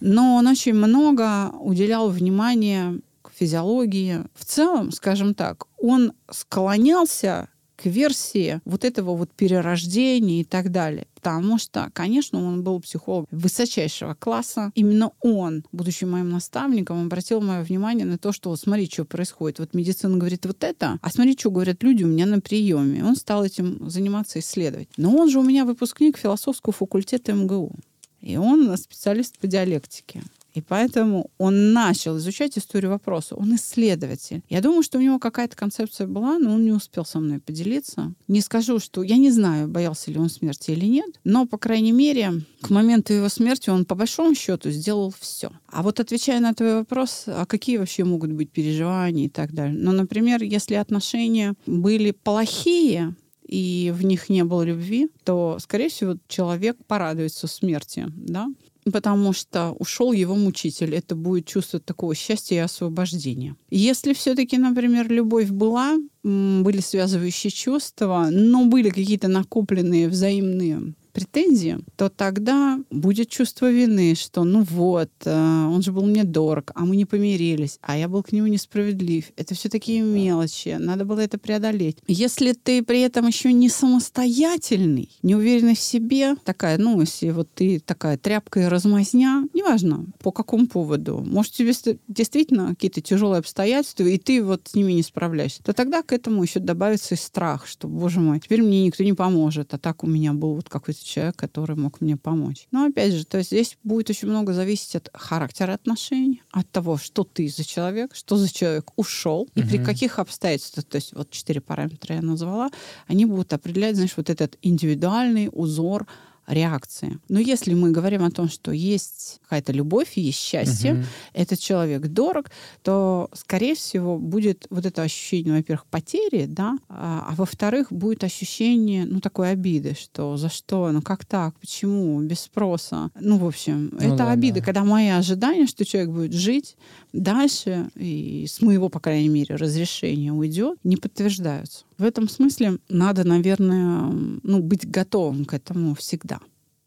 но 0.00 0.36
он 0.36 0.46
очень 0.46 0.72
много 0.74 1.50
уделял 1.60 2.08
внимания 2.08 2.98
к 3.22 3.30
физиологии. 3.34 4.24
В 4.34 4.44
целом, 4.44 4.90
скажем 4.92 5.34
так, 5.34 5.64
он 5.78 6.12
склонялся 6.30 7.48
к 7.76 7.86
версии 7.86 8.60
вот 8.64 8.84
этого 8.84 9.14
вот 9.14 9.30
перерождения 9.30 10.40
и 10.40 10.44
так 10.44 10.70
далее. 10.72 11.06
Потому 11.14 11.58
что, 11.58 11.90
конечно, 11.92 12.42
он 12.42 12.62
был 12.62 12.80
психолог 12.80 13.26
высочайшего 13.30 14.14
класса. 14.14 14.72
Именно 14.74 15.12
он, 15.20 15.64
будучи 15.72 16.04
моим 16.04 16.30
наставником, 16.30 17.04
обратил 17.04 17.40
мое 17.40 17.62
внимание 17.62 18.06
на 18.06 18.18
то, 18.18 18.32
что 18.32 18.50
вот 18.50 18.60
смотри, 18.60 18.88
что 18.90 19.04
происходит. 19.04 19.58
Вот 19.58 19.74
медицина 19.74 20.16
говорит 20.16 20.46
вот 20.46 20.64
это, 20.64 20.98
а 21.00 21.10
смотри, 21.10 21.36
что 21.38 21.50
говорят 21.50 21.82
люди 21.82 22.04
у 22.04 22.08
меня 22.08 22.26
на 22.26 22.40
приеме. 22.40 23.04
Он 23.04 23.16
стал 23.16 23.44
этим 23.44 23.88
заниматься, 23.90 24.38
исследовать. 24.38 24.88
Но 24.96 25.14
он 25.14 25.30
же 25.30 25.38
у 25.38 25.42
меня 25.42 25.64
выпускник 25.64 26.16
философского 26.16 26.72
факультета 26.72 27.32
МГУ. 27.32 27.72
И 28.20 28.36
он 28.36 28.76
специалист 28.76 29.38
по 29.38 29.46
диалектике. 29.46 30.22
И 30.56 30.62
поэтому 30.62 31.30
он 31.36 31.74
начал 31.74 32.16
изучать 32.16 32.56
историю 32.56 32.90
вопроса. 32.90 33.34
Он 33.34 33.54
исследователь. 33.56 34.42
Я 34.48 34.62
думаю, 34.62 34.82
что 34.82 34.96
у 34.96 35.02
него 35.02 35.18
какая-то 35.18 35.54
концепция 35.54 36.06
была, 36.06 36.38
но 36.38 36.54
он 36.54 36.64
не 36.64 36.72
успел 36.72 37.04
со 37.04 37.20
мной 37.20 37.40
поделиться. 37.40 38.14
Не 38.26 38.40
скажу, 38.40 38.78
что... 38.78 39.02
Я 39.02 39.18
не 39.18 39.30
знаю, 39.30 39.68
боялся 39.68 40.10
ли 40.10 40.18
он 40.18 40.30
смерти 40.30 40.70
или 40.70 40.86
нет, 40.86 41.20
но, 41.24 41.44
по 41.44 41.58
крайней 41.58 41.92
мере, 41.92 42.40
к 42.62 42.70
моменту 42.70 43.12
его 43.12 43.28
смерти 43.28 43.68
он, 43.68 43.84
по 43.84 43.94
большому 43.94 44.34
счету, 44.34 44.70
сделал 44.70 45.12
все. 45.20 45.50
А 45.66 45.82
вот 45.82 46.00
отвечая 46.00 46.40
на 46.40 46.54
твой 46.54 46.76
вопрос, 46.76 47.24
а 47.26 47.44
какие 47.44 47.76
вообще 47.76 48.04
могут 48.04 48.32
быть 48.32 48.50
переживания 48.50 49.26
и 49.26 49.28
так 49.28 49.52
далее? 49.52 49.78
Ну, 49.78 49.92
например, 49.92 50.42
если 50.42 50.76
отношения 50.76 51.52
были 51.66 52.12
плохие, 52.12 53.14
и 53.46 53.92
в 53.94 54.06
них 54.06 54.30
не 54.30 54.42
было 54.42 54.62
любви, 54.62 55.10
то, 55.22 55.58
скорее 55.60 55.90
всего, 55.90 56.16
человек 56.28 56.78
порадуется 56.86 57.46
смерти, 57.46 58.06
да? 58.16 58.48
Потому 58.92 59.32
что 59.32 59.72
ушел 59.72 60.12
его 60.12 60.36
мучитель. 60.36 60.94
Это 60.94 61.16
будет 61.16 61.46
чувство 61.46 61.80
такого 61.80 62.14
счастья 62.14 62.56
и 62.56 62.58
освобождения. 62.58 63.56
Если 63.68 64.12
все-таки, 64.12 64.58
например, 64.58 65.10
любовь 65.10 65.50
была, 65.50 65.96
были 66.22 66.80
связывающие 66.80 67.50
чувства, 67.50 68.28
но 68.30 68.66
были 68.66 68.90
какие-то 68.90 69.28
накопленные 69.28 70.08
взаимные 70.08 70.94
претензии, 71.16 71.78
то 71.96 72.10
тогда 72.10 72.78
будет 72.90 73.30
чувство 73.30 73.70
вины, 73.70 74.14
что 74.14 74.44
ну 74.44 74.62
вот, 74.62 75.10
э, 75.24 75.66
он 75.66 75.82
же 75.82 75.92
был 75.92 76.04
мне 76.04 76.24
дорог, 76.24 76.72
а 76.74 76.84
мы 76.84 76.96
не 76.96 77.06
помирились, 77.06 77.78
а 77.80 77.96
я 77.96 78.06
был 78.08 78.22
к 78.22 78.32
нему 78.32 78.46
несправедлив. 78.48 79.24
Это 79.36 79.54
все 79.54 79.70
такие 79.70 80.02
мелочи, 80.02 80.76
надо 80.78 81.04
было 81.06 81.20
это 81.20 81.38
преодолеть. 81.38 81.96
Если 82.06 82.52
ты 82.52 82.82
при 82.82 83.00
этом 83.00 83.26
еще 83.26 83.52
не 83.52 83.70
самостоятельный, 83.70 85.08
не 85.22 85.34
уверенный 85.34 85.74
в 85.74 85.80
себе, 85.80 86.36
такая, 86.44 86.76
ну, 86.76 87.00
если 87.00 87.30
вот 87.30 87.48
ты 87.54 87.80
такая 87.80 88.18
тряпка 88.18 88.60
и 88.60 88.64
размазня, 88.64 89.48
неважно, 89.54 90.04
по 90.18 90.32
какому 90.32 90.66
поводу, 90.66 91.24
может, 91.26 91.52
тебе 91.52 91.72
ст- 91.72 91.98
действительно 92.08 92.68
какие-то 92.68 93.00
тяжелые 93.00 93.38
обстоятельства, 93.38 94.04
и 94.04 94.18
ты 94.18 94.44
вот 94.44 94.68
с 94.68 94.74
ними 94.74 94.92
не 94.92 95.02
справляешься, 95.02 95.62
то 95.62 95.72
тогда 95.72 96.02
к 96.02 96.12
этому 96.12 96.42
еще 96.42 96.60
добавится 96.60 97.14
и 97.14 97.18
страх, 97.18 97.66
что, 97.66 97.88
боже 97.88 98.20
мой, 98.20 98.40
теперь 98.40 98.62
мне 98.62 98.84
никто 98.84 99.02
не 99.02 99.14
поможет, 99.14 99.72
а 99.72 99.78
так 99.78 100.04
у 100.04 100.06
меня 100.06 100.32
был 100.32 100.54
вот 100.56 100.68
какой-то 100.68 101.05
человек, 101.06 101.36
который 101.36 101.76
мог 101.76 102.00
мне 102.00 102.16
помочь. 102.16 102.66
Но 102.72 102.84
опять 102.84 103.12
же, 103.12 103.24
то 103.24 103.38
есть 103.38 103.50
здесь 103.50 103.76
будет 103.84 104.10
очень 104.10 104.28
много 104.28 104.52
зависеть 104.52 104.96
от 104.96 105.10
характера 105.14 105.72
отношений, 105.74 106.42
от 106.50 106.70
того, 106.70 106.96
что 106.98 107.24
ты 107.24 107.48
за 107.48 107.64
человек, 107.64 108.14
что 108.14 108.36
за 108.36 108.52
человек 108.52 108.90
ушел, 108.96 109.48
и 109.54 109.62
при 109.62 109.76
Мгм. 109.78 109.84
каких 109.86 110.18
обстоятельствах, 110.18 110.84
то 110.84 110.96
есть 110.96 111.12
вот 111.14 111.30
четыре 111.30 111.60
параметра 111.60 112.16
я 112.16 112.22
назвала, 112.22 112.70
они 113.06 113.24
будут 113.26 113.52
определять, 113.52 113.94
знаешь, 113.96 114.14
вот 114.16 114.30
этот 114.30 114.58
индивидуальный 114.62 115.48
узор 115.52 116.06
реакции. 116.46 117.18
Но 117.28 117.40
если 117.40 117.74
мы 117.74 117.90
говорим 117.90 118.24
о 118.24 118.30
том, 118.30 118.48
что 118.48 118.70
есть 118.72 119.40
какая-то 119.42 119.72
любовь, 119.72 120.12
есть 120.16 120.38
счастье, 120.38 120.94
Мгм. 120.94 121.04
этот 121.32 121.58
человек 121.58 122.02
дорог, 122.08 122.50
то, 122.82 123.28
скорее 123.34 123.74
всего, 123.74 124.18
будет 124.18 124.66
вот 124.70 124.86
это 124.86 125.02
ощущение, 125.02 125.54
во-первых, 125.56 125.86
потери, 125.86 126.46
да, 126.46 126.76
а, 126.88 127.26
а 127.30 127.34
во-вторых, 127.34 127.88
будет 127.90 128.24
ощущение, 128.24 129.04
ну, 129.06 129.20
такой 129.20 129.50
обиды, 129.50 129.96
что 129.98 130.36
за 130.36 130.48
что, 130.48 130.90
ну, 130.92 131.02
как 131.02 131.24
так, 131.24 131.58
почему, 131.58 132.20
без 132.22 132.40
спроса. 132.40 133.10
Ну, 133.20 133.38
в 133.38 133.46
общем, 133.46 133.90
Ну 133.92 133.98
это 133.98 134.16
да, 134.16 134.30
обида, 134.32 134.60
да. 134.60 134.64
когда 134.64 134.84
мои 134.84 135.08
ожидания, 135.08 135.66
что 135.66 135.84
человек 135.84 136.10
будет 136.10 136.32
жить 136.32 136.76
дальше, 137.12 137.90
и 137.96 138.46
с 138.48 138.60
моего, 138.60 138.88
по 138.88 139.00
крайней 139.00 139.28
мере, 139.28 139.56
разрешения 139.56 140.32
уйдет, 140.32 140.78
не 140.84 140.96
подтверждаются. 140.96 141.84
В 141.98 142.04
этом 142.04 142.28
смысле 142.28 142.78
надо, 142.88 143.24
наверное, 143.24 144.10
ну, 144.42 144.60
быть 144.60 144.88
готовым 144.88 145.44
к 145.44 145.54
этому 145.54 145.94
всегда. 145.94 146.40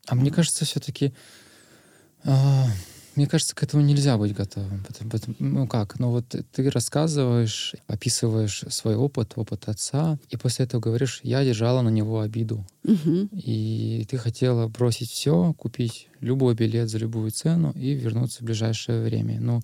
А 0.08 0.16
мне 0.16 0.32
кажется, 0.32 0.66
все-таки, 0.66 1.14
мне 2.24 3.28
кажется, 3.28 3.56
к 3.56 3.64
этому 3.64 3.84
нельзя 3.84 4.18
быть 4.18 4.34
готовым. 4.34 4.86
Ну 5.40 5.68
как, 5.68 6.00
ну 6.00 6.12
вот 6.12 6.26
ты 6.52 6.70
рассказываешь, 6.70 7.76
описываешь 7.88 8.64
свой 8.70 8.96
опыт, 8.96 9.34
опыт 9.36 9.68
отца, 9.68 10.18
и 10.30 10.38
после 10.38 10.66
этого 10.66 10.80
говоришь, 10.82 11.22
я 11.24 11.44
держала 11.44 11.82
на 11.82 11.90
него 11.90 12.22
обиду. 12.22 12.66
Мгм. 12.84 13.30
И 13.34 14.06
ты 14.10 14.18
хотела 14.18 14.68
бросить 14.68 15.10
все, 15.10 15.54
купить 15.54 16.08
любой 16.22 16.56
билет 16.56 16.90
за 16.90 16.98
любую 16.98 17.32
цену 17.32 17.72
и 17.72 17.94
вернуться 17.94 18.42
в 18.42 18.46
ближайшее 18.46 19.04
время. 19.04 19.40
Ну, 19.42 19.62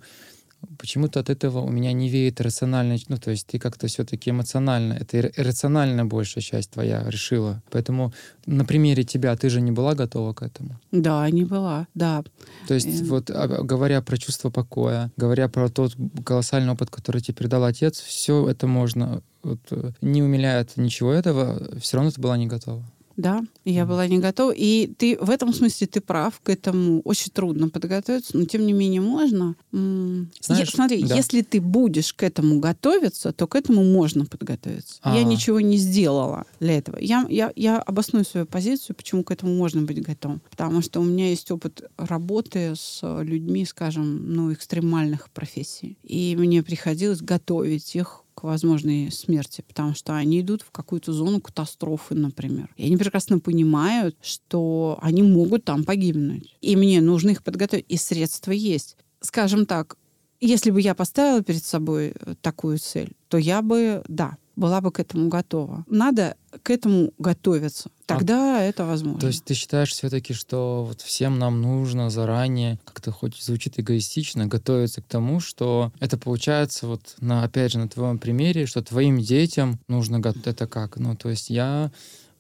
почему-то 0.78 1.20
от 1.20 1.30
этого 1.30 1.60
у 1.60 1.70
меня 1.70 1.94
не 1.94 2.10
веет 2.10 2.42
рациональной, 2.42 3.04
ну, 3.08 3.18
то 3.18 3.32
есть 3.32 3.48
ты 3.48 3.60
как-то 3.60 3.88
все-таки 3.88 4.32
эмоционально, 4.32 4.94
это 4.94 5.20
иррациональная 5.20 6.06
большая 6.06 6.44
часть 6.44 6.72
твоя 6.72 7.04
решила. 7.08 7.62
Поэтому 7.72 8.14
на 8.46 8.66
примере 8.66 9.04
тебя 9.04 9.36
ты 9.36 9.50
же 9.50 9.62
не 9.62 9.72
была 9.72 9.96
готова 9.96 10.34
к 10.34 10.42
этому. 10.42 10.80
Да, 10.92 11.30
не 11.30 11.46
была, 11.46 11.88
да. 11.94 12.24
То 12.68 12.74
есть 12.74 13.02
Эм. 13.02 13.08
вот 13.08 13.30
а, 13.30 13.48
говоря 13.48 14.02
про 14.02 14.18
чувство 14.18 14.50
покоя, 14.50 15.12
говоря 15.18 15.48
про 15.48 15.70
тот 15.70 15.96
колоссальный 16.24 16.72
опыт, 16.72 16.90
который 16.90 17.22
тебе 17.22 17.36
передал 17.36 17.64
отец, 17.64 18.00
все 18.00 18.48
это 18.50 18.68
можно, 18.68 19.22
вот, 19.44 19.60
э, 19.72 19.92
не 20.02 20.24
умиляет 20.24 20.78
ничего 20.78 21.12
этого, 21.12 21.80
все 21.80 21.98
равно 21.98 22.12
ты 22.12 22.22
была 22.22 22.38
не 22.38 22.48
готова. 22.48 22.84
Да, 23.18 23.44
я 23.64 23.86
была 23.86 24.08
не 24.08 24.20
готова. 24.20 24.52
И 24.52 24.88
ты 24.98 25.18
в 25.20 25.30
этом 25.30 25.54
смысле 25.54 25.88
ты 25.88 26.02
прав, 26.02 26.40
к 26.42 26.50
этому 26.50 27.02
очень 27.02 27.32
трудно 27.32 27.70
подготовиться, 27.70 28.38
но 28.38 28.46
тем 28.46 28.66
не 28.66 28.74
менее 28.74 29.02
можно. 29.02 29.56
Знаешь, 29.72 30.70
е- 30.70 30.76
смотри, 30.76 31.04
да. 31.04 31.16
если 31.16 31.42
ты 31.42 31.62
будешь 31.62 32.14
к 32.14 32.24
этому 32.24 32.60
готовиться, 32.60 33.32
то 33.32 33.48
к 33.48 33.56
этому 33.56 33.84
можно 33.84 34.26
подготовиться. 34.26 35.00
А. 35.02 35.16
Я 35.16 35.24
ничего 35.24 35.62
не 35.62 35.78
сделала 35.78 36.46
для 36.60 36.78
этого. 36.78 36.98
Я, 37.00 37.26
я, 37.30 37.52
я 37.56 37.80
обосную 37.80 38.26
свою 38.26 38.46
позицию, 38.46 38.96
почему 38.96 39.24
к 39.24 39.32
этому 39.32 39.56
можно 39.56 39.82
быть 39.82 40.02
готовым. 40.02 40.42
Потому 40.50 40.82
что 40.82 41.00
у 41.00 41.04
меня 41.04 41.30
есть 41.30 41.50
опыт 41.52 41.90
работы 41.98 42.74
с 42.76 43.00
людьми, 43.24 43.66
скажем, 43.66 44.34
ну, 44.34 44.52
экстремальных 44.52 45.30
профессий. 45.30 45.98
И 46.04 46.36
мне 46.38 46.64
приходилось 46.64 47.22
готовить 47.22 47.96
их 47.96 48.25
возможной 48.46 49.12
смерти, 49.12 49.64
потому 49.68 49.94
что 49.94 50.16
они 50.16 50.42
идут 50.42 50.62
в 50.62 50.72
какую-то 50.72 51.12
зону 51.12 51.42
катастрофы, 51.42 52.16
например. 52.16 52.74
И 52.78 52.86
они 52.86 52.98
прекрасно 52.98 53.40
понимают, 53.40 54.16
что 54.22 54.98
они 55.02 55.24
могут 55.24 55.66
там 55.66 55.84
погибнуть. 55.84 56.56
И 56.62 56.76
мне 56.76 57.02
нужно 57.02 57.32
их 57.32 57.44
подготовить. 57.44 57.86
И 57.90 57.98
средства 57.98 58.52
есть. 58.52 58.98
Скажем 59.22 59.66
так, 59.66 59.98
если 60.40 60.72
бы 60.72 60.82
я 60.82 60.94
поставила 60.96 61.42
перед 61.42 61.64
собой 61.64 62.14
такую 62.42 62.78
цель, 62.78 63.14
то 63.28 63.38
я 63.38 63.62
бы, 63.62 64.04
да, 64.08 64.38
была 64.56 64.82
бы 64.82 64.92
к 64.92 65.00
этому 65.00 65.28
готова. 65.28 65.86
Надо 65.88 66.36
к 66.64 66.70
этому 66.70 67.12
готовиться. 67.18 67.90
Тогда 68.06 68.62
это 68.62 68.86
возможно. 68.86 69.20
То 69.20 69.28
есть 69.28 69.44
ты 69.44 69.54
считаешь 69.54 69.92
все-таки, 69.92 70.34
что 70.34 70.86
вот 70.88 71.02
всем 71.02 71.40
нам 71.40 71.62
нужно 71.62 72.10
заранее, 72.10 72.80
как-то 72.86 73.12
хоть 73.12 73.42
звучит 73.42 73.80
эгоистично, 73.80 74.48
готовиться 74.48 75.02
к 75.02 75.06
тому, 75.06 75.40
что 75.40 75.92
это 76.00 76.18
получается 76.18 76.88
вот 76.88 77.16
на, 77.20 77.44
опять 77.44 77.72
же, 77.72 77.80
на 77.80 77.88
твоем 77.88 78.20
примере, 78.20 78.66
что 78.66 78.82
твоим 78.82 79.20
детям 79.20 79.80
нужно 79.88 80.20
готовиться. 80.20 80.52
Это 80.52 80.68
как? 80.68 80.98
Ну, 80.98 81.16
то 81.16 81.30
есть 81.30 81.50
я 81.50 81.92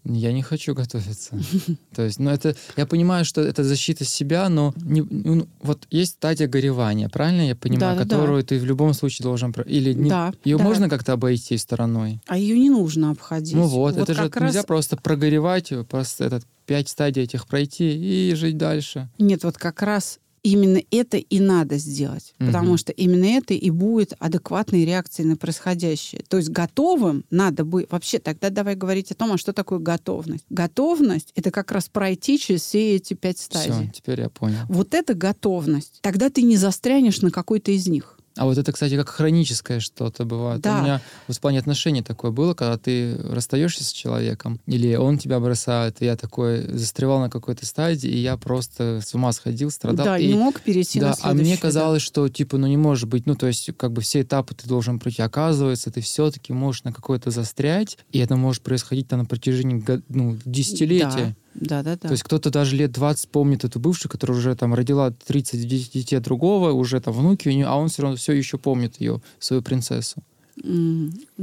я 0.06 0.32
не 0.32 0.42
хочу 0.44 0.74
готовиться. 0.74 1.38
То 1.96 2.04
есть, 2.04 2.20
ну 2.20 2.30
это, 2.30 2.56
я 2.78 2.86
понимаю, 2.86 3.26
что 3.26 3.42
это 3.42 3.64
защита 3.64 4.06
себя, 4.06 4.48
но 4.50 4.74
не, 4.78 5.02
ну, 5.02 5.48
вот 5.62 5.88
есть 5.90 6.14
стадия 6.14 6.48
горевания, 6.48 7.10
правильно 7.10 7.48
я 7.48 7.56
понимаю, 7.56 7.98
Да-да-да. 7.98 8.16
которую 8.16 8.44
ты 8.44 8.60
в 8.60 8.66
любом 8.66 8.94
случае 8.94 9.24
должен, 9.24 9.54
или 9.66 9.94
не- 9.94 10.10
Да, 10.10 10.34
ее 10.44 10.58
да. 10.58 10.64
можно 10.64 10.90
как-то 10.90 11.14
обойти 11.14 11.58
стороной? 11.58 12.22
А 12.28 12.38
ее 12.38 12.58
не 12.60 12.70
нужно 12.70 13.12
обходить. 13.12 13.56
Ну 13.56 13.64
вот, 13.64 13.98
это 13.98 14.14
же 14.14 14.30
раз- 14.30 14.42
нельзя 14.54 14.64
просто 14.64 14.96
прогоревать, 14.98 15.72
просто 15.90 16.26
этот 16.26 16.46
пять 16.66 16.90
стадий 16.90 17.24
этих 17.24 17.48
пройти 17.48 18.30
и 18.32 18.34
жить 18.36 18.58
дальше. 18.58 19.10
Нет, 19.20 19.44
вот 19.44 19.58
как 19.58 19.82
раз 19.82 20.20
именно 20.46 20.80
это 20.92 21.18
и 21.18 21.40
надо 21.40 21.78
сделать. 21.78 22.34
Мгм. 22.38 22.48
Потому 22.48 22.78
что 22.78 22.92
именно 22.92 23.26
это 23.26 23.56
и 23.56 23.70
будет 23.72 24.14
адекватной 24.20 24.86
реакцией 24.86 25.28
на 25.28 25.38
происходящее. 25.38 26.24
То 26.30 26.38
есть 26.38 26.50
готовым 26.50 27.26
надо 27.32 27.66
быть... 27.66 27.92
Вообще, 27.92 28.20
тогда 28.20 28.52
давай 28.52 28.76
говорить 28.76 29.12
о 29.12 29.16
том, 29.16 29.32
а 29.32 29.38
что 29.38 29.54
такое 29.54 29.80
готовность. 29.80 30.46
Готовность— 30.50 31.32
это 31.36 31.50
как 31.50 31.72
раз 31.72 31.90
пройти 31.90 32.38
через 32.38 32.62
все 32.62 32.96
эти 32.96 33.16
пять 33.16 33.40
Все, 33.40 33.46
стадий. 33.46 33.92
теперь 33.92 34.22
я 34.22 34.30
понял. 34.30 34.60
Вот 34.70 34.94
это 34.94 35.16
готовность. 35.16 36.00
Тогда 36.02 36.30
ты 36.30 36.44
не 36.44 36.58
застрянешь 36.58 37.22
на 37.22 37.32
какой-то 37.32 37.72
из 37.72 37.88
них. 37.88 38.15
А 38.38 38.46
вот 38.46 38.58
это, 38.58 38.72
кстати, 38.72 38.98
как 38.98 39.10
хроническое 39.10 39.80
что-то 39.80 40.26
бывает. 40.26 40.62
Да. 40.62 40.80
У 40.80 40.84
меня 40.84 41.02
в 41.28 41.40
плане 41.40 41.60
отношений 41.60 42.02
такое 42.02 42.32
было, 42.32 42.54
когда 42.54 42.78
ты 42.78 43.18
расстаешься 43.18 43.84
с 43.84 43.92
человеком, 43.92 44.60
или 44.66 44.96
он 44.96 45.18
тебя 45.18 45.40
бросает, 45.40 46.02
и 46.02 46.06
я 46.06 46.18
такой 46.18 46.68
застревал 46.68 47.20
на 47.20 47.30
какой-то 47.30 47.66
стадии, 47.66 48.10
и 48.10 48.18
я 48.18 48.36
просто 48.36 49.02
с 49.02 49.14
ума 49.16 49.32
сходил, 49.32 49.72
страдал. 49.72 50.06
да, 50.06 50.18
и, 50.18 50.28
не 50.28 50.36
мог 50.36 50.60
перейти 50.62 51.00
да, 51.00 51.08
на 51.08 51.12
а 51.14 51.16
следующий 51.16 51.44
мне 51.44 51.54
этап. 51.54 51.62
казалось, 51.62 52.02
что 52.02 52.28
типа, 52.28 52.58
ну 52.58 52.68
не 52.68 52.78
может 52.78 53.08
быть, 53.08 53.26
ну 53.26 53.36
то 53.36 53.48
есть 53.48 53.70
как 53.78 53.94
бы 53.94 54.02
все 54.02 54.22
этапы 54.22 54.54
ты 54.54 54.68
должен 54.68 55.00
пройти. 55.00 55.22
Оказывается, 55.22 55.90
ты 55.90 56.02
все-таки 56.02 56.52
можешь 56.52 56.84
на 56.84 56.92
какой-то 56.92 57.32
застрять, 57.32 57.98
и 58.12 58.20
это 58.20 58.36
может 58.36 58.64
происходить 58.64 59.08
там, 59.08 59.20
на 59.20 59.26
протяжении 59.26 59.84
ну, 60.10 60.38
десятилетия. 60.44 61.36
Да, 61.36 61.36
да, 61.56 61.84
да. 61.84 61.96
То 61.98 62.12
есть 62.12 62.24
кто-то 62.24 62.50
даже 62.50 62.76
лет 62.76 62.92
20 62.92 63.30
помнит 63.30 63.64
эту 63.64 63.80
бывшую, 63.80 64.12
которая 64.12 64.38
уже 64.38 64.56
там 64.56 64.74
родила 64.74 65.12
30 65.12 65.68
ди- 65.68 65.90
детей 65.94 66.20
другого, 66.20 66.72
уже 66.72 67.00
там 67.00 67.14
внуки 67.14 67.48
у 67.48 67.52
нее, 67.52 67.66
а 67.66 67.76
он 67.76 67.88
все 67.88 68.02
равно 68.04 68.18
все 68.18 68.34
еще 68.34 68.58
помнит 68.58 69.00
ее, 69.00 69.22
свою 69.40 69.62
принцессу. 69.62 70.22
У 70.64 70.68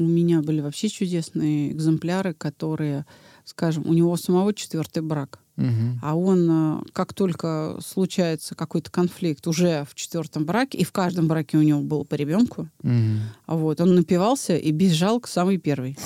меня 0.00 0.40
были 0.42 0.60
вообще 0.60 0.88
чудесные 0.88 1.72
экземпляры, 1.72 2.32
которые, 2.34 3.04
скажем, 3.44 3.86
у 3.86 3.92
него 3.92 4.16
самого 4.16 4.54
четвертый 4.54 5.02
брак. 5.02 5.38
Мгм. 5.56 6.00
А 6.02 6.16
он, 6.16 6.48
э, 6.50 6.82
как 6.92 7.12
только 7.12 7.76
случается 7.84 8.54
какой-то 8.54 8.90
конфликт 8.90 9.46
уже 9.46 9.84
в 9.88 9.94
четвертом 9.94 10.46
браке, 10.46 10.78
и 10.78 10.84
в 10.84 10.92
каждом 10.92 11.28
браке 11.28 11.58
у 11.58 11.62
него 11.62 11.80
было 11.80 12.04
по 12.04 12.14
ребенку, 12.14 12.68
а 12.82 13.56
вот, 13.56 13.80
он 13.80 13.94
напивался 13.94 14.56
и 14.56 14.70
бежал 14.70 15.20
к 15.20 15.28
самой 15.28 15.58
первой. 15.58 15.98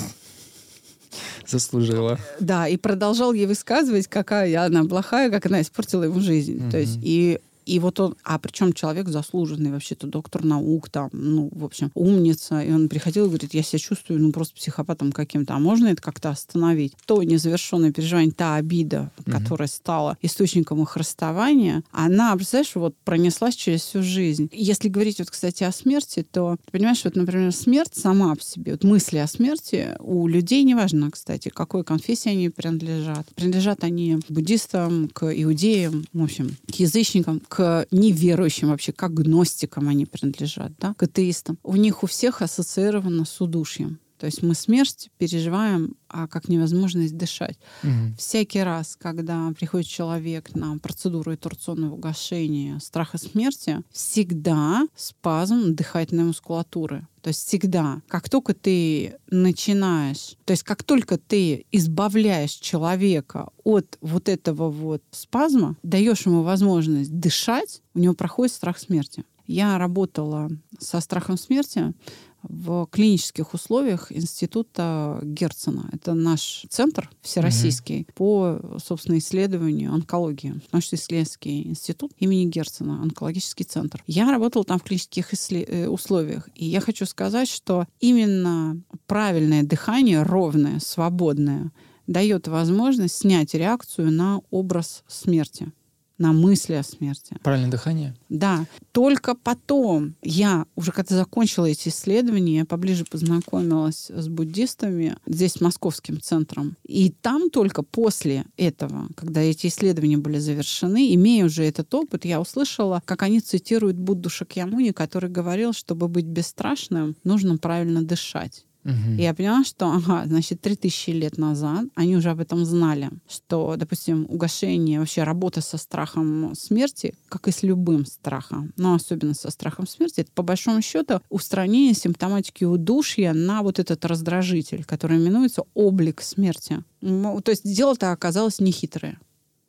Заслужила. 1.47 2.19
Да, 2.39 2.67
и 2.67 2.77
продолжал 2.77 3.33
ей 3.33 3.45
высказывать, 3.45 4.07
какая 4.07 4.65
она 4.65 4.83
плохая, 4.85 5.29
как 5.29 5.45
она 5.45 5.61
испортила 5.61 6.03
ему 6.03 6.19
жизнь. 6.19 6.69
То 6.69 6.77
есть, 6.77 6.99
и 7.01 7.39
И 7.67 7.79
вот 7.79 7.99
он, 7.99 8.15
а 8.23 8.39
причем 8.39 8.71
человек 8.73 9.09
заслуженный, 9.09 9.71
вообще-то 9.71 10.07
доктор 10.07 10.43
наук, 10.45 10.89
там, 10.89 11.09
ну, 11.11 11.49
в 11.51 11.65
общем, 11.65 11.91
умница. 11.95 12.61
И 12.61 12.71
он 12.71 12.87
приходил 12.87 13.25
и 13.25 13.27
говорит, 13.27 13.53
я 13.53 13.61
себя 13.63 13.79
чувствую, 13.79 14.21
ну, 14.21 14.31
просто 14.31 14.55
психопатом 14.55 15.11
каким-то. 15.11 15.53
А 15.53 15.59
можно 15.59 15.87
это 15.87 16.01
как-то 16.01 16.29
остановить? 16.29 16.93
То 17.05 17.21
незавершенное 17.23 17.91
переживание, 17.91 18.31
та 18.31 18.55
обида, 18.55 19.11
Мгм. 19.25 19.37
которая 19.39 19.67
стала 19.67 20.17
источником 20.21 20.81
их 20.81 20.95
расставания, 20.95 21.83
она, 21.91 22.35
представляешь, 22.35 22.75
вот 22.75 22.95
пронеслась 23.03 23.55
через 23.55 23.81
всю 23.81 24.01
жизнь. 24.01 24.49
Если 24.53 24.87
говорить, 24.87 25.19
вот, 25.19 25.29
кстати, 25.29 25.63
о 25.63 25.71
смерти, 25.71 26.25
то, 26.31 26.55
понимаешь, 26.71 27.03
вот, 27.03 27.15
например, 27.15 27.51
смерть 27.51 27.91
сама 27.95 28.33
по 28.35 28.41
себе, 28.41 28.71
вот 28.73 28.83
мысли 28.85 29.17
о 29.17 29.27
смерти 29.27 29.95
у 29.99 30.27
людей, 30.27 30.63
неважно, 30.63 31.11
кстати, 31.11 31.49
какой 31.49 31.83
конфессии 31.83 32.29
они 32.29 32.49
принадлежат. 32.49 33.27
Принадлежат 33.35 33.83
они 33.83 34.19
к 34.25 34.31
буддистам, 34.31 35.09
к 35.09 35.25
иудеям, 35.43 36.05
в 36.13 36.23
общем, 36.23 36.55
к 36.71 36.75
язычникам, 36.75 37.41
к 37.47 37.56
неверующим 37.91 38.69
вообще, 38.69 38.91
к 38.91 39.03
агностикам 39.03 39.89
они 39.89 40.05
принадлежат, 40.05 40.73
да, 40.79 40.93
к 40.93 41.03
атеистам. 41.03 41.57
У 41.63 41.75
них 41.75 42.03
у 42.03 42.07
всех 42.07 42.41
ассоциировано 42.41 43.25
с 43.25 43.41
удушьем. 43.41 43.99
То 44.17 44.25
есть 44.25 44.43
мы 44.43 44.55
смерть 44.55 45.09
переживаем 45.17 45.95
а 46.09 46.27
как 46.27 46.47
невозможность 46.47 47.17
дышать. 47.17 47.57
Мгм. 47.83 48.15
Всякий 48.17 48.61
раз, 48.61 48.95
когда 48.95 49.51
приходит 49.57 49.87
человек 49.87 50.55
на 50.55 50.77
процедуру 50.77 51.33
итерационного 51.33 51.97
гашения 51.97 52.79
страха 52.79 53.17
смерти, 53.17 53.81
всегда 53.91 54.87
спазм 54.95 55.75
дыхательной 55.75 56.23
мускулатуры. 56.23 57.07
То 57.21 57.29
есть 57.29 57.45
всегда, 57.45 58.01
как 58.07 58.29
только 58.29 58.53
ты 58.53 59.17
начинаешь, 59.29 60.37
то 60.45 60.51
есть 60.51 60.63
как 60.63 60.83
только 60.83 61.17
ты 61.17 61.65
избавляешь 61.73 62.51
человека 62.51 63.49
от 63.65 63.97
вот 63.99 64.29
этого 64.29 64.69
вот 64.69 65.03
спазма, 65.11 65.75
даешь 65.83 66.25
ему 66.25 66.43
возможность 66.43 67.19
дышать, 67.19 67.81
у 67.93 67.99
него 67.99 68.13
проходит 68.13 68.53
страх 68.53 68.79
смерти. 68.79 69.25
Я 69.45 69.77
работала 69.77 70.49
со 70.79 70.99
страхом 70.99 71.37
смерти 71.37 71.93
в 72.43 72.87
клинических 72.87 73.53
условиях 73.53 74.11
Института 74.11 75.19
Герцена. 75.23 75.89
Это 75.91 76.13
наш 76.13 76.65
центр 76.69 77.09
всероссийский 77.21 78.07
по, 78.15 78.59
собственно, 78.83 79.17
исследованию 79.17 79.93
онкологии. 79.93 80.61
Научно-исследовательский 80.71 81.67
институт 81.67 82.11
имени 82.19 82.45
Герцена, 82.45 83.01
онкологический 83.01 83.65
центр. 83.65 84.03
Я 84.07 84.29
работала 84.31 84.63
там 84.63 84.79
в 84.79 84.83
клинических 84.83 85.33
иссле- 85.33 85.65
э, 85.67 85.87
условиях. 85.87 86.49
И 86.55 86.65
я 86.65 86.79
хочу 86.79 87.05
сказать, 87.05 87.49
что 87.49 87.85
именно 87.99 88.81
правильное 89.05 89.63
дыхание, 89.63 90.23
ровное, 90.23 90.79
свободное, 90.79 91.71
дает 92.07 92.47
возможность 92.47 93.15
снять 93.15 93.53
реакцию 93.53 94.11
на 94.11 94.41
образ 94.49 95.03
смерти 95.07 95.71
на 96.17 96.33
мысли 96.33 96.73
о 96.73 96.83
смерти. 96.83 97.37
Правильное 97.43 97.71
дыхание? 97.71 98.15
Да. 98.29 98.65
Только 98.91 99.35
потом 99.35 100.15
я, 100.21 100.65
уже 100.75 100.91
когда 100.91 101.15
закончила 101.15 101.65
эти 101.65 101.89
исследования, 101.89 102.57
я 102.57 102.65
поближе 102.65 103.05
познакомилась 103.05 104.09
с 104.09 104.27
буддистами, 104.27 105.17
здесь 105.25 105.61
московским 105.61 106.21
центром. 106.21 106.75
И 106.83 107.11
там 107.11 107.49
только 107.49 107.83
после 107.83 108.45
этого, 108.57 109.09
когда 109.15 109.41
эти 109.41 109.67
исследования 109.67 110.17
были 110.17 110.39
завершены, 110.39 111.13
имея 111.15 111.45
уже 111.45 111.63
этот 111.63 111.93
опыт, 111.93 112.25
я 112.25 112.41
услышала, 112.41 113.01
как 113.05 113.23
они 113.23 113.39
цитируют 113.39 113.97
Будду 113.97 114.29
Шакьямуни, 114.29 114.91
который 114.91 115.29
говорил, 115.29 115.73
чтобы 115.73 116.07
быть 116.07 116.25
бесстрашным, 116.25 117.15
нужно 117.23 117.57
правильно 117.57 118.01
дышать. 118.01 118.66
Мгм. 118.87 119.17
И 119.17 119.21
я 119.21 119.33
поняла, 119.33 119.65
что, 119.65 119.91
ага, 119.91 120.23
значит, 120.25 120.61
3000 120.61 121.09
лет 121.09 121.37
назад 121.37 121.85
они 121.95 122.15
уже 122.15 122.29
об 122.29 122.39
этом 122.39 122.63
знали, 122.65 123.09
что, 123.27 123.75
допустим, 123.75 124.25
угошение, 124.29 124.99
вообще 124.99 125.23
работа 125.23 125.59
со 125.59 125.77
страхом 125.77 126.55
смерти, 126.55 127.13
как 127.27 127.49
и 127.49 127.51
с 127.51 127.63
любым 127.63 128.05
страхом, 128.05 128.71
но 128.77 128.93
особенно 128.95 129.33
со 129.33 129.51
страхом 129.51 129.87
смерти, 129.87 130.21
это 130.21 130.31
по 130.31 130.41
большому 130.41 130.81
счету 130.81 131.19
устранение 131.29 131.93
симптоматики 131.93 132.63
удушья 132.63 133.33
на 133.33 133.61
вот 133.61 133.77
этот 133.77 134.05
раздражитель, 134.05 134.85
который 134.85 135.17
именуется 135.17 135.63
облик 135.73 136.21
смерти. 136.21 136.81
То 137.01 137.51
есть 137.51 137.63
дело-то 137.63 138.13
оказалось 138.13 138.59
нехитрое 138.59 139.19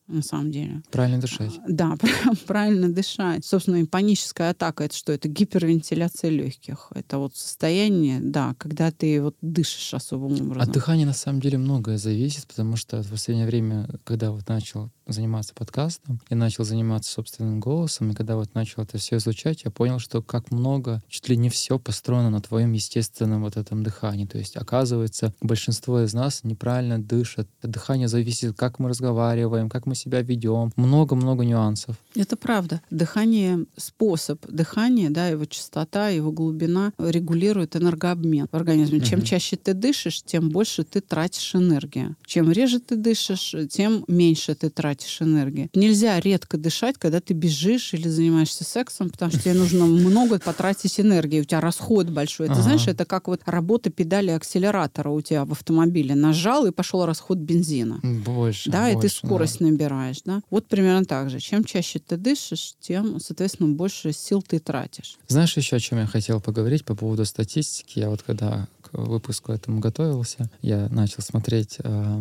на 0.09 0.23
самом 0.23 0.51
деле. 0.51 0.83
Правильно 0.91 1.21
дышать. 1.21 1.61
Да, 1.69 1.97
пр- 2.01 2.37
правильно 2.47 2.89
дышать. 2.89 3.45
Собственно, 3.45 3.77
и 3.77 3.85
паническая 3.85 4.51
атака 4.51 4.85
это 4.85 4.97
что? 4.97 5.13
Это 5.13 5.29
гипервентиляция 5.29 6.31
легких. 6.31 6.91
Это 6.95 7.19
вот 7.19 7.37
состояние, 7.37 8.21
да, 8.21 8.55
когда 8.59 8.91
ты 8.91 9.23
вот 9.23 9.37
дышишь 9.41 9.95
особым 9.95 10.33
образом. 10.33 10.63
От 10.63 10.73
дыхания 10.73 11.07
на 11.07 11.13
самом 11.13 11.41
деле 11.41 11.59
многое 11.59 11.99
зависит, 11.99 12.47
потому 12.47 12.77
что 12.77 13.03
в 13.03 13.11
последнее 13.11 13.47
время, 13.47 13.89
когда 14.05 14.31
вот 14.31 14.49
начал 14.49 14.91
заниматься 15.13 15.55
подкастом 15.55 16.21
и 16.29 16.35
начал 16.35 16.65
заниматься 16.65 17.13
собственным 17.13 17.61
голосом, 17.61 18.11
и 18.11 18.15
когда 18.15 18.37
вот 18.37 18.55
начал 18.55 18.83
это 18.83 18.99
все 18.99 19.17
изучать, 19.17 19.65
я 19.65 19.71
понял, 19.71 19.99
что 19.99 20.23
как 20.23 20.51
много, 20.51 21.03
чуть 21.09 21.29
ли 21.29 21.37
не 21.37 21.49
все 21.49 21.79
построено 21.79 22.31
на 22.31 22.41
твоем 22.41 22.73
естественном 22.73 23.43
вот 23.43 23.57
этом 23.57 23.83
дыхании. 23.83 24.27
То 24.27 24.39
есть, 24.39 24.57
оказывается, 24.57 25.33
большинство 25.41 26.01
из 26.03 26.15
нас 26.15 26.45
неправильно 26.45 26.99
дышат. 26.99 27.49
Дыхание 27.63 28.09
зависит, 28.09 28.57
как 28.57 28.79
мы 28.79 28.89
разговариваем, 28.89 29.69
как 29.69 29.87
мы 29.87 29.95
себя 29.95 30.23
ведем. 30.23 30.73
Много-много 30.77 31.45
нюансов. 31.45 31.97
Это 32.15 32.37
правда. 32.37 32.81
Дыхание, 32.91 33.65
способ 33.77 34.45
дыхания, 34.47 35.11
да, 35.11 35.29
его 35.29 35.45
частота, 35.45 36.09
его 36.09 36.33
глубина 36.33 36.93
регулирует 36.99 37.77
энергообмен 37.77 38.49
в 38.51 38.57
организме. 38.57 39.01
Чем 39.01 39.23
чаще 39.23 39.57
ты 39.57 39.75
дышишь, 39.75 40.23
тем 40.23 40.51
больше 40.51 40.85
ты 40.85 41.01
тратишь 41.01 41.55
энергии. 41.55 42.15
Чем 42.27 42.51
реже 42.53 42.81
ты 42.81 42.97
дышишь, 42.97 43.55
тем 43.71 44.05
меньше 44.09 44.55
ты 44.55 44.71
тратишь 44.71 44.98
энергии. 45.21 45.71
Нельзя 45.75 46.19
редко 46.21 46.57
дышать, 46.57 46.97
когда 46.99 47.21
ты 47.21 47.35
бежишь 47.35 47.95
или 47.95 48.09
занимаешься 48.09 48.65
сексом, 48.65 49.11
потому 49.11 49.31
что 49.31 49.41
тебе 49.41 49.55
нужно 49.55 49.87
много 49.87 50.39
потратить 50.39 50.99
энергии. 51.01 51.41
У 51.41 51.45
тебя 51.45 51.61
расход 51.61 52.09
большой. 52.11 52.47
Ты 52.49 52.53
Ага. 52.55 52.63
знаешь, 52.63 52.87
это 52.89 53.05
как 53.05 53.29
вот 53.29 53.41
работа 53.47 53.91
педали 53.91 54.31
акселератора 54.31 55.11
у 55.11 55.21
тебя 55.21 55.45
в 55.45 55.53
автомобиле. 55.53 56.15
Нажал, 56.15 56.67
и 56.67 56.71
пошел 56.71 57.05
расход 57.07 57.39
бензина. 57.39 58.01
Больше. 58.03 58.71
Да, 58.71 58.91
и 58.91 58.99
ты 59.01 59.09
скорость 59.09 59.61
набираешь, 59.61 60.23
да. 60.25 60.41
Вот 60.51 60.67
примерно 60.67 61.05
так 61.05 61.31
же. 61.31 61.41
Чем 61.41 61.65
чаще 61.65 61.99
ты 61.99 62.17
дышишь, 62.17 62.75
тем, 62.81 63.21
соответственно, 63.21 63.75
больше 63.75 64.13
сил 64.13 64.43
ты 64.43 64.59
тратишь. 64.59 65.17
Знаешь 65.29 65.57
еще, 65.57 65.77
о 65.77 65.81
чем 65.81 65.99
я 65.99 66.07
хотел 66.07 66.41
поговорить 66.41 66.85
по 66.85 66.95
поводу 66.95 67.25
статистики? 67.25 67.99
Я 67.99 68.11
вот 68.11 68.23
когда 68.23 68.67
к 68.83 68.97
выпуску 68.97 69.53
этому 69.53 69.81
готовился, 69.81 70.51
я 70.63 70.89
начал 70.91 71.23
смотреть, 71.23 71.77
э, 71.79 72.21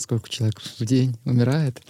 сколько 0.00 0.28
человек 0.28 0.60
в 0.78 0.84
день 0.84 1.16
умирает. 1.24 1.80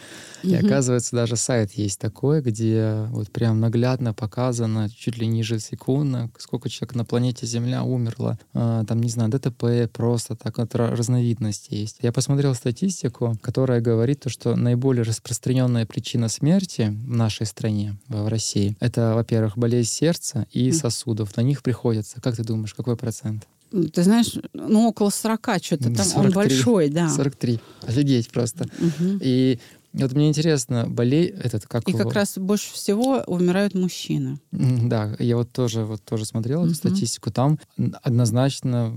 И 0.42 0.54
Мгм. 0.54 0.66
оказывается, 0.66 1.16
даже 1.16 1.36
сайт 1.36 1.72
есть 1.72 1.98
такой, 1.98 2.40
где 2.40 3.06
вот 3.10 3.30
прям 3.30 3.60
наглядно 3.60 4.14
показано, 4.14 4.88
чуть 4.90 5.18
ли 5.18 5.26
ниже 5.26 5.58
секундно, 5.60 6.30
сколько 6.38 6.68
человек 6.68 6.94
на 6.94 7.04
планете 7.04 7.46
Земля 7.46 7.82
умерло. 7.82 8.38
А, 8.54 8.84
там, 8.84 9.00
не 9.02 9.10
знаю, 9.10 9.30
ДТП, 9.30 9.90
просто 9.92 10.36
так 10.36 10.58
вот 10.58 10.74
ра- 10.74 10.94
разновидности 10.94 11.74
есть. 11.74 11.98
Я 12.00 12.12
посмотрел 12.12 12.54
статистику, 12.54 13.36
которая 13.42 13.80
говорит, 13.80 14.20
то, 14.20 14.28
что 14.30 14.56
наиболее 14.56 15.02
распространенная 15.04 15.84
причина 15.86 16.28
смерти 16.28 16.94
в 17.06 17.16
нашей 17.16 17.46
стране, 17.46 17.96
в 18.08 18.28
России, 18.28 18.76
это, 18.80 19.14
во-первых, 19.14 19.58
болезнь 19.58 19.90
сердца 19.90 20.46
и 20.52 20.72
сосудов. 20.72 21.36
На 21.36 21.42
них 21.42 21.62
приходится. 21.62 22.20
Как 22.20 22.36
ты 22.36 22.44
думаешь, 22.44 22.74
какой 22.74 22.96
процент? 22.96 23.46
Ты 23.70 24.02
знаешь, 24.02 24.34
ну, 24.52 24.88
около 24.88 25.10
40 25.10 25.62
что-то 25.62 25.84
там. 25.84 26.06
Он 26.16 26.30
43. 26.30 26.32
большой, 26.34 26.88
да. 26.88 27.08
43. 27.08 27.60
Офигеть 27.82 28.30
просто. 28.30 28.66
Мгм. 28.78 29.20
И 29.22 29.58
вот 29.92 30.12
мне 30.12 30.28
интересно, 30.28 30.86
болей 30.88 31.26
этот 31.26 31.66
как 31.66 31.88
И 31.88 31.92
его- 31.92 32.04
как 32.04 32.12
раз 32.14 32.38
больше 32.38 32.72
всего 32.72 33.22
умирают 33.26 33.74
мужчины. 33.74 34.38
Да, 34.52 35.16
я 35.18 35.36
вот 35.36 35.52
тоже 35.52 35.84
вот 35.84 36.02
тоже 36.04 36.24
смотрел 36.24 36.64
эту 36.64 36.74
статистику. 36.74 37.30
Там 37.30 37.58
однозначно 38.02 38.92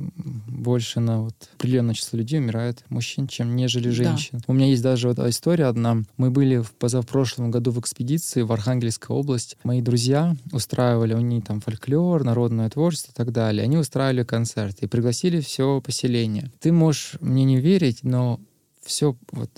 больше 0.47 0.99
на 0.99 1.21
вот 1.23 1.36
определенное 1.56 1.93
число 1.93 2.17
людей 2.19 2.39
умирает 2.39 2.84
мужчин, 2.89 3.27
чем 3.27 3.56
нежели 3.56 3.89
Да. 3.89 3.91
женщин. 3.93 4.41
У 4.47 4.53
меня 4.53 4.67
есть 4.67 4.84
даже 4.84 5.08
вот 5.08 5.19
история 5.19 5.65
одна. 5.65 6.03
Мы 6.17 6.32
были 6.32 6.58
в 6.58 6.71
позапрошлом 6.73 7.51
году 7.51 7.71
в 7.71 7.79
экспедиции 7.79 8.41
в 8.41 8.51
Архангельской 8.51 9.15
области. 9.15 9.58
Мои 9.63 9.82
друзья 9.82 10.36
устраивали, 10.51 11.13
у 11.13 11.19
них 11.21 11.43
там 11.45 11.62
фольклор, 11.62 12.23
народное 12.23 12.69
творчество 12.69 13.12
и 13.12 13.15
так 13.15 13.32
далее. 13.32 13.63
Они 13.63 13.77
устраивали 13.77 14.23
концерт 14.23 14.77
и 14.82 14.88
пригласили 14.88 15.39
все 15.41 15.82
поселение. 15.82 16.51
Ты 16.60 16.71
можешь 16.71 17.15
мне 17.21 17.43
не 17.45 17.60
верить, 17.60 17.99
но 18.03 18.39
все 18.84 19.15
вот 19.32 19.49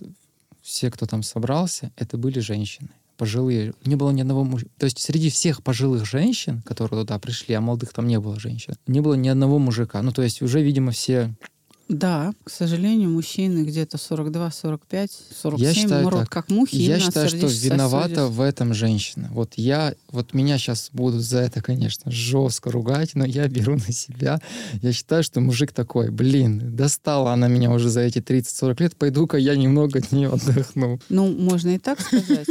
все, 0.65 0.89
кто 0.89 1.05
там 1.05 1.21
собрался, 1.21 1.91
это 1.95 2.17
были 2.17 2.39
женщины 2.39 2.89
пожилые. 3.17 3.73
Не 3.85 3.95
было 3.95 4.11
ни 4.11 4.19
одного 4.19 4.43
мужчины. 4.43 4.71
То 4.77 4.85
есть 4.85 4.99
среди 4.99 5.29
всех 5.29 5.63
пожилых 5.63 6.05
женщин, 6.05 6.61
которые 6.63 7.03
туда 7.03 7.17
пришли, 7.17 7.55
а 7.55 7.61
молодых 7.61 7.93
там 7.93 8.07
не 8.07 8.19
было 8.19 8.37
женщин, 8.37 8.73
не 8.87 8.99
было 8.99 9.13
ни 9.13 9.29
одного 9.29 9.57
мужика. 9.57 10.01
Ну, 10.01 10.11
то 10.11 10.21
есть 10.21 10.41
уже, 10.41 10.61
видимо, 10.61 10.91
все 10.91 11.33
Да, 11.87 12.33
к 12.43 12.49
сожалению, 12.49 13.11
мужчины 13.11 13.63
где-то 13.63 13.99
42, 13.99 14.51
45, 14.51 15.11
47 15.41 15.67
Я 15.67 15.73
считаю 15.73 16.05
мрут 16.05 16.21
так. 16.21 16.29
как 16.29 16.49
мухи. 16.49 16.75
Я 16.77 16.99
считаю, 16.99 17.29
что 17.29 17.45
виновата 17.45 18.25
в 18.25 18.41
этом 18.41 18.73
женщина. 18.73 19.29
Вот 19.31 19.53
я, 19.55 19.93
вот 20.09 20.33
меня 20.33 20.57
сейчас 20.57 20.89
будут 20.93 21.21
за 21.21 21.39
это, 21.39 21.61
конечно, 21.61 22.11
жестко 22.11 22.71
ругать, 22.71 23.11
но 23.13 23.23
я 23.23 23.47
беру 23.47 23.75
на 23.75 23.91
себя. 23.91 24.41
Я 24.81 24.93
считаю, 24.93 25.23
что 25.23 25.41
мужик 25.41 25.73
такой, 25.73 26.09
блин, 26.09 26.75
достала 26.75 27.33
она 27.33 27.47
меня 27.47 27.69
уже 27.71 27.89
за 27.89 28.01
эти 28.01 28.17
30-40 28.17 28.81
лет, 28.81 28.95
пойду-ка 28.95 29.37
я 29.37 29.55
немного 29.55 29.99
от 29.99 30.11
нее 30.11 30.29
отдохну. 30.29 30.99
Ну, 31.09 31.31
можно 31.31 31.69
и 31.75 31.77
так 31.77 32.01
сказать. 32.01 32.47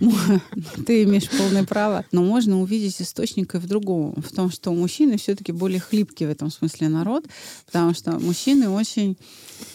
Ты 0.86 1.02
имеешь 1.04 1.28
полное 1.28 1.64
право. 1.64 2.04
Но 2.12 2.22
можно 2.22 2.60
увидеть 2.60 3.02
источник 3.02 3.54
и 3.54 3.58
в 3.58 3.66
другом. 3.66 4.14
В 4.16 4.32
том, 4.32 4.50
что 4.50 4.72
мужчины 4.72 5.18
все-таки 5.18 5.52
более 5.52 5.80
хлипкий 5.80 6.26
в 6.26 6.30
этом 6.30 6.50
смысле 6.50 6.88
народ, 6.88 7.26
потому 7.66 7.94
что 7.94 8.12
мужчины 8.12 8.59
очень 8.68 9.16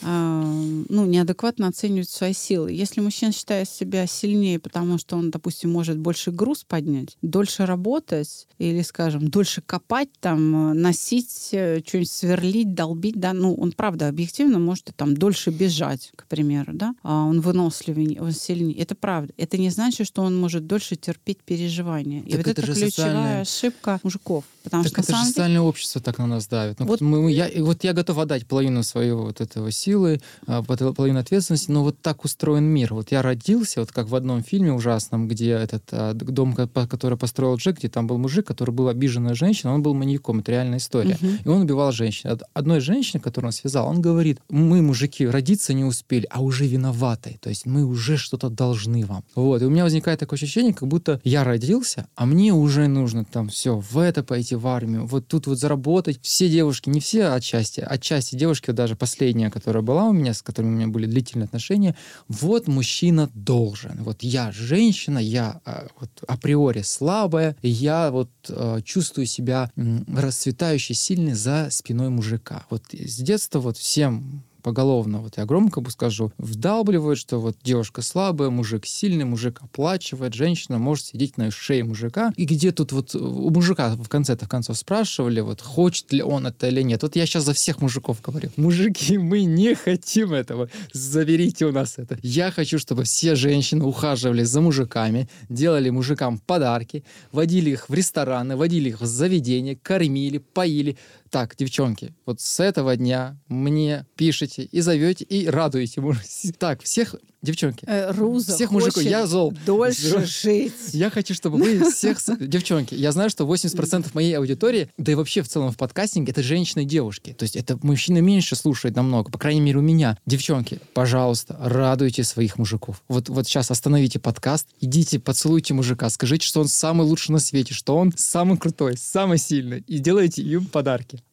а, 0.02 0.44
ну, 0.90 1.06
неадекватно 1.06 1.68
оценивают 1.68 2.10
свои 2.10 2.34
силы. 2.34 2.72
Если 2.72 3.02
мужчина 3.02 3.32
считает 3.32 3.70
себя 3.70 4.06
сильнее, 4.08 4.60
потому 4.60 4.98
что 4.98 5.16
он, 5.18 5.32
допустим, 5.32 5.72
может 5.72 5.98
больше 5.98 6.32
груз 6.32 6.64
поднять, 6.64 7.18
дольше 7.22 7.66
работать 7.66 8.48
или, 8.58 8.82
скажем, 8.82 9.30
дольше 9.30 9.62
копать, 9.62 10.10
там, 10.20 10.72
э, 10.72 10.74
носить, 10.74 11.50
э, 11.52 11.82
что-нибудь 11.86 12.10
сверлить, 12.12 12.74
долбить, 12.74 13.20
да, 13.20 13.34
ну, 13.34 13.54
он, 13.56 13.72
правда, 13.72 14.08
объективно 14.08 14.60
может 14.60 14.92
там 14.96 15.16
дольше 15.16 15.50
бежать, 15.52 16.12
к 16.16 16.28
примеру, 16.28 16.74
да, 16.74 16.96
а 17.04 17.26
он 17.26 17.42
выносливее, 17.42 18.22
он 18.22 18.32
сильнее. 18.32 18.78
Это 18.78 18.96
правда. 18.96 19.34
Это 19.38 19.58
не 19.58 19.70
значит, 19.70 20.08
что 20.08 20.22
он 20.22 20.38
может 20.38 20.68
дольше 20.68 20.96
терпеть 20.96 21.40
переживания. 21.40 22.22
И 22.22 22.32
Так 22.32 22.38
вот 22.40 22.48
это 22.48 22.62
это, 22.62 22.62
ключевая 22.62 22.90
социальная- 22.92 23.42
ошибка 23.42 24.00
мужиков. 24.04 24.44
Потому 24.66 24.84
Так 24.84 24.92
что 24.92 25.02
это 25.02 25.12
же 25.12 25.18
деле 25.22 25.28
социальное 25.30 25.62
общество 25.62 26.02
так 26.02 26.18
на 26.18 26.28
нас 26.28 26.48
давит. 26.48 26.80
Ну, 26.80 26.86
Вот- 26.86 27.02
вот, 27.02 27.08
мы, 27.08 27.32
я, 27.32 27.50
вот 27.60 27.84
я 27.84 27.94
готов 27.94 28.18
отдать 28.18 28.46
половину 28.46 28.84
своей 28.84 29.12
вот 29.14 29.40
этого 29.42 29.72
силы, 29.72 30.22
а, 30.48 30.62
пол- 30.64 30.94
половину 30.94 31.20
ответственности, 31.20 31.72
но 31.72 31.84
вот 31.84 32.00
так 32.02 32.26
устроен 32.26 32.64
мир. 32.66 32.94
Вот 32.94 33.12
я 33.12 33.22
родился, 33.22 33.80
вот 33.80 33.92
как 33.92 34.10
в 34.10 34.16
одном 34.16 34.44
фильме 34.44 34.74
ужасном, 34.74 35.28
где 35.28 35.52
этот 35.52 35.84
а, 35.92 36.14
дом, 36.14 36.54
который 36.56 37.18
построил 37.18 37.56
Джек, 37.56 37.78
где 37.78 37.90
там 37.90 38.08
был 38.08 38.18
мужик, 38.18 38.46
который 38.48 38.72
был 38.72 38.88
обиженная 38.90 39.36
женщина, 39.36 39.74
он 39.74 39.82
был 39.82 39.94
маньяком, 39.94 40.40
это 40.40 40.52
реальная 40.52 40.80
история. 40.80 41.18
Мгм. 41.22 41.38
И 41.46 41.48
он 41.48 41.62
убивал 41.62 41.92
женщин. 41.92 42.32
Од- 42.32 42.44
Одной 42.54 42.80
женщине, 42.80 43.22
которую 43.22 43.50
он 43.50 43.54
связал, 43.54 43.88
он 43.88 44.02
говорит, 44.02 44.40
мы, 44.50 44.82
мужики, 44.82 45.28
родиться 45.28 45.74
не 45.74 45.84
успели, 45.84 46.28
а 46.30 46.42
уже 46.42 46.66
виноваты. 46.68 47.38
То 47.42 47.50
есть 47.50 47.66
мы 47.66 47.84
уже 47.86 48.18
что-то 48.18 48.50
должны 48.50 49.06
вам. 49.06 49.24
Вот. 49.36 49.62
И 49.62 49.66
у 49.66 49.70
меня 49.70 49.84
возникает 49.84 50.20
такое 50.20 50.38
ощущение, 50.38 50.74
как 50.74 50.88
будто 50.88 51.20
я 51.24 51.44
родился, 51.44 52.08
а 52.16 52.26
мне 52.26 52.54
уже 52.54 52.88
нужно 52.88 53.26
там 53.26 53.50
все, 53.50 53.78
в 53.78 53.98
это 54.00 54.24
пойти 54.24 54.55
в 54.58 54.68
армию, 54.68 55.06
вот 55.06 55.28
тут 55.28 55.48
вот 55.48 55.60
заработать. 55.60 56.20
Все 56.22 56.50
девушки, 56.50 56.90
не 56.90 57.00
все 57.00 57.28
отчасти, 57.28 57.82
отчасти 57.82 58.36
девушки, 58.36 58.72
даже 58.72 58.96
последняя, 58.96 59.52
которая 59.52 59.84
была 59.84 60.06
у 60.06 60.14
меня, 60.14 60.34
с 60.34 60.42
которыми 60.42 60.74
у 60.74 60.78
меня 60.78 60.88
были 60.88 61.06
длительные 61.06 61.46
отношения, 61.46 61.96
вот 62.28 62.68
мужчина 62.68 63.30
должен. 63.34 64.04
Вот 64.04 64.24
я 64.24 64.52
женщина, 64.52 65.20
я 65.20 65.62
а, 65.66 65.88
вот 66.00 66.10
априори 66.28 66.82
слабая, 66.82 67.58
я 67.62 68.12
вот 68.12 68.30
а, 68.50 68.82
чувствую 68.82 69.26
себя 69.26 69.72
расцветающей, 69.76 70.96
сильной 70.96 71.34
за 71.34 71.68
спиной 71.72 72.10
мужика. 72.10 72.66
Вот 72.70 72.84
с 72.94 73.18
детства 73.18 73.60
вот 73.60 73.78
всем 73.78 74.45
поголовно, 74.66 75.20
вот 75.20 75.38
я 75.38 75.46
громко 75.46 75.80
бы 75.80 75.92
скажу, 75.92 76.32
вдалбливают, 76.40 77.20
что 77.20 77.38
вот 77.38 77.56
девушка 77.64 78.02
слабая, 78.02 78.50
мужик 78.50 78.88
сильный, 78.88 79.24
мужик 79.24 79.60
оплачивает, 79.62 80.34
женщина 80.34 80.80
может 80.80 81.06
сидеть 81.06 81.38
на 81.38 81.52
шее 81.52 81.84
мужика. 81.84 82.34
И 82.36 82.46
где 82.46 82.72
тут 82.72 82.92
вот 82.92 83.14
у 83.14 83.52
мужика 83.52 83.96
в 83.96 84.10
конце-то 84.10 84.46
в 84.46 84.50
концов 84.50 84.76
спрашивали, 84.76 85.40
вот 85.42 85.62
хочет 85.62 86.12
ли 86.12 86.24
он 86.24 86.48
это 86.48 86.68
или 86.68 86.82
нет. 86.82 87.04
Вот 87.04 87.16
я 87.16 87.28
сейчас 87.28 87.44
за 87.44 87.54
всех 87.54 87.80
мужиков 87.80 88.24
говорю. 88.24 88.50
Мужики, 88.58 89.20
мы 89.20 89.44
не 89.44 89.76
хотим 89.76 90.34
этого. 90.34 90.68
Заберите 90.94 91.68
у 91.68 91.72
нас 91.72 92.00
это. 92.00 92.18
Я 92.24 92.50
хочу, 92.50 92.80
чтобы 92.80 93.04
все 93.04 93.36
женщины 93.36 93.86
ухаживали 93.86 94.42
за 94.44 94.62
мужиками, 94.62 95.30
делали 95.48 95.92
мужикам 95.92 96.40
подарки, 96.40 97.04
водили 97.32 97.70
их 97.70 97.88
в 97.88 97.94
рестораны, 97.94 98.56
водили 98.56 98.90
их 98.90 99.00
в 99.00 99.06
заведения, 99.06 99.78
кормили, 99.80 100.40
поили. 100.40 100.98
Так, 101.36 101.58
девчонки, 101.58 102.14
вот 102.26 102.40
с 102.40 102.62
этого 102.62 102.96
дня 102.96 103.38
мне 103.50 104.06
пишите 104.16 104.64
и 104.64 104.80
зовете, 104.80 105.26
и 105.26 105.48
радуете. 105.48 106.02
Так, 106.58 106.82
всех, 106.82 107.14
девчонки, 107.42 107.84
э, 107.86 108.14
Руза 108.14 108.54
всех 108.56 108.72
мужиков, 108.72 109.04
я 109.04 109.28
зол. 109.28 109.54
дольше 109.66 110.26
жить. 110.44 110.72
я 110.94 111.10
хочу, 111.10 111.34
чтобы 111.34 111.58
вы 111.58 111.92
всех... 111.92 112.20
Девчонки, 112.40 112.96
я 112.96 113.12
знаю, 113.12 113.30
что 113.30 113.44
80% 113.44 114.12
моей 114.14 114.32
аудитории, 114.38 114.90
да 114.98 115.12
и 115.12 115.16
вообще 115.16 115.42
в 115.42 115.50
целом 115.50 115.74
в 115.74 115.78
подкастинге, 115.78 116.32
это 116.32 116.42
женщины 116.42 116.84
и 116.84 116.86
девушки. 116.86 117.36
То 117.38 117.44
есть 117.44 117.58
это 117.58 117.78
мужчины 117.84 118.22
меньше 118.22 118.56
слушают 118.56 118.96
намного, 118.96 119.30
по 119.30 119.38
крайней 119.38 119.60
мере 119.60 119.80
у 119.80 119.82
меня. 119.82 120.18
Девчонки, 120.26 120.80
пожалуйста, 120.94 121.58
радуйте 121.60 122.24
своих 122.24 122.58
мужиков. 122.58 123.04
Вот, 123.10 123.28
вот 123.28 123.46
сейчас 123.46 123.70
остановите 123.72 124.20
подкаст, 124.20 124.70
идите, 124.80 125.20
поцелуйте 125.20 125.74
мужика, 125.74 126.10
скажите, 126.10 126.48
что 126.48 126.62
он 126.62 126.70
самый 126.70 127.06
лучший 127.06 127.34
на 127.34 127.40
свете, 127.40 127.74
что 127.74 127.98
он 127.98 128.14
самый 128.16 128.58
крутой, 128.58 128.96
самый 128.98 129.38
сильный, 129.38 129.84
и 129.86 130.00
делайте 130.00 130.42
им 130.42 130.64
подарки. 130.68 131.25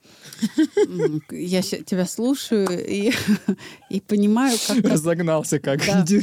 Я 1.30 1.62
тебя 1.62 2.06
слушаю 2.06 2.68
и, 2.70 3.12
и 3.90 4.00
понимаю, 4.00 4.56
как 4.66 4.78
Разогнался 4.84 5.58
как. 5.58 5.84
Да. 5.84 6.04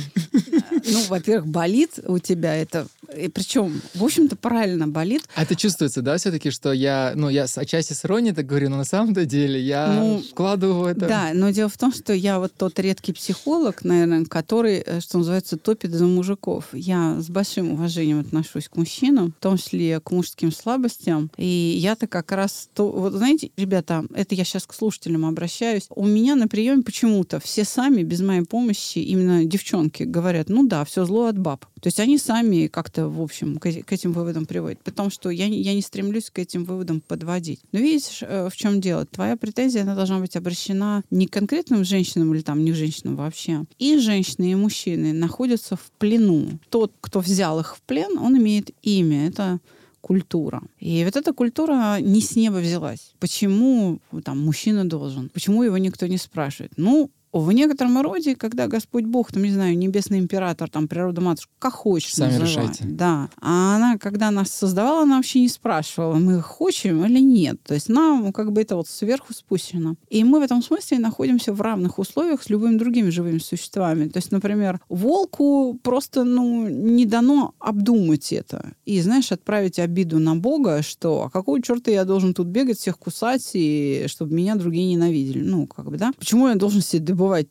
ну, 0.85 1.03
во-первых, 1.07 1.47
болит 1.47 1.99
у 2.05 2.19
тебя 2.19 2.55
это, 2.55 2.87
и 3.15 3.27
причем, 3.27 3.81
в 3.93 4.03
общем-то, 4.03 4.35
правильно 4.35 4.87
болит. 4.87 5.23
А 5.35 5.43
это 5.43 5.55
чувствуется, 5.55 6.01
да, 6.01 6.17
все-таки, 6.17 6.51
что 6.51 6.71
я, 6.71 7.13
ну, 7.15 7.29
я 7.29 7.45
отчасти 7.55 7.93
с 7.93 8.05
иронией 8.05 8.33
так 8.33 8.45
говорю, 8.45 8.69
но 8.69 8.77
на 8.77 8.83
самом-то 8.85 9.25
деле 9.25 9.59
я 9.61 9.87
Ну, 9.87 10.21
вкладываю 10.21 10.79
в 10.79 10.85
это... 10.85 11.07
Да, 11.07 11.31
но 11.33 11.49
дело 11.49 11.69
в 11.69 11.77
том, 11.77 11.93
что 11.93 12.13
я 12.13 12.39
вот 12.39 12.53
тот 12.53 12.79
редкий 12.79 13.13
психолог, 13.13 13.83
наверное, 13.83 14.25
который, 14.25 14.83
э, 14.85 14.99
что 15.01 15.17
называется, 15.17 15.57
топит 15.57 15.91
за 15.91 16.05
мужиков. 16.05 16.65
Я 16.73 17.19
с 17.19 17.29
большим 17.29 17.71
уважением 17.71 18.19
отношусь 18.19 18.67
к 18.67 18.75
мужчинам, 18.75 19.33
в 19.37 19.41
том 19.41 19.57
числе 19.57 19.99
к 19.99 20.11
мужским 20.11 20.51
слабостям. 20.51 21.31
И 21.37 21.77
я-то 21.79 22.07
как 22.07 22.31
раз... 22.31 22.69
То, 22.73 22.89
вот 22.89 23.13
знаете, 23.13 23.51
ребята, 23.57 24.05
это 24.13 24.35
я 24.35 24.43
сейчас 24.43 24.65
к 24.65 24.73
слушателям 24.73 25.25
обращаюсь. 25.25 25.87
У 25.89 26.05
меня 26.05 26.35
на 26.35 26.47
приеме 26.47 26.83
почему-то 26.83 27.39
все 27.39 27.63
сами, 27.63 28.03
без 28.03 28.21
моей 28.21 28.45
помощи, 28.45 28.99
именно 28.99 29.45
девчонки, 29.45 30.03
говорят, 30.03 30.49
ну 30.49 30.67
да, 30.67 30.85
все 30.85 31.05
зло 31.05 31.25
от 31.25 31.37
баб. 31.37 31.65
То 31.81 31.87
есть 31.87 31.99
они 31.99 32.17
сами 32.17 32.67
как-то, 32.67 32.98
в 33.07 33.21
общем, 33.21 33.57
к, 33.57 33.61
к 33.61 33.93
этим 33.93 34.11
выводам 34.11 34.45
приводят. 34.45 34.79
Потому 34.83 35.09
что 35.09 35.29
я, 35.29 35.45
я 35.45 35.73
не 35.73 35.81
стремлюсь 35.81 36.29
к 36.29 36.39
этим 36.39 36.63
выводам 36.63 37.01
подводить. 37.01 37.61
Но 37.71 37.79
видишь, 37.79 38.19
э, 38.21 38.49
в 38.49 38.55
чем 38.55 38.81
дело? 38.81 39.05
Твоя 39.05 39.37
претензия, 39.37 39.83
она 39.83 39.95
должна 39.95 40.19
быть 40.19 40.35
обращена 40.35 41.03
не 41.09 41.27
к 41.27 41.33
конкретным 41.33 41.83
женщинам 41.83 42.33
или 42.33 42.41
там 42.41 42.63
не 42.63 42.71
к 42.71 42.75
женщинам 42.75 43.15
вообще. 43.15 43.65
И 43.77 43.97
женщины, 43.97 44.51
и 44.51 44.55
мужчины 44.55 45.13
находятся 45.13 45.75
в 45.75 45.91
плену. 45.97 46.59
Тот, 46.69 46.93
кто 47.01 47.19
взял 47.19 47.59
их 47.59 47.75
в 47.75 47.81
плен, 47.81 48.17
он 48.17 48.37
имеет 48.37 48.71
имя. 48.81 49.27
Это 49.27 49.59
культура. 50.01 50.63
И 50.79 51.03
вот 51.05 51.15
эта 51.15 51.33
культура 51.33 51.97
не 51.99 52.21
с 52.21 52.35
неба 52.35 52.57
взялась. 52.57 53.13
Почему 53.19 53.99
там 54.23 54.39
мужчина 54.39 54.87
должен? 54.87 55.29
Почему 55.29 55.63
его 55.63 55.77
никто 55.77 56.07
не 56.07 56.17
спрашивает? 56.17 56.73
Ну, 56.77 57.11
в 57.33 57.51
некотором 57.51 58.01
роде, 58.01 58.35
когда 58.35 58.67
Господь 58.67 59.05
Бог, 59.05 59.31
там, 59.31 59.43
не 59.43 59.51
знаю, 59.51 59.77
небесный 59.77 60.19
император, 60.19 60.69
там, 60.69 60.87
природа 60.87 61.21
матушка, 61.21 61.51
как 61.59 61.73
хочешь 61.73 62.13
Сами 62.13 62.37
называй. 62.37 62.49
решайте. 62.49 62.83
Да. 62.85 63.29
А 63.41 63.75
она, 63.75 63.97
когда 63.97 64.31
нас 64.31 64.49
создавала, 64.51 65.03
она 65.03 65.17
вообще 65.17 65.41
не 65.41 65.49
спрашивала, 65.49 66.15
мы 66.15 66.41
хотим 66.41 67.05
или 67.05 67.19
нет. 67.19 67.61
То 67.63 67.73
есть 67.73 67.89
нам 67.89 68.29
ну, 68.29 68.31
как 68.31 68.51
бы 68.51 68.61
это 68.61 68.75
вот 68.75 68.87
сверху 68.87 69.33
спущено. 69.33 69.95
И 70.09 70.23
мы 70.23 70.39
в 70.39 70.43
этом 70.43 70.61
смысле 70.61 70.99
находимся 70.99 71.53
в 71.53 71.61
равных 71.61 71.99
условиях 71.99 72.43
с 72.43 72.49
любыми 72.49 72.77
другими 72.77 73.09
живыми 73.09 73.39
существами. 73.39 74.07
То 74.07 74.17
есть, 74.17 74.31
например, 74.31 74.79
волку 74.89 75.79
просто, 75.81 76.23
ну, 76.23 76.67
не 76.67 77.05
дано 77.05 77.55
обдумать 77.59 78.31
это. 78.33 78.73
И, 78.85 79.01
знаешь, 79.01 79.31
отправить 79.31 79.79
обиду 79.79 80.19
на 80.19 80.35
Бога, 80.35 80.81
что 80.83 81.23
а 81.23 81.29
какого 81.29 81.61
черта 81.61 81.91
я 81.91 82.05
должен 82.05 82.33
тут 82.33 82.47
бегать, 82.47 82.77
всех 82.77 82.99
кусать, 82.99 83.49
и 83.53 84.05
чтобы 84.07 84.35
меня 84.35 84.55
другие 84.55 84.85
ненавидели. 84.85 85.41
Ну, 85.41 85.65
как 85.65 85.89
бы, 85.89 85.97
да. 85.97 86.11
Почему 86.17 86.47
я 86.47 86.55
должен 86.55 86.81
себе 86.81 86.99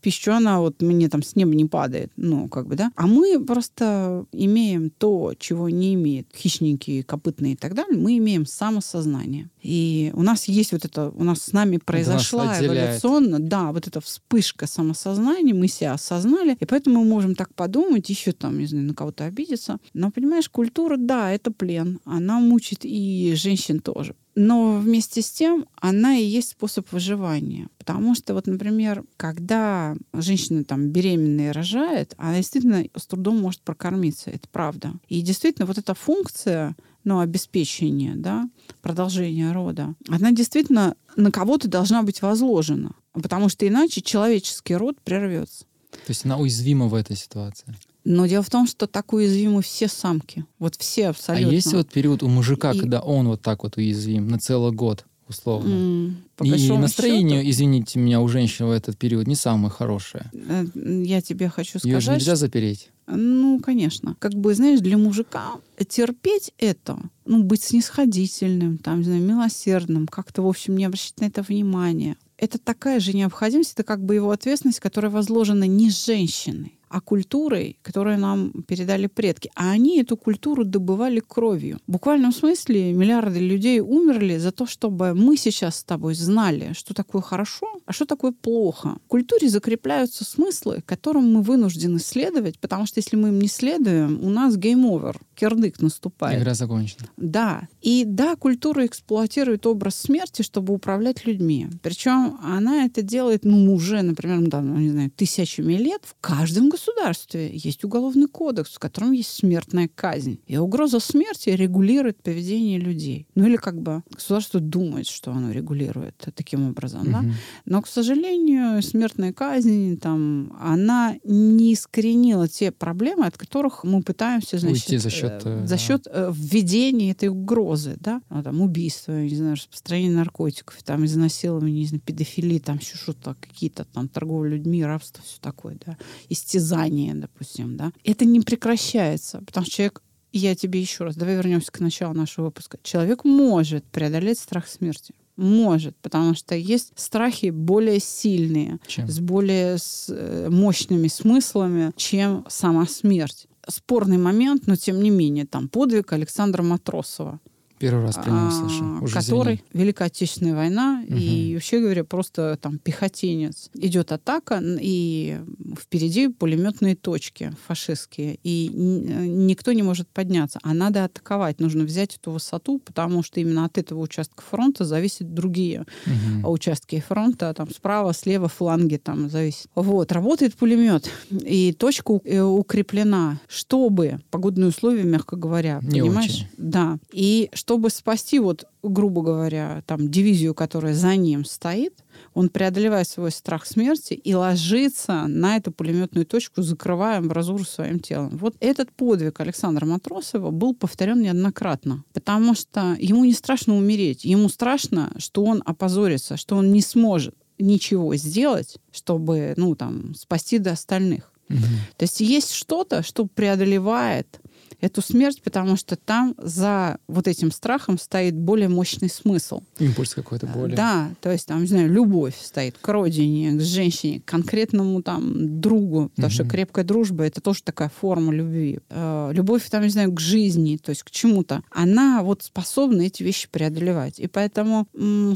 пищу, 0.00 0.32
она 0.32 0.60
вот 0.60 0.82
мне 0.82 1.08
там 1.08 1.22
с 1.22 1.36
неба 1.36 1.54
не 1.54 1.64
падает. 1.64 2.12
Ну, 2.16 2.48
как 2.48 2.66
бы, 2.66 2.76
да. 2.76 2.92
А 2.96 3.06
мы 3.06 3.44
просто 3.44 4.26
имеем 4.32 4.90
то, 4.90 5.34
чего 5.38 5.68
не 5.68 5.94
имеют 5.94 6.28
хищники, 6.34 7.02
копытные 7.02 7.52
и 7.52 7.56
так 7.56 7.74
далее. 7.74 7.98
Мы 7.98 8.18
имеем 8.18 8.46
самосознание. 8.46 9.50
И 9.62 10.10
у 10.14 10.22
нас 10.22 10.46
есть 10.48 10.72
вот 10.72 10.84
это, 10.84 11.10
у 11.10 11.24
нас 11.24 11.42
с 11.42 11.52
нами 11.52 11.78
произошла 11.78 12.58
эволюционно, 12.58 13.38
да, 13.38 13.72
вот 13.72 13.86
эта 13.86 14.00
вспышка 14.00 14.66
самосознания, 14.66 15.54
мы 15.54 15.68
себя 15.68 15.92
осознали, 15.92 16.56
и 16.58 16.64
поэтому 16.64 17.00
мы 17.00 17.04
можем 17.04 17.34
так 17.34 17.52
подумать, 17.54 18.08
еще 18.08 18.32
там, 18.32 18.58
не 18.58 18.66
знаю, 18.66 18.86
на 18.86 18.94
кого-то 18.94 19.24
обидеться. 19.24 19.78
Но, 19.94 20.10
понимаешь, 20.10 20.48
культура, 20.48 20.96
да, 20.96 21.32
это 21.32 21.50
плен. 21.50 22.00
Она 22.04 22.40
мучит 22.40 22.80
и 22.84 23.34
женщин 23.36 23.80
тоже. 23.80 24.14
Но 24.40 24.78
вместе 24.78 25.20
с 25.20 25.32
тем 25.32 25.66
она 25.80 26.16
и 26.16 26.24
есть 26.24 26.50
способ 26.50 26.92
выживания. 26.92 27.66
Потому 27.76 28.14
что, 28.14 28.34
вот, 28.34 28.46
например, 28.46 29.02
когда 29.16 29.96
женщина 30.12 30.62
там 30.62 30.90
беременная 30.90 31.52
рожает, 31.52 32.14
она 32.18 32.36
действительно 32.36 32.84
с 32.94 33.04
трудом 33.08 33.40
может 33.40 33.62
прокормиться. 33.62 34.30
Это 34.30 34.46
правда. 34.48 34.92
И 35.08 35.22
действительно, 35.22 35.66
вот 35.66 35.76
эта 35.76 35.92
функция 35.92 36.76
ну, 37.02 37.18
обеспечения, 37.18 38.14
да, 38.14 38.48
продолжения 38.80 39.50
рода, 39.50 39.96
она 40.06 40.30
действительно 40.30 40.94
на 41.16 41.32
кого-то 41.32 41.66
должна 41.66 42.04
быть 42.04 42.22
возложена. 42.22 42.92
Потому 43.14 43.48
что 43.48 43.66
иначе 43.66 44.02
человеческий 44.02 44.76
род 44.76 45.00
прервется. 45.00 45.64
То 45.90 46.10
есть 46.10 46.24
она 46.24 46.38
уязвима 46.38 46.86
в 46.86 46.94
этой 46.94 47.16
ситуации. 47.16 47.74
Но 48.04 48.26
дело 48.26 48.42
в 48.42 48.50
том, 48.50 48.66
что 48.66 48.86
так 48.86 49.12
уязвимы 49.12 49.60
все 49.62 49.88
самки. 49.88 50.44
Вот 50.58 50.76
все 50.76 51.08
абсолютно. 51.08 51.48
А 51.48 51.52
есть 51.52 51.72
вот 51.72 51.88
период 51.90 52.22
у 52.22 52.28
мужика, 52.28 52.72
И- 52.72 52.78
когда 52.80 53.00
он 53.00 53.28
вот 53.28 53.42
так 53.42 53.62
вот 53.64 53.76
уязвим 53.76 54.28
на 54.28 54.38
целый 54.38 54.72
год, 54.72 55.04
условно? 55.28 56.14
По 56.36 56.44
И 56.44 56.50
настроение, 56.78 57.40
счету, 57.40 57.50
извините 57.50 57.98
меня, 57.98 58.20
у 58.20 58.28
женщин 58.28 58.66
в 58.66 58.70
этот 58.70 58.96
период 58.96 59.26
не 59.26 59.34
самое 59.34 59.70
хорошее. 59.70 60.30
э, 60.32 60.64
я 61.04 61.20
тебе 61.20 61.48
хочу 61.48 61.78
Ее 61.82 61.96
же 61.96 62.00
сказать, 62.02 62.20
нельзя 62.20 62.36
запереть. 62.36 62.90
Ну, 63.10 63.58
конечно. 63.60 64.16
Как 64.18 64.32
бы, 64.34 64.54
знаешь, 64.54 64.80
для 64.80 64.96
мужика 64.96 65.52
терпеть 65.88 66.52
это, 66.58 66.98
ну, 67.26 67.42
быть 67.42 67.62
снисходительным, 67.62 68.78
там, 68.78 68.98
не 68.98 69.04
знаю, 69.04 69.22
милосердным, 69.22 70.06
как-то, 70.06 70.42
в 70.42 70.46
общем, 70.46 70.76
не 70.76 70.84
обращать 70.84 71.20
на 71.20 71.24
это 71.26 71.42
внимания. 71.42 72.16
Это 72.36 72.58
такая 72.58 73.00
же 73.00 73.14
необходимость, 73.14 73.72
это 73.72 73.82
как 73.82 74.02
бы 74.04 74.14
его 74.14 74.30
ответственность, 74.30 74.78
которая 74.80 75.10
возложена 75.10 75.64
не 75.64 75.90
женщиной, 75.90 76.77
а 76.88 77.00
культурой, 77.00 77.78
которую 77.82 78.18
нам 78.18 78.52
передали 78.66 79.06
предки. 79.06 79.50
А 79.54 79.70
они 79.70 80.00
эту 80.00 80.16
культуру 80.16 80.64
добывали 80.64 81.20
кровью. 81.20 81.78
В 81.86 81.92
буквальном 81.92 82.32
смысле 82.32 82.92
миллиарды 82.92 83.38
людей 83.38 83.80
умерли 83.80 84.38
за 84.38 84.52
то, 84.52 84.66
чтобы 84.66 85.14
мы 85.14 85.36
сейчас 85.36 85.76
с 85.76 85.84
тобой 85.84 86.14
знали, 86.14 86.72
что 86.72 86.94
такое 86.94 87.22
хорошо, 87.22 87.66
а 87.86 87.92
что 87.92 88.06
такое 88.06 88.32
плохо. 88.32 88.98
В 89.04 89.08
культуре 89.08 89.48
закрепляются 89.48 90.24
смыслы, 90.24 90.82
которым 90.84 91.32
мы 91.32 91.42
вынуждены 91.42 91.98
следовать, 91.98 92.58
потому 92.58 92.86
что 92.86 92.98
если 92.98 93.16
мы 93.16 93.28
им 93.28 93.38
не 93.38 93.48
следуем, 93.48 94.22
у 94.22 94.30
нас 94.30 94.56
game 94.56 94.83
over, 94.83 95.16
кирдык 95.38 95.80
наступает. 95.80 96.40
Игра 96.40 96.54
закончена. 96.54 97.08
Да. 97.16 97.68
И 97.80 98.04
да, 98.04 98.34
культура 98.36 98.84
эксплуатирует 98.86 99.66
образ 99.66 99.94
смерти, 99.94 100.42
чтобы 100.42 100.74
управлять 100.74 101.24
людьми. 101.26 101.68
Причем 101.82 102.38
она 102.42 102.84
это 102.84 103.02
делает, 103.02 103.44
ну, 103.44 103.72
уже, 103.72 104.02
например, 104.02 104.40
да, 104.48 104.60
ну, 104.60 104.76
не 104.76 104.90
знаю, 104.90 105.10
тысячами 105.10 105.74
лет. 105.74 106.02
В 106.04 106.16
каждом 106.20 106.70
государстве 106.70 107.50
есть 107.52 107.84
уголовный 107.84 108.26
кодекс, 108.26 108.74
в 108.74 108.78
котором 108.78 109.12
есть 109.12 109.30
смертная 109.30 109.88
казнь. 109.94 110.40
И 110.46 110.56
угроза 110.56 110.98
смерти 111.00 111.50
регулирует 111.50 112.22
поведение 112.22 112.78
людей. 112.78 113.26
Ну, 113.34 113.46
или 113.46 113.56
как 113.56 113.80
бы 113.80 114.02
государство 114.10 114.60
думает, 114.60 115.06
что 115.06 115.30
оно 115.30 115.52
регулирует 115.52 116.16
таким 116.34 116.68
образом, 116.68 117.04
да. 117.12 117.22
Мгм. 117.22 117.34
Но, 117.64 117.82
к 117.82 117.88
сожалению, 117.88 118.82
смертная 118.82 119.32
казнь, 119.32 119.98
там, 119.98 120.56
она 120.60 121.16
не 121.24 121.74
искоренила 121.74 122.48
те 122.48 122.72
проблемы, 122.72 123.26
от 123.26 123.36
которых 123.36 123.84
мы 123.84 124.02
пытаемся, 124.02 124.58
значит, 124.58 124.88
Уйти 124.88 124.98
за 124.98 125.10
счет, 125.10 125.27
э, 125.28 125.62
э, 125.62 125.66
за 125.66 125.76
счет 125.76 126.06
э, 126.10 126.32
введения 126.34 127.12
этой 127.12 127.28
угрозы, 127.28 127.96
да, 128.00 128.20
Ну, 128.30 128.42
там, 128.42 128.60
убийства, 128.60 129.12
не 129.12 129.34
знаю, 129.34 129.56
распространения 129.56 130.14
наркотиков, 130.14 130.82
там, 130.82 131.04
изнасилования, 131.04 131.80
не 131.80 131.86
знаю, 131.86 132.02
педофилии, 132.04 132.58
там, 132.58 132.78
еще 132.78 132.96
что-то, 132.96 133.36
какие-то 133.40 133.84
там 133.84 134.08
торговля 134.08 134.56
людьми, 134.56 134.84
рабство, 134.84 135.22
все 135.24 135.38
такое, 135.40 135.78
да, 135.84 135.96
истязание, 136.28 137.14
допустим, 137.14 137.76
да. 137.76 137.92
Это 138.04 138.24
не 138.24 138.40
прекращается, 138.40 139.42
потому 139.46 139.66
что 139.66 139.76
человек 139.76 140.02
я 140.32 140.54
тебе 140.54 140.80
еще 140.80 141.04
раз, 141.04 141.16
давай 141.16 141.36
вернемся 141.36 141.72
к 141.72 141.80
началу 141.80 142.14
нашего 142.14 142.46
выпуска. 142.46 142.78
Человек 142.82 143.24
может 143.24 143.84
преодолеть 143.84 144.38
страх 144.38 144.68
смерти. 144.68 145.14
Может, 145.36 145.96
потому 145.98 146.34
что 146.34 146.56
есть 146.56 146.92
страхи 146.96 147.50
более 147.50 148.00
сильные, 148.00 148.80
Чем? 148.88 149.08
с 149.08 149.20
более 149.20 149.78
э, 150.08 150.48
мощными 150.50 151.06
смыслами, 151.06 151.92
чем 151.96 152.44
сама 152.48 152.86
смерть. 152.86 153.46
Спорный 153.68 154.18
момент, 154.18 154.66
но 154.66 154.76
тем 154.76 155.02
не 155.02 155.10
менее, 155.10 155.44
там 155.46 155.68
подвиг 155.68 156.12
Александра 156.12 156.62
Матросова, 156.62 157.40
Первый 157.78 158.04
раз 158.04 158.16
про 158.16 158.30
него 158.30 158.46
а, 158.48 158.50
слышу. 158.50 158.84
Уже 159.04 159.14
который 159.14 159.54
извини. 159.54 159.68
Великая 159.72 160.04
Отечественная 160.06 160.54
война, 160.54 161.02
и 161.06 161.46
Мгм. 161.48 161.54
вообще 161.54 161.80
говоря, 161.80 162.04
просто 162.04 162.58
там 162.60 162.78
пехотинец. 162.78 163.70
Идет 163.74 164.12
атака, 164.12 164.60
и 164.80 165.38
впереди 165.80 166.28
пулеметные 166.28 166.96
точки 166.96 167.52
фашистские, 167.66 168.38
и 168.42 168.68
э, 168.68 169.26
никто 169.26 169.72
не 169.72 169.82
может 169.82 170.08
подняться. 170.08 170.58
А 170.62 170.74
надо 170.74 171.04
атаковать, 171.04 171.60
нужно 171.60 171.84
взять 171.84 172.16
эту 172.16 172.32
высоту, 172.32 172.78
потому 172.78 173.22
что 173.22 173.40
именно 173.40 173.64
от 173.64 173.78
этого 173.78 174.00
участка 174.00 174.42
фронта 174.42 174.84
зависят 174.84 175.32
другие 175.34 175.84
Мгм. 176.06 176.44
участки 176.48 177.02
фронта, 177.06 177.52
там 177.54 177.70
справа, 177.70 178.12
слева, 178.12 178.48
фланги 178.48 178.96
там 178.96 179.28
зависит. 179.30 179.68
Вот, 179.74 180.12
работает 180.12 180.54
пулемет, 180.54 181.10
и 181.30 181.72
точка 181.72 182.18
э, 182.24 182.40
укреплена, 182.40 183.40
чтобы, 183.48 184.20
погодные 184.30 184.68
условия, 184.68 185.04
мягко 185.04 185.36
говоря, 185.36 185.80
Не 185.82 186.00
понимаешь? 186.00 186.30
очень. 186.30 186.46
Да. 186.56 186.98
И 187.12 187.48
чтобы 187.68 187.90
спасти, 187.90 188.38
вот, 188.38 188.64
грубо 188.82 189.20
говоря, 189.20 189.82
там, 189.84 190.08
дивизию, 190.10 190.54
которая 190.54 190.94
за 190.94 191.16
ним 191.16 191.44
стоит, 191.44 191.92
он 192.32 192.48
преодолевает 192.48 193.06
свой 193.06 193.30
страх 193.30 193.66
смерти 193.66 194.14
и 194.14 194.32
ложится 194.34 195.26
на 195.26 195.58
эту 195.58 195.70
пулеметную 195.70 196.24
точку, 196.24 196.62
закрывая 196.62 197.18
амбразуру 197.18 197.64
своим 197.64 198.00
телом. 198.00 198.38
Вот 198.38 198.56
этот 198.60 198.90
подвиг 198.90 199.40
Александра 199.40 199.84
Матросова 199.84 200.50
был 200.50 200.74
повторен 200.74 201.20
неоднократно, 201.20 202.04
потому 202.14 202.54
что 202.54 202.96
ему 202.98 203.26
не 203.26 203.34
страшно 203.34 203.76
умереть, 203.76 204.24
ему 204.24 204.48
страшно, 204.48 205.12
что 205.18 205.44
он 205.44 205.62
опозорится, 205.66 206.38
что 206.38 206.56
он 206.56 206.72
не 206.72 206.80
сможет 206.80 207.34
ничего 207.58 208.16
сделать, 208.16 208.78
чтобы, 208.92 209.52
ну, 209.58 209.74
там, 209.74 210.14
спасти 210.14 210.56
до 210.56 210.70
остальных. 210.70 211.30
Мгм. 211.50 211.64
То 211.98 212.04
есть 212.04 212.20
есть 212.20 212.52
что-то, 212.52 213.02
что 213.02 213.26
преодолевает 213.26 214.40
эту 214.80 215.02
смерть, 215.02 215.42
потому 215.42 215.76
что 215.76 215.96
там 215.96 216.34
за 216.38 216.98
вот 217.08 217.26
этим 217.26 217.50
страхом 217.50 217.98
стоит 217.98 218.34
более 218.34 218.68
мощный 218.68 219.08
смысл. 219.10 219.62
Импульс 219.78 220.14
какой-то 220.14 220.46
более. 220.46 220.76
Да, 220.76 221.10
то 221.20 221.30
есть 221.32 221.46
там, 221.46 221.62
не 221.62 221.66
знаю, 221.66 221.90
любовь 221.92 222.36
стоит 222.40 222.76
к 222.80 222.88
родине, 222.88 223.58
к 223.58 223.60
женщине, 223.60 224.20
к 224.20 224.24
конкретному 224.24 225.02
там 225.02 225.60
другу, 225.60 226.10
потому 226.14 226.30
что 226.30 226.44
Мгм. 226.44 226.50
крепкая 226.50 226.84
дружба 226.84 227.24
это 227.24 227.40
тоже 227.40 227.62
такая 227.62 227.90
форма 228.00 228.32
любви. 228.32 228.78
Э, 228.90 229.30
любовь 229.32 229.68
там, 229.68 229.82
не 229.82 229.88
знаю, 229.90 230.12
к 230.12 230.20
жизни, 230.20 230.76
то 230.76 230.90
есть 230.90 231.02
к 231.02 231.10
чему-то. 231.10 231.62
Она 231.70 232.22
вот 232.22 232.42
способна 232.44 233.02
эти 233.02 233.22
вещи 233.22 233.48
преодолевать. 233.50 234.20
И 234.20 234.26
поэтому, 234.28 234.86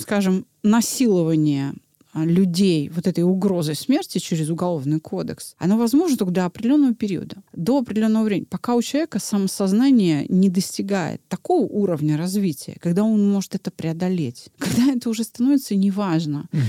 скажем, 0.01 0.47
насилование 0.63 1.75
людей 2.15 2.89
вот 2.91 3.07
этой 3.07 3.25
угрозой 3.25 3.75
смерти 3.75 4.19
через 4.19 4.51
уголовный 4.51 5.01
кодекс, 5.01 5.55
оно 5.59 5.79
возможно 5.79 6.17
только 6.17 6.33
до 6.33 6.45
определенного 6.45 6.95
периода, 6.95 7.43
до 7.53 7.79
определенного 7.79 8.25
времени, 8.25 8.47
пока 8.49 8.75
у 8.75 8.83
человека 8.83 9.19
самосознание 9.19 10.27
не 10.29 10.49
достигает 10.49 11.27
такого 11.29 11.65
уровня 11.65 12.17
развития, 12.17 12.77
когда 12.81 13.05
он 13.05 13.31
может 13.31 13.55
это 13.55 13.71
преодолеть, 13.71 14.49
когда 14.59 14.93
это 14.93 15.09
уже 15.09 15.25
становится 15.25 15.75
неважно. 15.75 16.49
Мгм. 16.53 16.63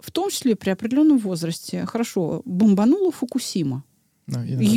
В 0.00 0.10
том 0.10 0.30
числе 0.30 0.56
при 0.56 0.70
определенном 0.70 1.18
возрасте. 1.18 1.84
Хорошо, 1.84 2.42
бомбанула 2.46 3.12
Фукусима. 3.12 3.84
Насыпь. 4.38 4.74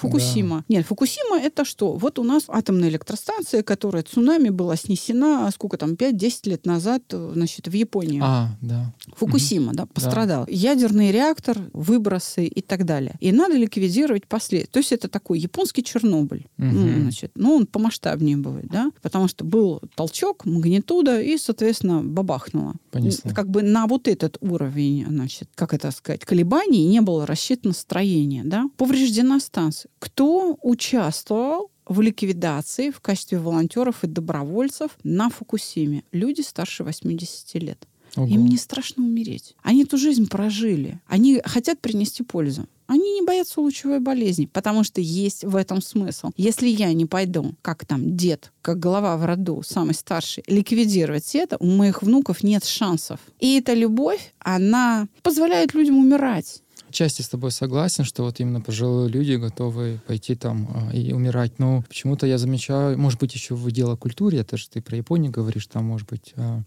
Фукусима. 0.00 0.64
Нет, 0.68 0.86
Фукусима 0.86 1.38
это 1.38 1.64
что? 1.64 1.92
Вот 1.96 2.18
у 2.18 2.24
нас 2.24 2.44
атомная 2.48 2.88
электростанция, 2.88 3.62
которая 3.62 4.02
цунами 4.02 4.48
была 4.50 4.76
снесена, 4.76 5.50
сколько 5.52 5.76
там, 5.76 5.92
5-10 5.92 6.48
лет 6.50 6.66
назад, 6.66 7.02
значит, 7.10 7.68
в 7.68 7.72
Японии. 7.72 8.20
Да. 8.20 8.26
А, 8.26 8.48
да. 8.60 8.94
Фукусима, 9.16 9.72
да, 9.74 9.86
пострадал. 9.86 10.46
Ядерный 10.48 11.10
реактор, 11.12 11.58
выбросы 11.72 12.46
и 12.46 12.60
так 12.62 12.84
далее. 12.84 13.14
И 13.20 13.32
надо 13.32 13.56
ликвидировать 13.56 14.26
последствия. 14.26 14.70
То 14.72 14.78
есть 14.78 14.92
это 14.92 15.08
такой 15.08 15.38
японский 15.38 15.82
Чернобыль. 15.84 16.46
Мгм. 16.56 16.74
Ну, 16.96 17.02
значит, 17.02 17.32
ну, 17.34 17.54
он 17.56 17.66
помасштабнее 17.66 18.36
будет, 18.36 18.68
да, 18.68 18.90
потому 19.02 19.28
что 19.28 19.44
был 19.44 19.80
толчок, 19.94 20.44
магнитуда, 20.44 21.20
и, 21.20 21.36
соответственно, 21.38 22.02
бабахнуло. 22.02 22.74
Понесло. 22.90 23.30
Н- 23.30 23.34
Как 23.34 23.48
бы 23.50 23.62
на 23.62 23.86
вот 23.86 24.08
этот 24.08 24.36
уровень, 24.40 25.04
значит, 25.08 25.48
как 25.54 25.74
это 25.74 25.90
сказать, 25.90 26.24
колебаний 26.24 26.84
не 26.86 27.00
было 27.00 27.26
рассчитано 27.26 27.74
строение, 27.74 28.42
да. 28.44 28.68
Повреждена 28.92 29.40
станция. 29.40 29.90
Кто 29.98 30.58
участвовал 30.60 31.70
в 31.86 32.02
ликвидации 32.02 32.90
в 32.90 33.00
качестве 33.00 33.38
волонтеров 33.38 34.04
и 34.04 34.06
добровольцев 34.06 34.90
на 35.02 35.30
Фукусиме? 35.30 36.04
Люди 36.12 36.42
старше 36.42 36.84
80 36.84 37.54
лет. 37.54 37.88
Ого. 38.16 38.26
Им 38.26 38.44
не 38.44 38.58
страшно 38.58 39.02
умереть. 39.02 39.56
Они 39.62 39.84
эту 39.84 39.96
жизнь 39.96 40.28
прожили. 40.28 41.00
Они 41.06 41.40
хотят 41.42 41.80
принести 41.80 42.22
пользу. 42.22 42.66
Они 42.86 43.14
не 43.14 43.22
боятся 43.22 43.62
лучевой 43.62 44.00
болезни, 44.00 44.44
потому 44.44 44.84
что 44.84 45.00
есть 45.00 45.44
в 45.44 45.56
этом 45.56 45.80
смысл. 45.80 46.30
Если 46.36 46.68
я 46.68 46.92
не 46.92 47.06
пойду, 47.06 47.54
как 47.62 47.86
там 47.86 48.18
дед, 48.18 48.52
как 48.60 48.78
голова 48.78 49.16
в 49.16 49.24
роду, 49.24 49.62
самый 49.64 49.94
старший, 49.94 50.44
ликвидировать 50.46 51.34
это, 51.34 51.56
у 51.58 51.66
моих 51.66 52.02
внуков 52.02 52.42
нет 52.42 52.66
шансов. 52.66 53.20
И 53.40 53.56
эта 53.58 53.72
любовь, 53.72 54.34
она 54.38 55.08
позволяет 55.22 55.72
людям 55.72 55.96
умирать. 55.96 56.61
Части 56.92 57.22
с 57.22 57.28
тобой 57.28 57.50
согласен, 57.50 58.04
что 58.04 58.24
вот 58.24 58.40
именно 58.40 58.60
пожилые 58.60 59.08
люди 59.08 59.34
готовы 59.34 60.00
пойти 60.06 60.34
там 60.34 60.68
а, 60.74 60.94
и 60.94 61.12
умирать. 61.12 61.58
Но 61.58 61.82
почему-то 61.88 62.26
я 62.26 62.38
замечаю, 62.38 62.98
может 62.98 63.20
быть, 63.20 63.34
еще 63.34 63.54
в 63.54 63.70
дело 63.70 63.96
культуре, 63.96 64.38
это 64.38 64.56
же 64.56 64.68
ты 64.68 64.80
про 64.80 64.96
Японию 64.96 65.32
говоришь, 65.32 65.66
там, 65.66 65.84
может 65.84 66.08
быть, 66.08 66.32
а, 66.36 66.62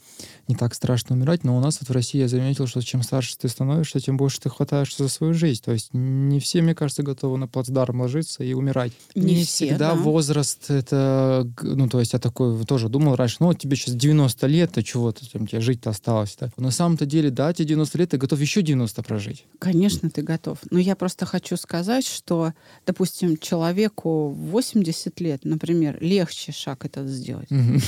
не 0.48 0.56
так 0.56 0.74
страшно 0.76 1.16
умирать, 1.16 1.44
но 1.44 1.58
у 1.58 1.60
нас 1.60 1.80
вот 1.80 1.90
в 1.90 1.92
России 1.92 2.20
я 2.20 2.28
заметил, 2.28 2.68
что 2.68 2.82
чем 2.82 3.04
старше 3.04 3.38
ты 3.38 3.48
становишься, 3.48 4.00
тем 4.00 4.18
больше 4.18 4.42
ты 4.42 4.50
хватаешься 4.50 5.04
за 5.04 5.10
свою 5.10 5.34
жизнь. 5.34 5.62
То 5.64 5.72
есть 5.72 5.90
не 5.94 6.40
все, 6.40 6.62
мне 6.62 6.76
кажется, 6.76 7.04
готовы 7.04 7.38
на 7.38 7.48
плацдарм 7.48 8.02
ложиться 8.02 8.44
и 8.44 8.54
умирать. 8.54 8.92
Не 9.16 9.36
Не, 9.36 9.44
все, 9.44 9.68
всегда 9.68 9.92
да. 9.92 9.96
возраст 9.96 10.70
это, 10.70 11.50
ну, 11.62 11.88
то 11.88 12.00
есть 12.00 12.14
я 12.14 12.20
такой 12.20 12.66
тоже 12.66 12.90
думал 12.90 13.16
раньше, 13.16 13.38
ну, 13.40 13.48
вот 13.48 13.60
тебе 13.60 13.76
сейчас 13.76 13.96
90 13.96 14.48
лет, 14.48 14.72
то 14.74 14.84
чего 14.84 15.12
ты 15.12 15.26
там, 15.26 15.48
тебе 15.48 15.62
жить-то 15.62 15.90
осталось. 15.90 16.36
Да? 16.40 16.52
На 16.58 16.72
самом-то 16.72 17.06
деле, 17.06 17.30
да, 17.30 17.54
тебе 17.54 17.70
90 17.70 17.98
лет, 17.98 18.10
ты 18.10 18.18
готов 18.18 18.40
еще 18.40 18.62
90 18.62 19.04
прожить. 19.04 19.46
Конечно, 19.60 20.10
ты 20.16 20.22
готов. 20.22 20.60
Но 20.72 20.80
я 20.80 20.96
просто 20.96 21.26
хочу 21.26 21.58
сказать, 21.58 22.08
что, 22.08 22.54
допустим, 22.86 23.38
человеку 23.38 24.30
в 24.30 24.50
80 24.52 25.20
лет, 25.20 25.44
например, 25.44 25.98
легче 26.00 26.54
шаг 26.54 26.86
этот 26.86 27.10
сделать. 27.10 27.52
Мгм. 27.52 27.82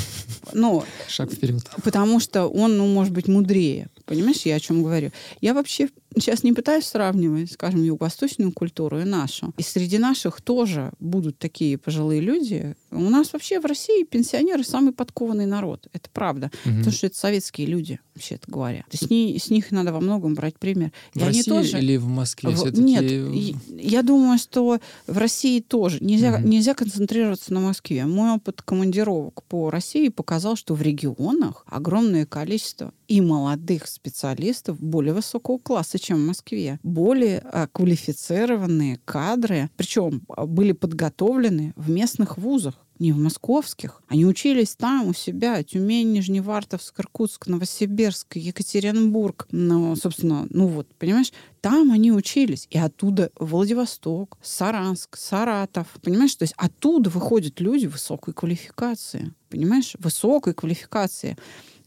Ну, 0.53 0.83
Шаг 1.07 1.31
вперед. 1.31 1.61
потому 1.83 2.19
что 2.19 2.47
он, 2.47 2.77
ну, 2.77 2.85
может 2.87 3.13
быть, 3.13 3.27
мудрее. 3.29 3.87
Понимаешь, 4.05 4.41
я 4.45 4.55
о 4.55 4.59
чем 4.59 4.83
говорю? 4.83 5.11
Я 5.39 5.53
вообще 5.53 5.87
сейчас 6.15 6.43
не 6.43 6.53
пытаюсь 6.53 6.85
сравнивать, 6.85 7.51
скажем, 7.51 7.83
юго-восточную 7.83 8.51
культуру 8.51 8.99
и 8.99 9.03
нашу. 9.03 9.53
И 9.57 9.63
среди 9.63 9.97
наших 9.97 10.41
тоже 10.41 10.91
будут 10.99 11.37
такие 11.37 11.77
пожилые 11.77 12.21
люди. 12.21 12.75
У 12.91 13.09
нас 13.09 13.33
вообще 13.33 13.59
в 13.59 13.65
России 13.65 14.03
пенсионеры 14.03 14.63
самый 14.63 14.93
подкованный 14.93 15.45
народ. 15.45 15.87
Это 15.93 16.09
правда. 16.11 16.49
Мгм. 16.65 16.77
Потому 16.79 16.93
что 16.95 17.07
это 17.07 17.17
советские 17.17 17.67
люди, 17.67 17.99
вообще-то 18.15 18.49
говоря. 18.49 18.85
С, 18.91 19.09
ни- 19.09 19.37
с 19.37 19.49
них 19.49 19.71
надо 19.71 19.91
во 19.93 19.99
многом 19.99 20.33
брать 20.33 20.57
пример. 20.57 20.91
И 21.13 21.19
В 21.19 21.23
России 21.25 21.43
тоже... 21.43 21.79
или 21.79 21.97
в 21.97 22.07
Москве 22.07 22.49
В- 22.51 22.55
все-таки? 22.55 22.81
Нет, 22.81 23.55
я 23.69 24.01
думаю, 24.03 24.39
что 24.39 24.79
в 25.07 25.17
России 25.17 25.59
тоже 25.59 25.99
нельзя, 26.01 26.37
Мгм. 26.39 26.49
нельзя 26.49 26.73
концентрироваться 26.73 27.53
на 27.53 27.59
Москве. 27.59 28.05
Мой 28.05 28.31
опыт 28.31 28.61
командировок 28.61 29.43
по 29.43 29.69
России 29.69 30.09
показал, 30.09 30.55
что 30.55 30.73
в 30.73 30.81
регионах 30.81 31.63
огромное 31.67 32.25
количество 32.25 32.93
и 33.07 33.21
молодых 33.21 33.87
специалистов 33.87 34.79
более 34.79 35.13
высокого 35.13 35.57
класса, 35.57 35.96
чем 35.99 36.17
в 36.17 36.27
Москве. 36.27 36.79
Более 36.83 37.39
а, 37.39 37.67
квалифицированные 37.67 38.99
кадры, 39.05 39.69
причем 39.77 40.23
а, 40.29 40.45
были 40.45 40.71
подготовлены 40.71 41.73
в 41.75 41.89
местных 41.89 42.37
вузах 42.37 42.75
не 42.99 43.11
в 43.11 43.17
московских. 43.17 44.01
Они 44.07 44.25
учились 44.25 44.75
там, 44.75 45.07
у 45.07 45.13
себя. 45.13 45.61
Тюмень, 45.63 46.11
Нижневартовск, 46.13 46.99
Иркутск, 46.99 47.47
Новосибирск, 47.47 48.35
Екатеринбург. 48.35 49.47
Ну, 49.51 49.95
собственно, 49.95 50.47
ну 50.49 50.67
вот, 50.67 50.87
понимаешь, 50.95 51.31
там 51.61 51.91
они 51.91 52.11
учились. 52.11 52.67
И 52.69 52.77
оттуда 52.77 53.31
Владивосток, 53.35 54.37
Саранск, 54.41 55.17
Саратов. 55.17 55.87
Понимаешь, 56.01 56.35
то 56.35 56.43
есть 56.43 56.53
оттуда 56.57 57.09
выходят 57.09 57.59
люди 57.59 57.85
высокой 57.85 58.33
квалификации. 58.33 59.33
Понимаешь, 59.49 59.95
высокой 59.99 60.53
квалификации. 60.53 61.37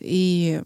И, 0.01 0.63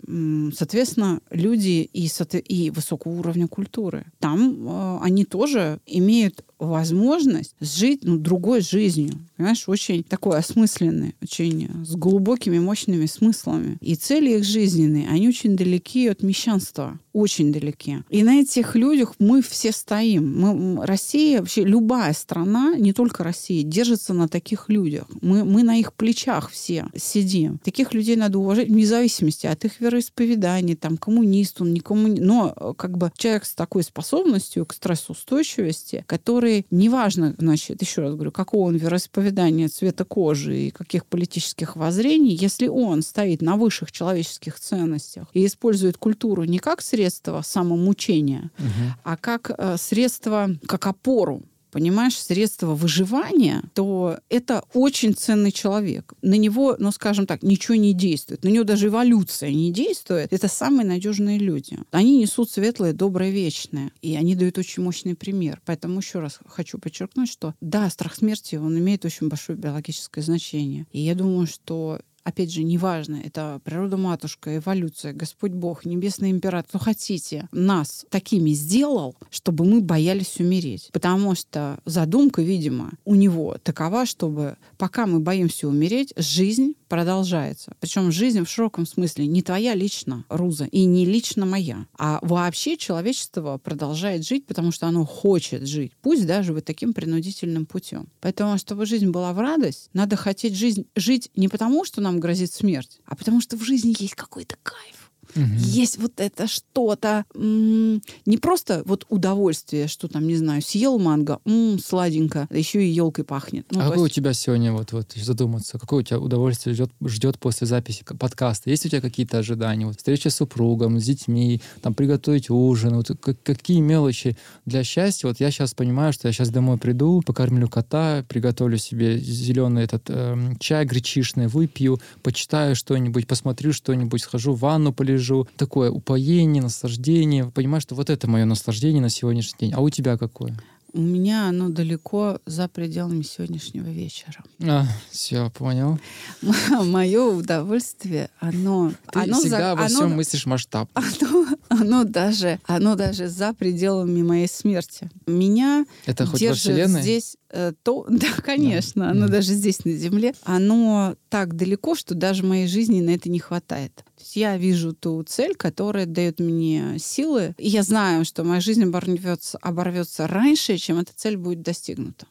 соответственно, 0.55 1.21
люди 1.31 1.89
и, 1.93 2.09
и 2.49 2.71
высокого 2.71 3.13
уровня 3.13 3.49
культуры. 3.49 4.07
Там 4.21 4.67
э, 4.67 4.99
они 5.03 5.25
тоже 5.25 5.81
имеют 5.87 6.45
возможность 6.59 7.57
жить 7.61 8.01
ну, 8.05 8.17
другой 8.17 8.61
жизнью. 8.61 9.15
Понимаешь, 9.37 9.69
очень 9.69 10.05
такой 10.05 10.39
осмысленной, 10.39 11.17
очень 11.21 11.69
с 11.85 11.95
глубокими, 11.97 12.61
мощными 12.61 13.07
смыслами. 13.07 13.77
И 13.81 13.97
цели 13.97 14.39
их 14.39 14.45
жизненные, 14.45 15.09
они 15.09 15.29
очень 15.29 15.57
далеки 15.57 16.07
от 16.07 16.23
мещанства. 16.23 16.99
Очень 17.13 17.53
далеки. 17.53 17.99
И 18.09 18.23
на 18.23 18.41
этих 18.41 18.75
людях 18.77 19.15
мы 19.19 19.43
все 19.43 19.73
стоим. 19.73 20.41
Мы, 20.41 20.87
Россия, 20.87 21.41
вообще 21.41 21.65
любая 21.65 22.13
страна, 22.13 22.75
не 22.77 22.93
только 22.93 23.25
Россия, 23.25 23.63
держится 23.63 24.15
на 24.15 24.29
таких 24.29 24.69
людях. 24.69 25.07
Мы, 25.21 25.45
мы 25.45 25.63
на 25.65 25.77
их 25.77 25.93
плечах 25.93 26.51
все 26.51 26.84
сидим. 26.97 27.59
Таких 27.59 27.95
людей 27.95 28.17
надо 28.17 28.39
уважать 28.39 28.69
вне 28.69 28.87
зависимости 28.87 29.47
от 29.47 29.65
их 29.65 29.81
вероисповедания, 29.81 30.77
там, 30.77 30.97
коммунист 30.97 31.61
он, 31.61 31.73
не 31.73 31.81
коммунист. 31.81 32.23
Но 32.23 32.53
э, 32.57 32.73
как 32.77 32.97
бы 32.99 33.11
человек 33.17 33.45
с 33.45 33.55
такой 33.55 33.83
способностью 33.83 34.67
к 34.67 34.73
стрессоустойчивости, 34.75 36.05
который, 36.07 36.67
неважно, 36.71 37.35
значит, 37.39 37.83
еще 37.83 38.03
раз 38.03 38.15
говорю, 38.15 38.33
какого 38.33 38.69
он 38.69 38.77
вероисповедания, 38.77 39.69
цвета 39.69 40.05
кожи 40.05 40.59
и 40.67 40.71
каких 40.71 41.07
политических 41.07 41.77
воззрений, 41.77 42.35
если 42.35 42.69
он 42.69 43.03
стоит 43.03 43.43
на 43.43 43.57
высших 43.57 43.93
человеческих 43.93 44.59
ценностях 44.59 45.29
и 45.33 45.47
использует 45.47 45.97
культуру 45.97 46.45
не 46.45 46.59
как 46.59 46.81
средство 46.83 47.43
самомучения, 47.43 48.51
Мгм. 48.59 48.95
а 49.05 49.17
как 49.17 49.51
э, 49.57 49.77
средство, 49.79 50.51
как 50.67 50.87
опору 50.87 51.43
понимаешь, 51.75 52.17
средство 52.17 52.77
выживания, 52.77 53.65
то 53.75 54.21
это 54.29 54.63
очень 54.75 55.13
ценный 55.13 55.51
человек. 55.51 56.15
На 56.23 56.35
него, 56.35 56.77
ну, 56.79 56.93
скажем 56.93 57.27
так, 57.27 57.43
ничего 57.43 57.75
не 57.75 57.93
действует. 57.93 58.45
На 58.45 58.49
него 58.49 58.63
даже 58.63 58.87
эволюция 58.87 59.51
не 59.51 59.73
действует. 59.73 60.33
Это 60.33 60.47
самые 60.47 60.87
надежные 60.87 61.37
люди. 61.37 61.77
Они 61.91 62.19
несут 62.19 62.49
светлое, 62.49 62.93
доброе, 62.93 63.33
вечное. 63.33 63.91
И 64.03 64.15
они 64.15 64.37
дают 64.37 64.57
очень 64.57 64.85
мощный 64.85 65.17
пример. 65.17 65.61
Поэтому 65.67 65.99
еще 65.99 66.21
раз 66.21 66.39
хочу 66.47 66.79
подчеркнуть, 66.79 67.29
что 67.29 67.55
да, 67.61 67.91
страх 67.91 68.15
смерти, 68.15 68.55
он 68.55 68.79
имеет 68.79 69.05
очень 69.05 69.27
большое 69.29 69.59
биологическое 69.59 70.23
значение. 70.23 70.87
И 70.93 71.01
я 71.01 71.17
думаю, 71.17 71.49
что 71.49 71.99
опять 72.25 72.53
же, 72.53 72.63
неважно, 72.63 73.21
это 73.23 73.61
природа-матушка, 73.65 74.57
эволюция, 74.57 75.13
Господь 75.13 75.53
Бог, 75.53 75.85
Небесный 75.85 76.31
Император, 76.31 76.69
кто 76.69 76.79
хотите, 76.79 77.49
нас 77.53 78.07
такими 78.09 78.51
сделал, 78.51 79.15
чтобы 79.31 79.65
мы 79.65 79.81
боялись 79.81 80.41
умереть. 80.41 80.89
Потому 80.93 81.35
что 81.35 81.79
задумка, 81.85 82.43
видимо, 82.43 82.93
у 83.05 83.15
него 83.15 83.59
такова, 83.63 84.07
чтобы 84.07 84.57
пока 84.79 85.07
мы 85.07 85.21
боимся 85.21 85.69
умереть, 85.69 86.13
жизнь 86.17 86.75
продолжается. 86.89 87.75
Причем 87.81 88.13
жизнь 88.13 88.45
в 88.45 88.49
широком 88.49 88.87
смысле 88.87 89.27
не 89.27 89.43
твоя 89.43 89.75
лично, 89.75 90.25
Руза, 90.29 90.65
и 90.67 90.85
не 90.85 91.05
лично 91.05 91.45
моя, 91.45 91.87
а 91.99 92.19
вообще 92.23 92.77
человечество 92.77 93.59
продолжает 93.59 94.25
жить, 94.25 94.47
потому 94.47 94.71
что 94.71 94.87
оно 94.87 95.05
хочет 95.05 95.67
жить, 95.67 95.93
пусть 96.03 96.27
даже 96.27 96.53
вот 96.53 96.65
таким 96.65 96.93
принудительным 96.93 97.67
путем. 97.67 98.09
Поэтому, 98.21 98.59
чтобы 98.59 98.87
жизнь 98.87 99.11
была 99.11 99.33
в 99.33 99.41
радость, 99.41 99.91
надо 99.93 100.17
хотеть 100.17 100.55
жизнь 100.55 100.87
жить 100.95 101.31
не 101.35 101.49
потому, 101.49 101.85
что 101.85 102.01
нам 102.01 102.14
грозит 102.21 102.53
смерть, 102.53 103.01
а 103.07 103.17
потому 103.17 103.41
что 103.41 103.57
в 103.57 103.63
жизни 103.63 103.95
есть 103.99 104.15
какой-то 104.15 104.57
кайф. 104.63 105.04
Мгм. 105.35 105.57
Есть 105.57 105.99
вот 105.99 106.13
это 106.19 106.47
что-то, 106.47 107.25
м, 107.35 108.01
не 108.27 108.39
просто 108.39 108.83
вот 108.87 109.07
удовольствие, 109.09 109.89
что 109.89 110.09
там, 110.09 110.27
не 110.27 110.37
знаю, 110.37 110.63
съел 110.63 110.99
манго, 110.99 111.41
м, 111.45 111.79
сладенько, 111.79 112.47
еще 112.51 112.85
и 112.85 112.89
елкой 112.89 113.25
пахнет. 113.25 113.67
Ну, 113.71 113.81
а 113.81 113.85
какое 113.85 113.99
у 114.01 114.05
есть- 114.05 114.15
тебя 114.17 114.33
сегодня, 114.35 114.73
вот, 114.73 114.93
вот 114.93 115.13
задуматься, 115.17 115.79
какое 115.79 116.01
у 116.01 116.03
тебя 116.03 116.19
удовольствие 116.21 116.75
ждет, 116.75 116.91
ждет 117.05 117.39
после 117.39 117.67
записи 117.67 118.05
подкаста? 118.19 118.71
Есть 118.71 118.87
у 118.87 118.89
тебя 118.89 119.01
какие-то 119.01 119.39
ожидания? 119.39 119.87
Вот, 119.87 119.97
встреча 119.97 120.31
с 120.31 120.37
супругом, 120.37 121.01
с 121.01 121.05
детьми, 121.05 121.61
там, 121.83 121.95
приготовить 121.95 122.51
ужин, 122.51 122.95
вот, 122.97 123.11
как- 123.21 123.43
какие 123.43 123.81
мелочи 123.81 124.37
для 124.67 124.85
счастья? 124.85 125.27
Вот 125.29 125.41
я 125.41 125.51
сейчас 125.51 125.75
понимаю, 125.75 126.13
что 126.13 126.29
я 126.29 126.33
сейчас 126.33 126.51
домой 126.51 126.79
приду, 126.79 127.23
покормлю 127.25 127.69
кота, 127.69 128.25
приготовлю 128.29 128.79
себе 128.79 129.19
зеленый 129.19 129.83
этот 129.85 130.05
эм, 130.11 130.57
чай 130.59 130.85
гречишный, 130.85 131.47
выпью, 131.49 131.99
почитаю 132.23 132.77
что-нибудь, 132.77 133.27
посмотрю 133.27 133.73
что-нибудь, 133.73 134.23
схожу 134.23 134.53
в 134.53 134.61
ванну 134.61 134.93
полежу. 134.93 135.24
Такое 135.57 135.91
упоение, 135.91 136.63
наслаждение. 136.63 137.51
Понимаю, 137.51 137.81
что 137.81 137.95
вот 137.95 138.11
это 138.11 138.29
мое 138.29 138.45
наслаждение 138.45 139.01
на 139.03 139.11
сегодняшний 139.11 139.59
день. 139.59 139.73
А 139.75 139.81
у 139.81 139.91
тебя 139.91 140.17
какое? 140.17 140.57
У 140.97 141.01
меня 141.01 141.49
оно 141.49 141.71
далеко 141.71 142.39
за 142.47 142.69
пределами 142.69 143.23
сегодняшнего 143.23 143.87
вечера. 143.87 144.45
А, 144.63 144.87
все, 145.11 145.51
понял. 145.51 145.99
Мое 146.71 147.25
удовольствие, 147.25 148.31
оно... 148.39 148.93
Ты 149.13 149.19
оно 149.19 149.41
всегда 149.41 149.71
за- 149.71 149.75
во 149.75 149.87
оно- 149.87 149.89
всем 149.89 150.13
мыслишь 150.15 150.47
масштаб. 150.47 150.89
оно, 150.95 151.47
оно 151.69 152.05
даже, 152.05 152.61
оно 152.65 152.95
даже 152.95 153.29
за 153.29 153.53
пределами 153.55 154.23
моей 154.23 154.49
смерти. 154.49 155.11
Меня 155.27 155.87
Это 156.07 156.27
хоть 156.27 156.41
держит 156.41 156.89
здесь 156.89 157.37
э, 157.51 157.73
то, 157.83 158.07
да, 158.11 158.29
конечно, 158.43 159.11
оно 159.11 159.23
Мгм. 159.25 159.31
даже 159.33 159.55
здесь 159.55 159.85
на 159.85 159.93
Земле, 159.93 160.35
оно 160.43 161.17
так 161.29 161.57
далеко, 161.57 161.95
что 161.95 162.15
даже 162.15 162.45
моей 162.45 162.67
жизни 162.67 163.01
на 163.01 163.11
это 163.11 163.29
не 163.31 163.39
хватает. 163.39 163.95
То 163.97 164.21
есть 164.21 164.37
я 164.37 164.57
вижу 164.57 164.93
ту 164.95 165.23
цель, 165.23 165.55
которая 165.55 166.07
дает 166.07 166.39
мне 166.41 166.97
силы, 166.99 167.55
и 167.59 167.69
я 167.69 167.83
знаю, 167.83 168.25
что 168.25 168.45
моя 168.45 168.61
жизнь 168.61 168.85
оборвется, 168.85 169.59
оборвется 169.59 170.27
раньше, 170.27 170.77
чем 170.79 170.99
эта 170.99 171.13
цель 171.15 171.37
будет 171.37 171.63
достигнута. 171.63 172.27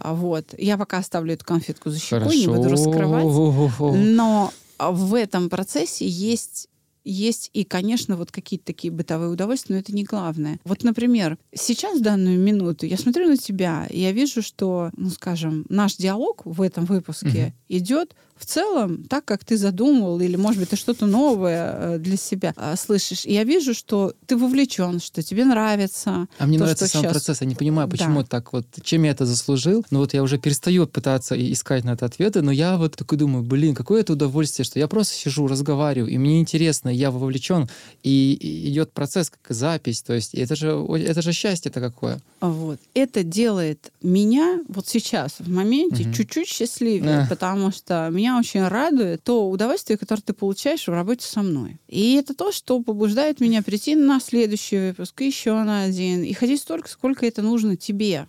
А 0.00 0.14
Вот. 0.14 0.54
Я 0.58 0.78
пока 0.78 0.98
оставлю 0.98 1.34
эту 1.34 1.44
конфетку 1.44 1.90
за 1.90 1.98
щекой, 1.98 2.36
не 2.36 2.46
буду 2.46 2.62
Хорошо. 2.62 2.84
раскрывать. 2.84 3.24
Но 4.14 4.52
в 4.78 5.14
этом 5.14 5.48
процессе 5.48 6.06
есть 6.06 6.68
есть 7.06 7.50
и, 7.52 7.64
конечно, 7.64 8.16
вот 8.16 8.32
какие-то 8.32 8.66
такие 8.66 8.92
бытовые 8.92 9.30
удовольствия, 9.30 9.76
но 9.76 9.80
это 9.80 9.94
не 9.94 10.04
главное. 10.04 10.58
Вот, 10.64 10.82
например, 10.82 11.38
сейчас, 11.54 11.98
в 11.98 12.02
данную 12.02 12.38
минуту, 12.38 12.86
я 12.86 12.98
смотрю 12.98 13.28
на 13.28 13.36
тебя, 13.36 13.86
и 13.88 14.00
я 14.00 14.12
вижу, 14.12 14.42
что, 14.42 14.90
ну, 14.96 15.10
скажем, 15.10 15.64
наш 15.68 15.96
диалог 15.96 16.42
в 16.44 16.60
этом 16.60 16.84
выпуске 16.84 17.54
идет 17.68 18.14
в 18.38 18.44
целом, 18.46 19.04
так, 19.04 19.24
как 19.24 19.44
ты 19.44 19.56
задумывал, 19.56 20.20
или, 20.20 20.36
может 20.36 20.60
быть, 20.60 20.68
ты 20.70 20.76
что-то 20.76 21.06
новое 21.06 21.72
э, 21.94 21.98
для 21.98 22.16
себя 22.16 22.52
а, 22.56 22.76
слышишь, 22.76 23.24
и 23.24 23.32
я 23.32 23.44
вижу, 23.44 23.74
что 23.74 24.12
ты 24.26 24.36
вовлечен, 24.36 25.00
что 25.00 25.22
тебе 25.22 25.44
нравится. 25.44 26.26
А 26.38 26.46
мне 26.46 26.58
то, 26.58 26.64
нравится 26.64 26.86
сам 26.86 27.02
щас- 27.02 27.12
процесс. 27.12 27.40
Я 27.40 27.46
не 27.46 27.54
понимаю, 27.54 27.88
почему 27.88 28.20
Да. 28.20 28.26
так 28.26 28.52
вот, 28.52 28.66
чем 28.82 29.04
я 29.04 29.10
это 29.10 29.26
заслужил. 29.26 29.84
Но 29.90 30.00
вот 30.00 30.14
я 30.14 30.22
уже 30.22 30.38
перестаю 30.38 30.86
пытаться 30.86 31.34
искать 31.52 31.84
на 31.84 31.90
это 31.92 32.06
ответы, 32.06 32.42
но 32.42 32.52
я 32.52 32.76
вот 32.76 32.96
такой 32.96 33.18
думаю, 33.18 33.42
блин, 33.44 33.74
какое 33.74 34.00
это 34.00 34.12
удовольствие, 34.12 34.64
что 34.64 34.78
я 34.78 34.86
просто 34.88 35.14
сижу, 35.14 35.46
разговариваю, 35.46 36.10
и 36.12 36.18
мне 36.18 36.40
интересно, 36.40 36.88
я 36.88 37.10
вовлечен, 37.10 37.68
и, 38.02 38.38
идет 38.70 38.92
процесс, 38.92 39.30
как 39.30 39.54
запись. 39.56 40.02
То 40.02 40.12
есть 40.14 40.34
это 40.34 40.56
же, 40.56 40.68
это 40.98 41.22
же 41.22 41.32
счастье-то 41.32 41.80
какое. 41.80 42.20
Вот. 42.40 42.78
Это 42.94 43.22
делает 43.22 43.92
меня 44.02 44.60
вот 44.68 44.86
сейчас, 44.88 45.36
в 45.38 45.48
моменте, 45.48 46.04
Мгм. 46.04 46.12
чуть-чуть 46.12 46.48
счастливее, 46.48 47.20
Эх. 47.22 47.28
потому 47.28 47.70
что 47.72 48.08
меня 48.10 48.25
очень 48.34 48.66
радует 48.66 49.22
то 49.22 49.48
удовольствие, 49.50 49.96
которое 49.98 50.22
ты 50.22 50.32
получаешь 50.32 50.86
в 50.86 50.90
работе 50.90 51.26
со 51.26 51.42
мной. 51.42 51.78
И 51.88 52.14
это 52.14 52.34
то, 52.34 52.52
что 52.52 52.80
побуждает 52.82 53.40
меня 53.40 53.62
прийти 53.62 53.94
на 53.94 54.20
следующий 54.20 54.78
выпуск, 54.78 55.20
еще 55.20 55.52
на 55.62 55.82
один, 55.84 56.22
и 56.22 56.32
ходить 56.32 56.60
столько, 56.60 56.88
сколько 56.88 57.26
это 57.26 57.42
нужно 57.42 57.76
тебе. 57.76 58.26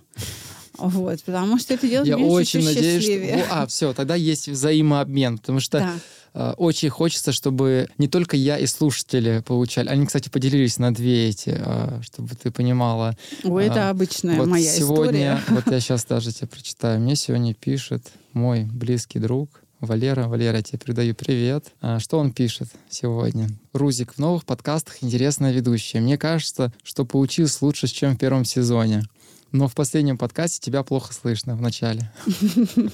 Вот, 0.78 1.24
потому 1.24 1.58
что 1.58 1.74
это 1.74 1.88
делает 1.88 2.08
Я 2.08 2.18
меня 2.18 2.28
очень 2.28 2.64
надеюсь, 2.64 3.02
что... 3.04 3.12
счастливее. 3.12 3.46
Во, 3.50 3.62
А, 3.64 3.68
все, 3.68 3.94
тогда 3.94 4.14
есть 4.16 4.48
взаимообмен, 4.48 5.40
потому 5.40 5.60
что 5.60 5.80
Да. 5.80 5.94
э, 6.36 6.54
очень 6.58 6.90
хочется, 6.90 7.32
чтобы 7.32 7.88
не 7.98 8.08
только 8.08 8.38
я 8.38 8.60
и 8.60 8.68
слушатели 8.68 9.42
получали. 9.44 9.88
Они, 9.90 10.06
кстати, 10.06 10.30
поделились 10.30 10.78
на 10.78 10.94
две 10.94 11.30
эти, 11.30 11.58
э, 11.60 12.02
чтобы 12.04 12.36
ты 12.36 12.52
понимала. 12.52 13.18
Ой, 13.44 13.66
это 13.66 13.88
А, 13.88 13.90
обычная 13.90 14.38
вот 14.38 14.48
моя 14.50 14.72
сегодня, 14.72 15.40
история. 15.40 15.56
вот 15.56 15.74
я 15.74 15.80
сейчас 15.80 16.06
даже 16.06 16.32
тебе 16.32 16.48
прочитаю. 16.48 17.00
Мне 17.00 17.16
сегодня 17.16 17.56
пишет 17.56 18.04
мой 18.34 18.66
близкий 18.66 19.18
друг 19.18 19.64
Валера. 19.80 20.28
Валера, 20.28 20.58
я 20.58 20.64
тебе 20.64 20.80
передаю 20.80 21.14
привет. 21.14 21.68
А, 21.82 22.00
Что 22.00 22.18
он 22.18 22.32
пишет 22.32 22.70
сегодня? 22.90 23.48
Рузик, 23.74 24.14
в 24.14 24.18
новых 24.18 24.46
подкастах 24.46 24.98
интересная 25.02 25.52
ведущая. 25.52 26.00
Мне 26.00 26.18
кажется, 26.18 26.74
что 26.84 27.06
получилось 27.06 27.62
лучше, 27.62 27.88
чем 27.88 28.16
в 28.16 28.18
первом 28.18 28.44
сезоне. 28.44 29.04
Но 29.52 29.68
в 29.70 29.76
последнем 29.76 30.18
подкасте 30.18 30.60
тебя 30.60 30.84
плохо 30.84 31.14
слышно 31.14 31.56
в 31.56 31.62
начале. 31.62 32.12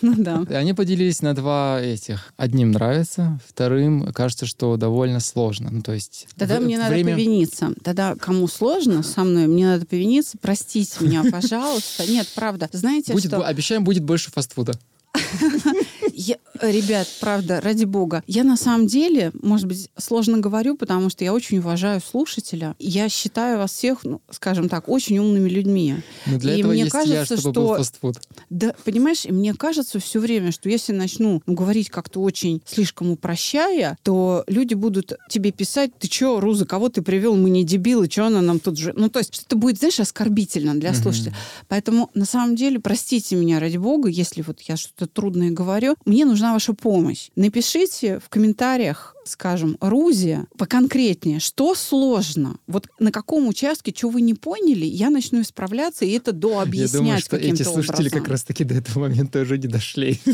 Ну 0.00 0.14
да. 0.16 0.42
Они 0.58 0.72
поделились 0.72 1.22
на 1.22 1.32
два 1.32 1.80
этих. 1.80 2.32
Одним 2.36 2.72
нравится, 2.72 3.38
вторым 3.46 4.12
кажется, 4.12 4.46
что 4.46 4.76
довольно 4.76 5.20
сложно. 5.20 5.70
Ну, 5.70 5.80
то 5.80 5.92
есть 5.92 6.26
Тогда 6.36 6.58
мне 6.58 6.76
надо 6.76 6.90
повиниться. 6.90 7.72
Тогда 7.84 8.16
кому 8.16 8.48
сложно 8.48 9.04
со 9.04 9.22
мной, 9.22 9.46
мне 9.46 9.66
надо 9.66 9.86
повиниться. 9.86 10.38
Простите 10.40 11.04
меня, 11.04 11.22
пожалуйста. 11.30 12.10
Нет, 12.10 12.26
правда. 12.34 12.68
Знаете, 12.72 13.16
что... 13.16 13.46
обещаем, 13.46 13.84
будет 13.84 14.02
больше 14.02 14.32
фастфуда. 14.32 14.72
Я- 16.14 16.36
ребят, 16.60 17.08
правда, 17.20 17.60
ради 17.60 17.84
бога. 17.84 18.22
Я 18.26 18.44
на 18.44 18.56
самом 18.56 18.86
деле, 18.86 19.32
может 19.42 19.66
быть, 19.66 19.88
сложно 19.98 20.38
говорю, 20.38 20.76
потому 20.76 21.08
что 21.10 21.24
я 21.24 21.32
очень 21.32 21.58
уважаю 21.58 22.00
слушателя. 22.00 22.74
Я 22.78 23.08
считаю 23.08 23.58
вас 23.58 23.72
всех, 23.72 24.04
ну, 24.04 24.20
скажем 24.30 24.68
так, 24.68 24.88
очень 24.88 25.18
умными 25.18 25.48
людьми. 25.48 25.96
Но 26.26 26.38
для 26.38 26.54
И 26.54 26.58
этого 26.60 26.72
мне 26.72 26.82
есть 26.82 26.94
я, 26.94 27.00
кажется, 27.00 27.36
чтобы 27.36 27.52
был 27.60 27.66
что- 27.68 27.76
фастфуд. 27.78 28.20
Да, 28.50 28.74
понимаешь, 28.84 29.24
и 29.24 29.32
мне 29.32 29.54
кажется 29.54 29.98
все 29.98 30.20
время, 30.20 30.52
что 30.52 30.68
если 30.68 30.92
начну 30.92 31.42
ну, 31.46 31.54
говорить 31.54 31.88
как-то 31.90 32.20
очень 32.20 32.60
слишком 32.66 33.10
упрощая, 33.10 33.96
то 34.02 34.44
люди 34.46 34.74
будут 34.74 35.12
тебе 35.28 35.50
писать, 35.52 35.90
ты 35.98 36.08
чё, 36.08 36.40
Руза, 36.40 36.66
кого 36.66 36.88
ты 36.88 37.02
привел, 37.02 37.36
мы 37.36 37.50
не 37.50 37.64
дебилы, 37.64 38.08
что 38.10 38.26
она 38.26 38.40
нам 38.42 38.58
тут 38.60 38.78
же... 38.78 38.92
Ну, 38.96 39.08
то 39.08 39.18
есть, 39.18 39.44
это 39.46 39.56
будет, 39.56 39.78
знаешь, 39.78 39.98
оскорбительно 40.00 40.74
для 40.74 40.92
слушателя. 40.94 41.34
Поэтому, 41.68 42.10
на 42.14 42.24
самом 42.24 42.56
деле, 42.56 42.78
простите 42.80 43.36
меня, 43.36 43.58
ради 43.60 43.78
бога, 43.78 44.08
если 44.08 44.42
вот 44.42 44.60
я 44.62 44.76
что-то 44.76 45.06
трудное 45.06 45.50
говорю, 45.50 45.96
мне 46.04 46.24
нужна 46.24 46.52
ваша 46.52 46.74
помощь. 46.74 47.28
Напишите 47.36 48.18
в 48.18 48.28
комментариях, 48.28 49.14
скажем, 49.24 49.76
Рузе 49.80 50.46
поконкретнее, 50.58 51.40
что 51.40 51.74
сложно, 51.74 52.56
вот 52.66 52.88
на 52.98 53.12
каком 53.12 53.48
участке, 53.48 53.92
что 53.96 54.08
вы 54.08 54.20
не 54.20 54.34
поняли, 54.34 54.84
я 54.84 55.10
начну 55.10 55.40
исправляться, 55.42 56.04
и 56.04 56.10
это 56.10 56.30
Я 56.30 56.36
дообъяснять 56.36 56.92
думаю, 56.92 57.18
что 57.20 57.36
эти 57.36 57.62
слушатели 57.62 58.08
образом. 58.08 58.18
как 58.20 58.28
раз-таки 58.28 58.64
до 58.64 58.74
этого 58.74 59.00
момента 59.08 59.40
уже 59.40 59.58
не 59.58 59.68
дошли. 59.68 60.20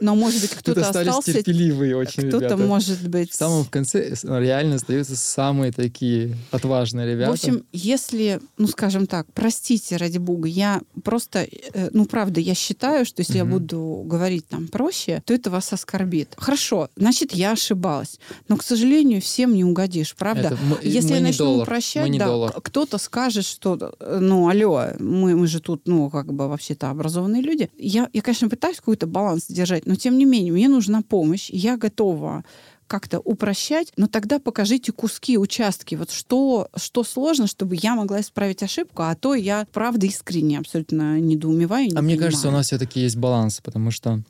Но, 0.00 0.14
может 0.14 0.40
быть, 0.40 0.50
кто-то 0.50 0.88
остался, 0.88 1.32
терпеливые 1.32 1.96
очень 1.96 2.28
кто-то, 2.28 2.46
ребята. 2.46 2.56
может 2.56 3.08
быть... 3.08 3.30
В 3.30 3.34
самом 3.34 3.64
конце 3.64 4.14
реально 4.22 4.76
остаются 4.76 5.16
самые 5.16 5.72
такие 5.72 6.36
отважные 6.50 7.06
ребята. 7.12 7.30
В 7.30 7.34
общем, 7.34 7.64
если, 7.72 8.40
ну, 8.58 8.66
скажем 8.66 9.06
так, 9.06 9.26
простите, 9.32 9.96
ради 9.96 10.18
бога, 10.18 10.48
я 10.48 10.82
просто, 11.02 11.46
э, 11.74 11.90
ну, 11.92 12.06
правда, 12.06 12.40
я 12.40 12.54
считаю, 12.54 13.04
что 13.06 13.20
если 13.20 13.36
я 13.36 13.44
буду 13.44 14.02
говорить 14.04 14.48
там 14.48 14.68
проще, 14.68 15.22
то 15.24 15.32
это 15.34 15.50
вас 15.50 15.72
оскорбит. 15.72 16.34
Хорошо, 16.36 16.88
значит, 16.96 17.32
я 17.32 17.52
ошибалась. 17.52 18.18
Но, 18.48 18.56
к 18.56 18.62
сожалению, 18.62 19.20
всем 19.20 19.54
не 19.54 19.64
угодишь, 19.64 20.14
правда? 20.16 20.48
Это 20.48 20.58
мы- 20.62 20.78
Если 20.82 21.10
мы 21.10 21.16
я 21.16 21.22
начну 21.22 21.44
доллар, 21.46 21.62
упрощать, 21.62 22.08
мы 22.08 22.18
да, 22.18 22.26
доллар. 22.26 22.52
кто-то 22.62 22.98
скажет, 22.98 23.44
что, 23.44 23.94
э, 24.00 24.18
ну, 24.20 24.48
алло, 24.48 24.88
мы, 24.98 25.36
мы 25.36 25.46
же 25.46 25.60
тут, 25.60 25.86
ну, 25.86 26.10
как 26.10 26.32
бы 26.32 26.48
вообще-то 26.48 26.90
образованные 26.90 27.42
люди. 27.42 27.70
Я, 27.78 28.08
я, 28.12 28.22
конечно, 28.22 28.48
пытаюсь 28.48 28.78
какой-то 28.78 29.06
баланс 29.06 29.46
держать, 29.48 29.83
но, 29.86 29.94
тем 29.94 30.18
не 30.18 30.24
менее, 30.24 30.52
мне 30.52 30.68
нужна 30.68 31.02
помощь, 31.02 31.50
и 31.50 31.56
я 31.56 31.76
готова 31.76 32.44
как-то 32.86 33.18
упрощать, 33.18 33.92
но 33.96 34.06
тогда 34.06 34.38
покажите 34.38 34.92
куски, 34.92 35.38
участки, 35.38 35.94
вот 35.94 36.10
что, 36.10 36.68
что 36.76 37.02
сложно, 37.02 37.46
чтобы 37.46 37.76
я 37.80 37.94
могла 37.94 38.20
исправить 38.20 38.62
ошибку, 38.62 39.02
а 39.02 39.14
то 39.14 39.34
я, 39.34 39.66
правда, 39.72 40.06
искренне 40.06 40.58
абсолютно 40.58 41.18
недоумеваю. 41.18 41.86
не 41.86 41.96
А 41.96 42.02
мне 42.02 42.14
понимаю. 42.14 42.20
кажется, 42.20 42.48
у 42.48 42.52
нас 42.52 42.66
все-таки 42.66 43.00
есть 43.00 43.16
баланс, 43.16 43.60
потому 43.62 43.90
что 43.90 44.22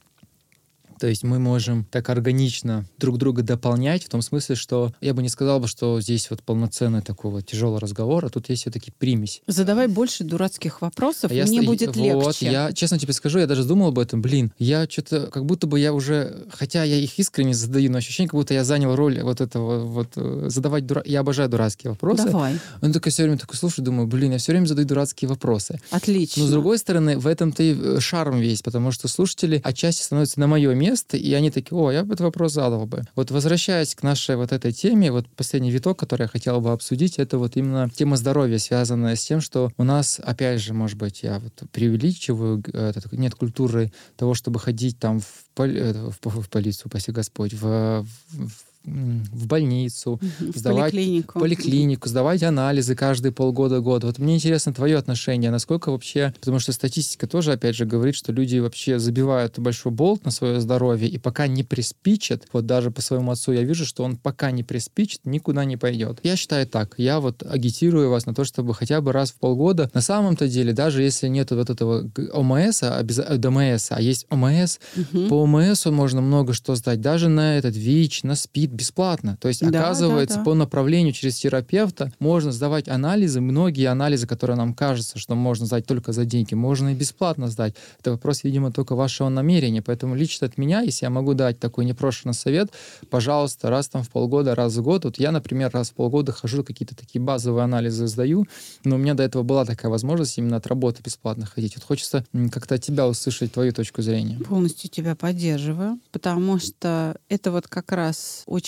то 1.05 1.09
есть 1.11 1.23
мы 1.23 1.39
можем 1.39 1.85
так 1.91 2.09
органично 2.09 2.87
друг 2.97 3.19
друга 3.19 3.43
дополнять, 3.43 4.05
в 4.05 4.09
том 4.09 4.23
смысле, 4.23 4.55
что 4.57 4.95
я 5.03 5.13
бы 5.13 5.21
не 5.21 5.29
сказал 5.29 5.61
бы, 5.61 5.69
что 5.69 6.01
здесь 6.01 6.31
вот 6.31 6.43
полноценный 6.43 7.03
такой 7.03 7.31
вот 7.31 7.45
тяжелый 7.45 7.79
разговор, 7.79 8.25
а 8.25 8.31
тут 8.31 8.49
есть 8.49 8.63
все-таки 8.63 8.91
примесь. 8.91 9.43
Задавай 9.47 9.87
больше 9.87 10.25
дурацких 10.25 10.81
вопросов, 10.81 11.31
А 11.31 11.35
я 11.35 11.45
мне 11.45 11.61
ст- 11.61 11.67
будет 11.67 11.95
вот, 11.95 11.97
легче. 11.97 12.51
Я, 12.51 12.73
честно 12.73 12.99
тебе 12.99 13.13
скажу, 13.13 13.39
я 13.39 13.47
даже 13.47 13.65
думал 13.65 13.89
об 13.89 13.99
этом. 13.99 14.23
Блин, 14.23 14.51
я 14.59 14.87
что-то, 14.89 15.27
как 15.27 15.45
будто 15.45 15.67
бы 15.67 15.79
я 15.79 15.93
уже, 15.93 16.47
хотя 16.51 16.85
я 16.85 16.97
их 16.97 17.19
искренне 17.19 17.53
задаю, 17.53 17.93
но 17.93 17.99
ощущение, 17.99 18.31
как 18.31 18.41
будто 18.41 18.55
я 18.55 18.65
занял 18.65 18.97
роль 18.97 19.21
вот 19.21 19.43
этого, 19.43 19.81
вот, 19.85 20.13
э, 20.17 20.47
задавать 20.49 20.87
дура... 20.87 21.03
Я 21.05 21.21
обожаю 21.21 21.51
дурацкие 21.51 21.91
вопросы. 21.91 22.25
Давай, 22.25 22.59
Он 22.81 22.95
такой 22.95 23.13
все 23.13 23.25
время 23.25 23.37
такой, 23.37 23.57
слушай, 23.59 23.83
думаю, 23.83 24.07
блин, 24.07 24.33
я 24.33 24.39
все 24.39 24.53
время 24.53 24.65
задаю 24.65 24.89
дурацкие 24.89 25.29
вопросы. 25.29 25.83
отлично. 25.91 26.45
Но 26.45 26.49
с 26.49 26.51
другой 26.51 26.79
стороны, 26.79 27.19
в 27.19 27.27
этом-то 27.27 27.63
и 27.63 27.77
э, 27.79 28.01
шарм 28.01 28.39
весь, 28.39 28.63
потому 28.63 28.91
что 28.91 29.07
слушатели 29.07 29.61
отчасти 29.63 30.03
становятся 30.03 30.41
на 30.41 30.47
мое 30.47 30.73
место, 30.73 30.94
и 31.15 31.35
они 31.35 31.51
такие, 31.51 31.77
о, 31.79 31.91
я 31.91 32.05
бы 32.05 32.15
этот 32.15 32.25
вопрос 32.25 32.53
задал 32.53 32.87
бы. 32.87 33.03
Вот 33.17 33.31
возвращаясь 33.31 33.95
к 33.95 34.03
нашей 34.03 34.37
вот 34.37 34.53
этой 34.53 34.73
теме, 34.73 35.11
вот 35.11 35.27
последний 35.29 35.71
виток, 35.71 35.99
который 35.99 36.23
я 36.23 36.29
хотел 36.29 36.61
бы 36.61 36.73
обсудить, 36.73 37.19
это 37.19 37.39
вот 37.39 37.57
именно 37.57 37.91
тема 37.91 38.17
здоровья, 38.17 38.59
связанная 38.59 39.17
с 39.17 39.25
тем, 39.25 39.41
что 39.41 39.73
у 39.77 39.85
нас, 39.85 40.21
опять 40.23 40.61
же, 40.61 40.75
может 40.75 40.99
быть, 40.99 41.23
я 41.23 41.41
вот 41.41 41.53
преувеличиваю, 41.73 42.63
э, 42.73 42.93
нет 43.13 43.35
культуры 43.35 43.93
того, 44.17 44.35
чтобы 44.35 44.61
ходить 44.61 44.99
там 44.99 45.21
в, 45.21 45.45
поли- 45.57 45.79
э, 45.79 46.11
в, 46.23 46.43
в 46.43 46.49
полицию, 46.49 46.89
спаси 46.89 47.13
Господь, 47.13 47.55
в, 47.55 48.05
в, 48.33 48.51
в 48.85 49.47
больницу. 49.47 50.21
В 50.41 50.57
сдавать 50.59 50.93
поликлинику. 50.93 51.39
поликлинику, 51.39 52.09
сдавать 52.09 52.43
анализы 52.43 52.95
каждые 52.95 53.33
полгода-год. 53.33 54.05
Вот 54.05 54.19
мне 54.19 54.35
интересно 54.37 54.73
твое 54.75 54.97
отношение, 54.97 55.51
насколько 55.51 55.91
вообще, 55.91 56.35
потому 56.41 56.59
что 56.59 56.73
статистика 56.73 57.27
тоже, 57.27 57.53
опять 57.53 57.77
же, 57.77 57.87
говорит, 57.87 58.15
что 58.15 58.33
люди 58.33 58.59
вообще 58.59 58.99
забивают 58.99 59.59
большой 59.59 59.93
болт 59.93 60.25
на 60.25 60.31
свое 60.31 60.61
здоровье, 60.61 61.09
и 61.09 61.19
пока 61.19 61.47
не 61.47 61.65
приспичат, 61.65 62.47
вот 62.53 62.67
даже 62.67 62.91
по 62.91 63.01
своему 63.01 63.31
отцу 63.31 63.53
я 63.53 63.63
вижу, 63.63 63.87
что 63.87 64.05
он 64.05 64.17
пока 64.17 64.51
не 64.51 64.63
приспичит, 64.63 65.21
никуда 65.25 65.65
не 65.65 65.77
пойдет. 65.77 66.21
Я 66.23 66.37
считаю 66.37 66.67
так, 66.67 66.95
я 66.99 67.21
вот 67.21 67.43
агитирую 67.43 68.11
вас 68.11 68.27
на 68.27 68.35
то, 68.35 68.45
чтобы 68.45 68.75
хотя 68.75 69.01
бы 69.01 69.13
раз 69.13 69.31
в 69.31 69.37
полгода, 69.37 69.91
на 69.95 70.01
самом-то 70.01 70.49
деле, 70.49 70.73
даже 70.73 71.03
если 71.03 71.29
нет 71.29 71.51
вот 71.51 71.71
этого 71.71 72.11
ОМС, 72.33 72.83
а, 72.83 73.03
э, 73.03 73.37
ДМС, 73.39 73.91
а 73.91 74.01
есть 74.01 74.27
ОМС, 74.31 74.79
Мгм. 74.97 75.29
по 75.29 75.43
ОМС 75.43 75.87
можно 75.87 76.21
много 76.21 76.53
что 76.53 76.75
сдать, 76.75 77.01
даже 77.01 77.29
на 77.29 77.57
этот 77.59 77.77
ВИЧ, 77.77 78.25
на 78.25 78.35
СПИД 78.35 78.74
бесплатно. 78.75 79.39
То 79.41 79.49
есть, 79.49 79.61
Да, 79.61 79.69
оказывается, 79.69 80.37
да, 80.37 80.41
да. 80.41 80.45
по 80.45 80.55
направлению 80.55 81.13
через 81.13 81.37
терапевта 81.37 82.13
можно 82.19 82.53
сдавать 82.53 82.89
анализы, 82.89 83.41
многие 83.41 83.87
анализы, 83.87 84.27
которые 84.27 84.57
нам 84.57 84.75
кажется, 84.75 85.19
что 85.19 85.35
можно 85.35 85.67
сдать 85.67 85.87
только 85.87 86.13
за 86.13 86.25
деньги, 86.25 86.55
можно 86.55 86.91
и 86.91 86.95
бесплатно 86.95 87.49
сдать. 87.49 87.75
Это 88.01 88.13
вопрос, 88.13 88.45
видимо, 88.45 88.73
только 88.73 88.95
вашего 88.95 89.29
намерения. 89.29 89.83
Поэтому 89.83 90.15
лично 90.15 90.47
от 90.47 90.59
меня, 90.59 90.81
если 90.81 91.07
я 91.07 91.11
могу 91.11 91.35
дать 91.35 91.59
такой 91.59 91.85
непрошенный 91.85 92.35
совет, 92.35 92.71
пожалуйста, 93.11 93.71
раз 93.71 93.89
там 93.89 94.03
в 94.03 94.11
полгода, 94.11 94.55
раз 94.55 94.75
в 94.75 94.83
год. 94.83 95.05
Вот 95.05 95.19
я, 95.19 95.31
например, 95.31 95.71
раз 95.73 95.91
в 95.91 95.95
полгода 95.95 96.33
хожу, 96.33 96.65
какие-то 96.65 96.97
такие 96.97 97.23
базовые 97.23 97.65
анализы 97.65 98.07
сдаю, 98.07 98.47
но 98.85 98.97
у 98.97 98.99
меня 98.99 99.15
до 99.15 99.23
этого 99.23 99.43
была 99.43 99.65
такая 99.65 99.91
возможность 99.91 100.37
именно 100.39 100.57
от 100.57 100.67
работы 100.67 101.03
бесплатно 101.03 101.47
ходить. 101.47 101.77
Вот 101.77 101.85
хочется 101.85 102.25
как-то 102.51 102.75
от 102.75 102.83
тебя 102.83 103.07
услышать 103.07 103.53
твою 103.53 103.73
точку 103.73 104.03
зрения. 104.03 104.39
Полностью 104.39 104.91
тебя 104.91 105.15
поддерживаю, 105.15 105.99
потому 106.13 106.59
что 106.59 107.17
это 107.29 107.51
вот 107.53 107.69
как 107.69 107.93
раз 107.93 108.43
очень 108.47 108.64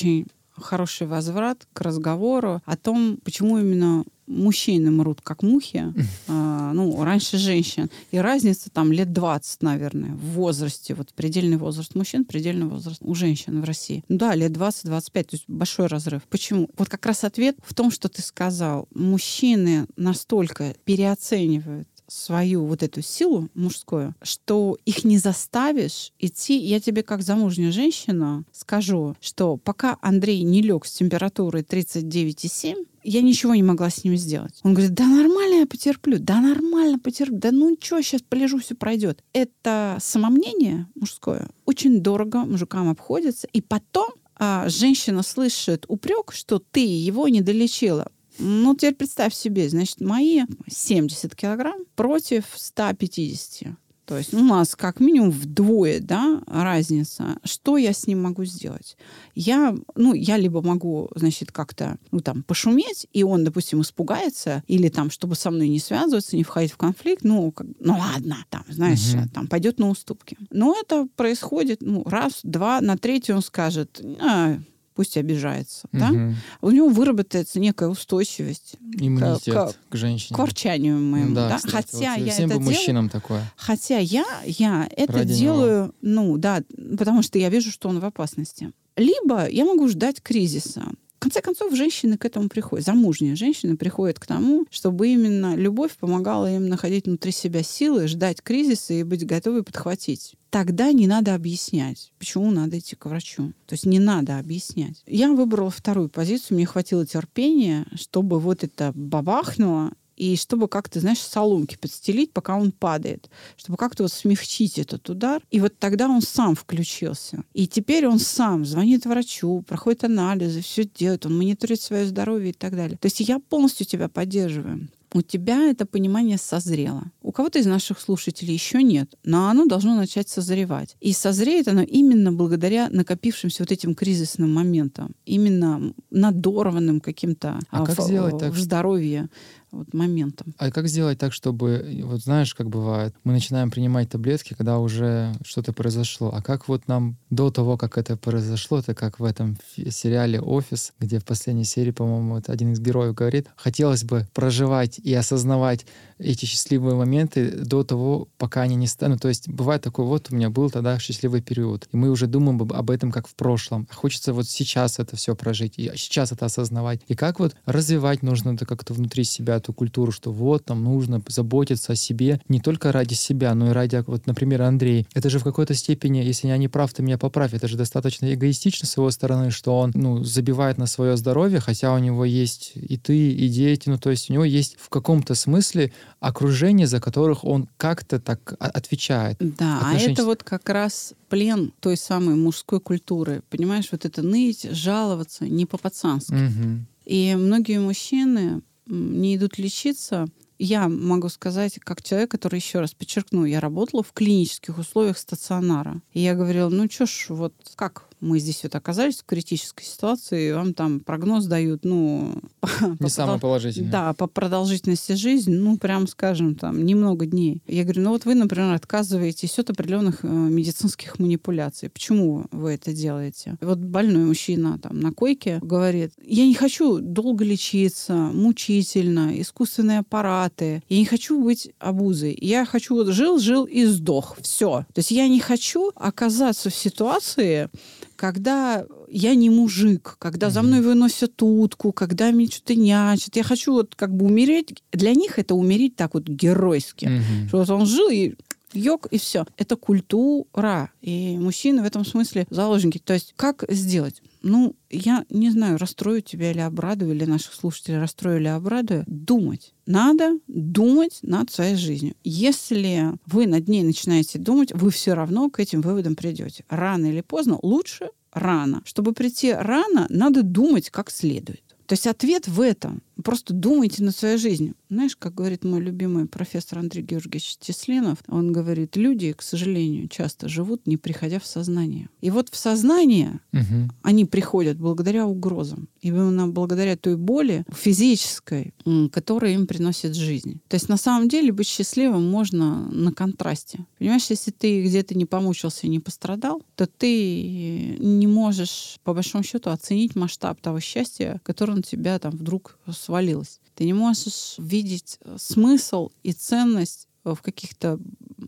хороший 0.59 1.07
возврат 1.07 1.67
к 1.73 1.81
разговору 1.81 2.63
о 2.65 2.77
том, 2.77 3.19
почему 3.25 3.59
именно 3.59 4.05
мужчины 4.27 4.91
мрут 4.91 5.21
как 5.23 5.43
мухи, 5.43 5.93
а, 6.29 6.73
ну, 6.73 7.03
раньше 7.05 7.39
женщин. 7.39 7.91
И 8.11 8.19
разница 8.19 8.71
там 8.71 8.93
лет 8.93 9.13
20, 9.13 9.63
наверное, 9.63 10.15
в 10.15 10.33
возрасте. 10.33 10.95
Вот 10.95 11.13
предельный 11.15 11.57
возраст 11.57 11.95
мужчин, 11.95 12.25
предельный 12.25 12.67
возраст 12.67 12.99
у 13.03 13.15
женщин 13.15 13.61
в 13.61 13.65
России. 13.65 14.05
Ну 14.09 14.19
да, 14.19 14.35
лет 14.35 14.53
20-25, 14.53 15.13
то 15.13 15.29
есть 15.33 15.45
большой 15.47 15.87
разрыв. 15.87 16.23
Почему? 16.29 16.69
Вот 16.77 16.89
как 16.89 17.05
раз 17.07 17.25
ответ 17.25 17.57
в 17.65 17.75
том, 17.75 17.91
что 17.91 18.09
ты 18.09 18.23
сказал. 18.23 18.89
Мужчины 18.95 19.87
настолько 19.97 20.75
переоценивают 20.85 21.89
свою 22.09 22.65
вот 22.65 22.83
эту 22.83 23.03
силу 23.03 23.49
мужскую, 23.55 24.15
что 24.23 24.79
их 24.85 25.05
не 25.05 25.19
заставишь 25.19 26.13
идти. 26.19 26.57
Я 26.57 26.81
тебе 26.81 27.03
как 27.03 27.23
замужняя 27.23 27.73
женщина 27.73 28.45
скажу, 28.53 29.17
что 29.21 29.57
пока 29.57 29.97
Андрей 30.01 30.43
не 30.43 30.63
лег 30.63 30.87
с 30.87 30.93
температурой 30.93 31.63
39,7, 31.63 32.87
я 33.03 33.23
ничего 33.23 33.55
не 33.55 33.63
могла 33.63 33.89
с 33.89 34.03
ним 34.03 34.17
сделать. 34.17 34.59
Он 34.65 34.75
говорит, 34.75 34.95
да 34.95 35.07
нормально 35.07 35.61
я 35.61 35.67
потерплю, 35.67 36.19
да 36.19 36.41
нормально 36.41 36.99
потерплю, 36.99 37.39
да 37.39 37.53
ну 37.53 37.77
что, 37.81 38.03
сейчас 38.03 38.23
полежу, 38.23 38.59
все 38.59 38.75
пройдет. 38.75 39.23
Это 39.33 39.99
самомнение 40.01 40.89
мужское 40.97 41.49
очень 41.67 42.01
дорого 42.01 42.39
мужикам 42.39 42.89
обходится. 42.89 43.47
И 43.53 43.61
потом 43.61 44.09
а, 44.37 44.69
женщина 44.69 45.23
слышит 45.23 45.85
упрек, 45.89 46.33
что 46.33 46.59
ты 46.59 46.81
его 46.81 47.29
не 47.29 47.43
долечила. 47.43 48.11
Ну, 48.39 48.75
теперь 48.75 48.95
представь 48.95 49.35
себе, 49.35 49.69
значит, 49.69 50.01
мои 50.01 50.43
70 50.69 51.35
килограмм 51.35 51.85
против 51.95 52.45
150. 52.55 53.77
То 54.07 54.17
есть 54.17 54.33
у 54.33 54.41
нас 54.41 54.77
как 54.77 55.01
минимум 55.01 55.33
вдвое 55.33 55.99
да, 55.99 56.41
разница. 56.47 57.39
Что 57.43 57.77
я 57.77 57.93
с 57.93 58.07
ним 58.07 58.23
могу 58.23 58.45
сделать? 58.45 58.97
Я, 59.35 59.77
ну, 59.97 60.15
я 60.15 60.37
либо 60.37 60.63
могу, 60.63 61.11
значит, 61.17 61.51
как-то 61.51 61.99
ну, 62.13 62.21
там, 62.21 62.45
пошуметь, 62.45 63.09
и 63.13 63.25
он, 63.25 63.43
допустим, 63.43 63.81
испугается, 63.81 64.63
или 64.69 64.89
там, 64.89 65.11
чтобы 65.11 65.35
со 65.35 65.51
мной 65.51 65.69
не 65.69 65.81
связываться, 65.81 66.37
не 66.37 66.45
входить 66.45 66.71
в 66.71 66.77
конфликт, 66.77 67.25
ну, 67.25 67.51
как, 67.51 67.67
ну 67.81 67.99
ладно, 67.99 68.45
там, 68.49 68.65
знаешь, 68.69 69.13
угу. 69.13 69.29
там 69.35 69.49
пойдет 69.49 69.81
на 69.81 69.91
уступки. 69.91 70.39
Но 70.51 70.77
это 70.81 71.09
происходит 71.17 71.79
ну, 71.81 72.05
раз, 72.05 72.41
два, 72.45 72.81
на 72.81 72.97
третий 72.97 73.33
он 73.33 73.43
скажет, 73.43 74.01
а, 74.21 74.61
пусть 74.97 75.17
обижается. 75.17 75.87
Угу. 75.93 76.01
Да? 76.01 76.35
У 76.63 76.71
него 76.71 76.89
выработается 76.89 77.61
некая 77.61 77.89
устойчивость 77.89 78.77
Иммунитет 78.99 79.55
к, 79.55 79.73
к, 79.73 79.75
к 79.91 79.97
женщине. 79.97 80.35
К 80.35 80.39
ворчанию 80.39 80.99
моему. 80.99 81.35
Да, 81.35 81.51
да? 81.51 81.57
Кстати, 81.59 81.73
хотя 81.93 82.15
вот 82.17 82.27
я 82.27 82.33
всем 82.33 82.51
это 82.51 82.59
бы 82.59 82.65
мужчинам 82.65 83.09
такое. 83.09 83.43
Хотя 83.57 83.99
я, 83.99 84.25
я 84.45 84.89
это 84.97 85.13
Ради 85.13 85.35
делаю, 85.35 85.83
него. 85.83 85.95
ну 86.01 86.39
да, 86.39 86.63
потому 86.99 87.23
что 87.23 87.39
я 87.39 87.51
вижу, 87.51 87.71
что 87.71 87.89
он 87.89 88.01
в 88.01 88.05
опасности. 88.05 88.73
Либо 88.97 89.49
я 89.49 89.67
могу 89.67 89.89
ждать 89.89 90.23
кризиса. 90.23 90.87
Конце 91.27 91.43
концов, 91.43 91.75
женщины 91.75 92.17
к 92.17 92.25
этому 92.25 92.49
приходят. 92.49 92.87
Замужние 92.87 93.35
женщины 93.35 93.77
приходят 93.77 94.21
к 94.21 94.27
тому, 94.27 94.65
чтобы 94.71 95.09
именно 95.09 95.57
любовь 95.57 95.97
помогала 95.97 96.49
им 96.55 96.69
находить 96.69 97.07
внутри 97.07 97.33
себя 97.33 97.65
силы, 97.65 98.07
ждать 98.07 98.41
кризиса 98.43 98.95
и 98.95 99.03
быть 99.03 99.27
готовой 99.27 99.65
подхватить. 99.65 100.37
Тогда 100.51 100.93
не 100.93 101.09
надо 101.09 101.35
объяснять, 101.35 102.13
почему 102.21 102.53
надо 102.53 102.79
идти 102.79 102.95
к 102.95 103.07
врачу. 103.07 103.53
То 103.67 103.73
есть 103.73 103.87
не 103.87 103.99
надо 103.99 104.39
объяснять. 104.39 105.03
Я 105.05 105.33
выбрала 105.33 105.69
вторую 105.69 106.11
позицию, 106.11 106.59
мне 106.59 106.65
хватило 106.65 107.05
терпения, 107.05 107.89
чтобы 107.97 108.39
вот 108.39 108.63
это 108.63 108.93
бабахнуло, 108.95 109.95
и 110.17 110.37
чтобы 110.37 110.69
как-то, 110.69 111.01
знаешь, 111.01 111.21
соломки 111.21 111.77
подстелить, 111.77 112.33
пока 112.33 112.57
он 112.57 112.73
падает, 112.73 113.29
чтобы 113.57 113.77
как-то 113.77 114.05
вот 114.05 114.13
смягчить 114.13 114.79
этот 114.79 115.09
удар. 115.09 115.43
И 115.51 115.61
вот 115.61 115.79
тогда 115.79 116.09
он 116.09 116.23
сам 116.23 116.55
включился. 116.55 117.45
И 117.53 117.67
теперь 117.67 118.07
он 118.07 118.19
сам 118.19 118.65
звонит 118.65 119.07
врачу, 119.07 119.63
проходит 119.67 120.05
анализы, 120.05 120.63
все 120.63 120.85
делает, 120.85 121.27
он 121.27 121.37
мониторит 121.37 121.81
свое 121.81 122.07
здоровье 122.07 122.51
и 122.51 122.55
так 122.55 122.75
далее. 122.75 122.99
То 122.99 123.07
есть 123.07 123.21
я 123.21 123.39
полностью 123.39 123.87
тебя 123.87 124.09
поддерживаю 124.09 124.89
у 125.17 125.23
тебя 125.23 125.71
это 125.71 125.87
понимание 125.87 126.39
созрело. 126.39 127.05
У 127.23 127.33
кого-то 127.33 127.59
из 127.59 127.67
наших 127.67 127.99
слушателей 128.01 128.55
еще 128.55 128.83
нет, 128.83 129.15
но 129.25 129.49
оно 129.49 129.67
должно 129.67 129.95
начать 129.95 130.29
созревать. 130.29 130.97
И 131.01 131.13
созреет 131.13 131.69
оно 131.69 131.83
именно 131.83 132.33
благодаря 132.33 132.89
накопившимся 132.91 133.63
вот 133.63 133.73
этим 133.73 133.95
кризисным 133.95 134.53
моментам, 134.53 135.15
именно 135.25 135.95
надорванным 136.11 137.01
каким-то 137.01 137.59
а 137.71 137.83
в, 137.83 137.87
как 137.87 138.05
сделать 138.05 138.39
так? 138.39 138.53
в 138.53 138.59
здоровье 138.59 139.29
вот 139.71 139.93
моментом. 139.95 140.55
А 140.59 140.71
как 140.71 140.89
сделать 140.89 141.19
так, 141.19 141.33
чтобы, 141.33 142.03
вот 142.05 142.23
знаешь, 142.23 142.55
как 142.55 142.69
бывает, 142.69 143.15
мы 143.25 143.33
начинаем 143.33 143.71
принимать 143.71 144.11
таблетки, 144.11 144.55
когда 144.55 144.79
уже 144.79 145.35
что-то 145.45 145.73
произошло. 145.73 146.31
А 146.33 146.43
как 146.43 146.69
вот 146.69 146.89
нам 146.89 147.17
до 147.31 147.51
того, 147.51 147.77
как 147.77 147.99
это 147.99 148.17
произошло, 148.17 148.79
это 148.79 148.95
как 148.95 149.19
в 149.19 149.25
этом 149.25 149.59
сериале 149.77 150.41
«Офис», 150.41 150.93
где 150.99 151.19
в 151.19 151.25
последней 151.25 151.65
серии, 151.65 151.91
по-моему, 151.91 152.35
вот 152.35 152.49
один 152.49 152.73
из 152.73 152.81
героев 152.81 153.15
говорит, 153.15 153.49
хотелось 153.57 154.05
бы 154.05 154.27
проживать 154.33 154.99
и 154.99 155.13
осознавать 155.15 155.87
эти 156.19 156.47
счастливые 156.47 156.95
моменты 156.97 157.51
до 157.51 157.85
того, 157.85 158.29
пока 158.39 158.63
они 158.63 158.75
не 158.77 158.87
станут. 158.87 159.21
То 159.21 159.29
есть 159.29 159.49
бывает 159.49 159.83
такое, 159.83 160.07
вот 160.07 160.29
у 160.31 160.35
меня 160.35 160.51
был 160.51 160.71
тогда 160.71 160.99
счастливый 160.99 161.43
период, 161.43 161.89
и 161.93 161.97
мы 161.97 162.11
уже 162.11 162.27
думаем 162.27 162.61
об 162.63 162.91
этом 162.91 163.11
как 163.13 163.29
в 163.29 163.35
прошлом. 163.35 163.87
Хочется 163.93 164.33
вот 164.33 164.49
сейчас 164.49 164.99
это 164.99 165.17
все 165.17 165.35
прожить, 165.35 165.75
и 165.79 165.93
сейчас 165.97 166.33
это 166.33 166.47
осознавать. 166.47 167.01
И 167.09 167.15
как 167.15 167.39
вот 167.39 167.55
развивать 167.67 168.23
нужно 168.23 168.51
это 168.51 168.65
как-то 168.67 168.95
внутри 168.95 169.25
себя, 169.25 169.56
эту 169.57 169.73
культуру, 169.73 170.13
что 170.13 170.33
вот 170.33 170.65
там 170.65 170.85
нужно 170.85 171.23
заботиться 171.29 171.93
о 171.93 171.97
себе 171.97 172.41
не 172.49 172.61
только 172.61 172.93
ради 172.93 173.15
себя, 173.15 173.55
но 173.55 173.71
и 173.71 173.73
ради, 173.73 174.03
вот, 174.07 174.27
например, 174.27 174.63
Андрей. 174.63 175.07
Это 175.15 175.31
же 175.31 175.39
в 175.39 175.45
какой-то 175.45 175.75
степени, 175.75 176.19
если 176.19 176.49
я 176.49 176.57
не 176.57 176.69
прав, 176.69 176.93
ты 176.93 177.03
меня 177.03 177.19
поправь, 177.19 177.55
это 177.55 177.69
же 177.69 177.77
достаточно 177.77 178.33
эгоистично 178.33 178.87
с 178.87 178.97
его 178.97 179.11
стороны, 179.11 179.51
что 179.51 179.79
он, 179.79 179.93
ну, 179.95 180.25
забивает 180.25 180.79
на 180.79 180.87
свое 180.87 181.17
здоровье, 181.17 181.61
хотя 181.61 181.95
у 181.95 181.99
него 181.99 182.25
есть 182.25 182.73
и 182.75 182.97
ты, 182.97 183.31
и 183.31 183.49
дети, 183.49 183.89
ну, 183.89 183.99
то 183.99 184.11
есть 184.11 184.31
у 184.31 184.33
него 184.33 184.45
есть 184.45 184.77
в 184.79 184.89
каком-то 184.89 185.35
смысле 185.35 185.93
окружение, 186.21 186.87
за 186.87 187.01
которых 187.01 187.45
он 187.45 187.69
как-то 187.77 188.19
так 188.19 188.55
отвечает. 188.59 189.37
Да, 189.41 189.81
а 189.83 189.95
это 189.95 190.25
вот 190.25 190.43
как 190.43 190.69
раз 190.69 191.15
плен 191.29 191.73
той 191.81 191.97
самой 191.97 192.35
мужской 192.35 192.81
культуры. 192.81 193.43
Понимаешь, 193.51 193.89
вот 193.93 194.05
это 194.05 194.23
ныть, 194.23 194.69
жаловаться 194.71 195.45
не 195.45 195.67
по-пацански. 195.67 196.35
Угу. 196.35 196.87
И 197.07 197.35
многие 197.37 197.79
мужчины 197.79 198.63
не 198.87 199.37
идут 199.37 199.59
лечиться, 199.59 200.27
я 200.59 200.89
могу 200.89 201.29
сказать, 201.29 201.79
как 201.81 202.03
человек, 202.03 202.31
который, 202.31 202.57
еще 202.57 202.81
раз 202.81 202.95
подчеркну, 202.95 203.45
я 203.45 203.61
работала 203.61 204.03
в 204.03 204.13
клинических 204.13 204.79
условиях 204.79 205.19
стационара. 205.19 206.01
И 206.13 206.21
я 206.21 206.35
говорила, 206.35 206.69
ну 206.71 206.89
что 206.91 207.07
ж, 207.07 207.27
вот 207.29 207.55
как 207.77 208.09
мы 208.21 208.39
здесь 208.39 208.63
вот 208.63 208.75
оказались 208.75 209.19
в 209.19 209.25
критической 209.25 209.85
ситуации, 209.85 210.53
вам 210.53 210.75
там 210.75 211.01
прогноз 211.01 211.47
дают, 211.47 211.85
ну... 211.85 212.35
Не 212.81 212.97
по 212.97 213.09
самый 213.09 213.39
положительный. 213.39 213.91
Да, 213.91 214.13
по 214.15 214.27
продолжительности 214.27 215.13
жизни, 215.13 215.55
ну, 215.55 215.79
прям, 215.79 216.07
скажем, 216.07 216.55
там, 216.55 216.85
немного 216.85 217.27
дней. 217.27 217.63
Я 217.67 217.85
говорю, 217.85 218.03
ну 218.03 218.11
вот 218.11 218.25
вы, 218.25 218.35
например, 218.35 218.75
отказываетесь 218.75 219.59
от 219.59 219.71
определенных 219.71 220.25
э, 220.25 220.29
медицинских 220.29 221.19
манипуляций. 221.19 221.91
Почему 221.91 222.47
вы 222.51 222.73
это 222.73 222.93
делаете? 222.93 223.57
И 223.61 223.65
вот 223.65 223.79
больной 223.79 224.25
мужчина 224.25 224.79
там 224.79 225.01
на 225.01 225.13
койке 225.13 225.59
говорит, 225.63 226.13
я 226.23 226.47
не 226.47 226.55
хочу 226.55 226.99
долго 226.99 227.45
лечиться, 227.45 228.15
мучительно, 228.15 229.41
искусственные 229.41 230.01
аппараты, 230.01 230.83
я 230.89 230.99
не 230.99 231.05
хочу 231.05 231.43
быть 231.43 231.71
обузой. 231.79 232.37
Я 232.41 232.65
хочу 232.65 232.95
вот 232.95 233.09
жил, 233.09 233.39
жил 233.39 233.65
и 233.65 233.85
сдох. 233.85 234.37
Все. 234.41 234.87
То 234.93 234.99
есть 234.99 235.11
я 235.11 235.29
не 235.29 235.41
хочу 235.41 235.91
оказаться 235.95 236.71
в 236.71 236.75
ситуации, 236.75 237.69
когда 238.17 238.85
я 239.09 239.35
не 239.35 239.51
мужик, 239.51 240.17
когда 240.19 240.51
за 240.51 240.63
мной 240.63 240.81
выносят 240.81 241.41
утку, 241.43 241.93
когда 241.93 242.31
мне 242.33 242.47
что-то 242.47 242.75
нячат. 242.75 243.37
Я 243.37 243.45
хочу 243.45 243.73
вот 243.73 243.95
как 243.95 244.15
бы 244.15 244.27
умереть. 244.27 244.83
Для 244.93 245.15
них 245.15 245.39
это 245.39 245.55
умереть 245.55 245.97
так 245.97 246.15
вот 246.15 246.25
геройски. 246.25 247.07
Мгм. 247.07 247.49
Что 247.49 247.59
вот 247.59 247.71
он 247.71 247.87
жил 247.87 248.09
и 248.11 248.35
йог, 248.73 249.07
и 249.11 249.19
все. 249.19 249.45
Это 249.57 249.77
культура. 249.77 250.91
И 251.01 251.37
мужчины 251.39 251.83
в 251.83 251.87
этом 251.87 252.05
смысле 252.05 252.47
заложники. 252.51 252.99
То 252.99 253.15
есть 253.15 253.35
как 253.37 253.65
сделать? 253.69 254.23
Ну, 254.49 254.77
я 254.91 255.25
не 255.29 255.51
знаю, 255.51 255.77
расстрою 255.77 256.23
тебя 256.23 256.53
или 256.53 256.61
обрадую, 256.61 257.13
или 257.13 257.25
наших 257.25 257.53
слушателей 257.53 257.99
расстрою 257.99 258.39
или 258.39 258.47
обрадую. 258.47 259.03
Думать. 259.09 259.75
Надо 259.87 260.39
думать 260.47 261.19
над 261.23 261.51
своей 261.51 261.75
жизнью. 261.75 262.15
Если 262.23 263.13
вы 263.27 263.49
над 263.49 263.67
ней 263.67 263.83
начинаете 263.83 264.39
думать, 264.39 264.73
вы 264.73 264.91
все 264.91 265.15
равно 265.15 265.51
к 265.51 265.59
этим 265.59 265.81
выводам 265.81 266.15
придете. 266.15 266.65
Рано 266.69 267.07
или 267.07 267.23
поздно 267.23 267.59
лучше 267.61 268.11
рано. 268.31 268.83
Чтобы 268.85 269.15
прийти 269.15 269.53
рано, 269.53 270.07
надо 270.11 270.45
думать 270.45 270.91
как 270.91 271.11
следует. 271.11 271.65
То 271.87 271.95
есть 271.95 272.07
ответ 272.07 272.47
в 272.47 272.61
этом. 272.61 273.03
Просто 273.25 273.55
думайте 273.55 274.05
над 274.05 274.15
своей 274.15 274.37
жизнью. 274.37 274.75
Знаешь, 274.91 275.17
как 275.17 275.35
говорит 275.35 275.65
мой 275.65 275.81
любимый 275.81 276.27
профессор 276.27 276.79
Андрей 276.79 277.03
Георгиевич 277.03 277.57
Тесленов, 277.59 278.19
он 278.29 278.53
говорит, 278.53 278.97
люди, 278.97 279.33
к 279.33 279.43
сожалению, 279.43 280.09
часто 280.09 280.49
живут, 280.49 280.87
не 280.87 280.97
приходя 280.97 281.41
в 281.41 281.47
сознание. 281.47 282.09
И 282.21 282.31
вот 282.31 282.51
в 282.51 282.57
сознание 282.57 283.41
Мгм. 283.53 283.91
они 284.03 284.25
приходят 284.27 284.77
благодаря 284.77 285.27
угрозам. 285.27 285.89
Именно 286.03 286.49
благодаря 286.49 286.97
той 286.97 287.17
боли 287.17 287.65
физической, 287.75 288.75
которая 289.11 289.55
им 289.55 289.67
приносит 289.67 290.15
жизнь. 290.15 290.61
То 290.69 290.77
есть 290.77 290.89
на 290.89 290.97
самом 290.97 291.29
деле 291.29 291.53
быть 291.53 291.67
счастливым 291.67 292.31
можно 292.31 292.89
на 292.91 293.13
контрасте. 293.13 293.87
Понимаешь, 293.99 294.27
если 294.31 294.51
ты 294.51 294.85
где-то 294.85 295.17
не 295.17 295.25
помучился 295.25 295.87
и 295.87 295.91
не 295.91 296.01
пострадал, 296.01 296.63
то 296.77 296.87
ты 296.87 297.97
не 297.99 298.27
можешь, 298.27 298.99
по 299.05 299.15
большому 299.15 299.43
счету, 299.43 299.71
оценить 299.71 300.15
масштаб 300.15 300.61
того 300.61 300.81
счастья, 300.81 301.41
которое 301.43 301.77
на 301.77 301.83
тебя 301.83 302.19
там 302.19 302.33
вдруг 302.33 302.79
свалилось. 303.07 303.61
Ты 303.75 303.85
не 303.85 303.93
можешь 303.93 304.57
видеть 304.59 305.19
э, 305.23 305.37
смысл 305.39 306.11
и 306.23 306.33
ценность 306.33 307.09
в 307.25 307.43
каких-то 307.43 307.99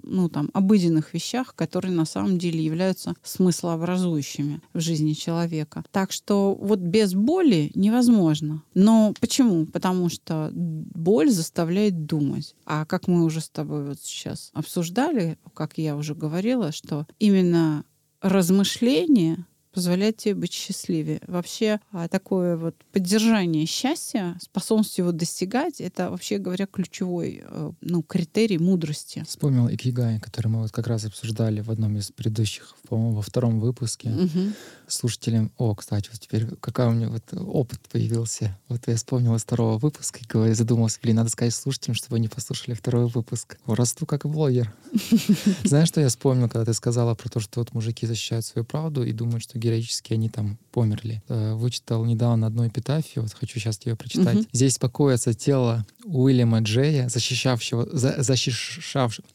ну, 0.05 0.29
там, 0.29 0.51
обыденных 0.53 1.15
вещах, 1.15 1.55
которые 1.55 1.93
на 1.93 2.05
самом 2.05 2.39
деле 2.39 2.65
являются 2.65 3.15
смыслообразующими 3.23 4.61
в 4.73 4.81
жизни 4.81 5.15
человека. 5.15 5.85
Так 5.91 6.13
что 6.13 6.55
вот 6.55 6.79
без 6.79 7.15
боли 7.15 7.73
невозможно. 7.75 8.63
Но 8.75 9.15
почему? 9.21 9.67
Потому 9.67 10.09
что 10.09 10.51
боль 10.55 11.31
заставляет 11.31 12.07
думать. 12.07 12.55
А 12.65 12.85
как 12.85 13.09
мы 13.09 13.25
уже 13.25 13.41
с 13.41 13.49
тобой 13.49 13.85
вот 13.85 13.99
сейчас 14.01 14.51
обсуждали, 14.55 15.39
как 15.55 15.79
я 15.79 15.97
уже 15.97 16.15
говорила, 16.15 16.71
что 16.71 17.07
именно 17.19 17.85
размышление 18.21 19.45
позволяет 19.79 20.16
тебе 20.16 20.35
быть 20.35 20.53
счастливее. 20.53 21.20
Вообще 21.29 21.79
а, 21.93 22.09
такое 22.09 22.57
вот 22.57 22.74
поддержание 22.91 23.64
счастья, 23.64 24.37
способность 24.41 24.99
его 24.99 25.12
достигать, 25.12 25.81
это 25.81 26.11
вообще 26.11 26.39
говоря 26.39 26.66
ключевой 26.66 27.45
э, 27.45 27.70
ну, 27.81 28.03
критерий 28.03 28.59
мудрости. 28.59 29.24
Вспомнил 29.29 29.68
Икигай, 29.68 30.18
который 30.18 30.49
мы 30.49 30.62
вот 30.62 30.72
как 30.72 30.89
раз 30.89 31.05
обсуждали 31.05 31.61
в 31.61 31.70
одном 31.70 31.97
из 31.97 32.11
предыдущих, 32.11 32.74
по-моему, 32.89 33.12
во 33.12 33.22
втором 33.22 33.61
выпуске. 33.61 34.11
Угу. 34.11 34.53
Слушателям, 34.89 35.53
о, 35.59 35.76
кстати, 35.76 36.09
вот 36.11 36.18
теперь 36.18 36.47
какой 36.57 36.87
у 36.87 36.91
меня 36.91 37.09
вот 37.09 37.22
опыт 37.33 37.79
появился. 37.93 38.59
Вот 38.66 38.81
я 38.89 38.97
вспомнил 38.97 39.37
из 39.37 39.43
второго 39.43 39.79
выпуска 39.79 40.18
и 40.18 40.26
говорю, 40.26 40.57
задумался, 40.57 40.99
блин, 41.01 41.14
надо 41.14 41.31
сказать 41.31 41.55
слушателям, 41.55 41.95
чтобы 41.95 42.16
они 42.16 42.26
послушали 42.26 42.74
второй 42.74 43.07
выпуск. 43.07 43.59
Расту 43.64 44.07
как 44.07 44.26
блогер. 44.26 44.74
Знаешь, 45.62 45.87
что 45.87 46.01
я 46.01 46.09
вспомнил, 46.09 46.49
когда 46.49 46.64
ты 46.64 46.74
сказала 46.74 47.14
про 47.14 47.29
то, 47.29 47.39
что 47.39 47.61
вот 47.61 47.72
мужики 47.74 48.09
защищают 48.09 48.45
свою 48.45 48.64
правду 48.64 49.05
и 49.05 49.12
думают, 49.12 49.45
что 49.45 49.57
героически 49.69 50.14
они 50.14 50.29
там 50.29 50.59
померли. 50.73 51.23
Э, 51.29 51.55
вычитал 51.55 52.05
недавно 52.05 52.47
одну 52.47 52.66
эпитафию, 52.66 53.23
вот 53.23 53.33
хочу 53.33 53.59
сейчас 53.59 53.79
ее 53.85 53.97
прочитать. 53.97 54.37
Угу. 54.37 54.47
Здесь 54.53 54.79
покоится 54.79 55.35
тело 55.35 55.87
Уильяма 56.05 56.61
Джея, 56.61 57.09
защищавшего, 57.09 57.89
за, 57.93 58.23
защищавшего, 58.23 59.27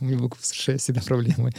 у 0.00 0.04
меня 0.04 0.18
буквы 0.18 0.38
США 0.42 0.76
всегда 0.76 1.00
проблемы. 1.00 1.50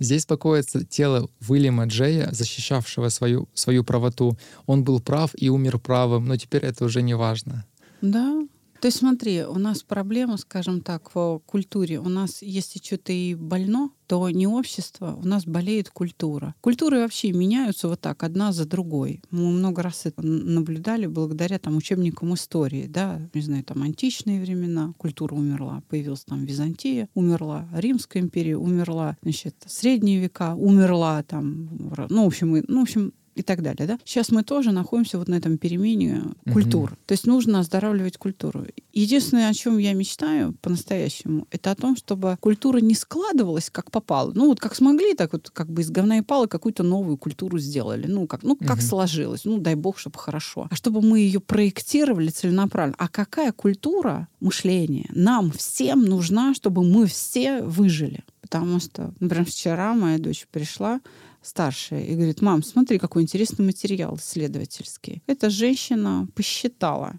Здесь 0.00 0.26
покоится 0.26 0.84
тело 0.84 1.30
Уильяма 1.48 1.86
Джея, 1.86 2.28
защищавшего 2.32 3.08
свою, 3.08 3.48
свою 3.54 3.84
правоту. 3.84 4.36
Он 4.66 4.82
был 4.82 5.00
прав 5.00 5.30
и 5.36 5.48
умер 5.48 5.78
правым, 5.78 6.26
но 6.26 6.36
теперь 6.36 6.64
это 6.64 6.84
уже 6.84 7.02
не 7.02 7.14
важно. 7.14 7.64
Да, 8.00 8.44
то 8.82 8.88
есть 8.88 8.98
смотри, 8.98 9.44
у 9.44 9.58
нас 9.60 9.84
проблема, 9.84 10.36
скажем 10.36 10.80
так, 10.80 11.14
в 11.14 11.40
культуре. 11.46 12.00
У 12.00 12.08
нас, 12.08 12.42
если 12.42 12.80
что-то 12.80 13.12
и 13.12 13.36
больно, 13.36 13.90
то 14.08 14.28
не 14.28 14.48
общество, 14.48 15.16
у 15.22 15.24
нас 15.24 15.46
болеет 15.46 15.88
культура. 15.88 16.56
Культуры 16.60 16.98
вообще 16.98 17.30
меняются 17.30 17.86
вот 17.86 18.00
так, 18.00 18.24
одна 18.24 18.50
за 18.50 18.66
другой. 18.66 19.22
Мы 19.30 19.52
много 19.52 19.82
раз 19.82 20.04
это 20.04 20.26
наблюдали 20.26 21.06
благодаря 21.06 21.60
там 21.60 21.76
учебникам 21.76 22.34
истории, 22.34 22.88
да, 22.88 23.20
не 23.32 23.40
знаю, 23.42 23.62
там 23.62 23.84
античные 23.84 24.40
времена, 24.40 24.92
культура 24.98 25.36
умерла, 25.36 25.84
появилась 25.88 26.24
там 26.24 26.44
Византия, 26.44 27.08
умерла, 27.14 27.68
Римская 27.72 28.20
империя 28.20 28.56
умерла, 28.56 29.16
значит, 29.22 29.54
средние 29.64 30.18
века 30.18 30.56
умерла 30.56 31.22
там, 31.22 31.68
ну, 32.10 32.24
в 32.24 32.26
общем, 32.26 32.64
ну, 32.66 32.80
в 32.80 32.82
общем, 32.82 33.12
и 33.34 33.42
так 33.42 33.62
далее. 33.62 33.86
Да? 33.86 33.98
Сейчас 34.04 34.30
мы 34.30 34.42
тоже 34.42 34.72
находимся 34.72 35.18
вот 35.18 35.28
на 35.28 35.34
этом 35.34 35.58
перемене 35.58 36.22
культур. 36.52 36.92
Угу. 36.92 36.98
То 37.06 37.12
есть 37.12 37.26
нужно 37.26 37.60
оздоравливать 37.60 38.18
культуру. 38.18 38.66
Единственное, 38.92 39.48
о 39.48 39.54
чем 39.54 39.78
я 39.78 39.92
мечтаю 39.94 40.54
по-настоящему, 40.60 41.46
это 41.50 41.70
о 41.70 41.74
том, 41.74 41.96
чтобы 41.96 42.36
культура 42.40 42.78
не 42.78 42.94
складывалась 42.94 43.70
как 43.70 43.90
попало. 43.90 44.32
Ну 44.34 44.48
вот 44.48 44.60
как 44.60 44.74
смогли, 44.74 45.14
так 45.14 45.32
вот 45.32 45.50
как 45.50 45.70
бы 45.70 45.82
из 45.82 45.90
говна 45.90 46.18
и 46.18 46.22
пала 46.22 46.46
какую-то 46.46 46.82
новую 46.82 47.16
культуру 47.16 47.58
сделали. 47.58 48.06
Ну 48.06 48.26
как, 48.26 48.42
ну, 48.42 48.56
как 48.56 48.78
угу. 48.78 48.82
сложилось. 48.82 49.44
Ну 49.44 49.58
дай 49.58 49.74
бог, 49.74 49.98
чтобы 49.98 50.18
хорошо. 50.18 50.68
А 50.70 50.76
чтобы 50.76 51.00
мы 51.00 51.20
ее 51.20 51.40
проектировали 51.40 52.28
целенаправленно. 52.28 52.96
А 52.98 53.08
какая 53.08 53.52
культура 53.52 54.28
мышления 54.40 55.08
нам 55.14 55.50
всем 55.52 56.04
нужна, 56.04 56.54
чтобы 56.54 56.84
мы 56.84 57.06
все 57.06 57.62
выжили? 57.62 58.24
Потому 58.42 58.80
что, 58.80 59.14
например, 59.18 59.46
вчера 59.46 59.94
моя 59.94 60.18
дочь 60.18 60.46
пришла, 60.50 61.00
старшая, 61.42 62.04
и 62.04 62.14
говорит, 62.14 62.40
мам, 62.40 62.62
смотри, 62.62 62.98
какой 62.98 63.22
интересный 63.22 63.64
материал 63.64 64.16
исследовательский. 64.16 65.22
Эта 65.26 65.50
женщина 65.50 66.28
посчитала. 66.34 67.14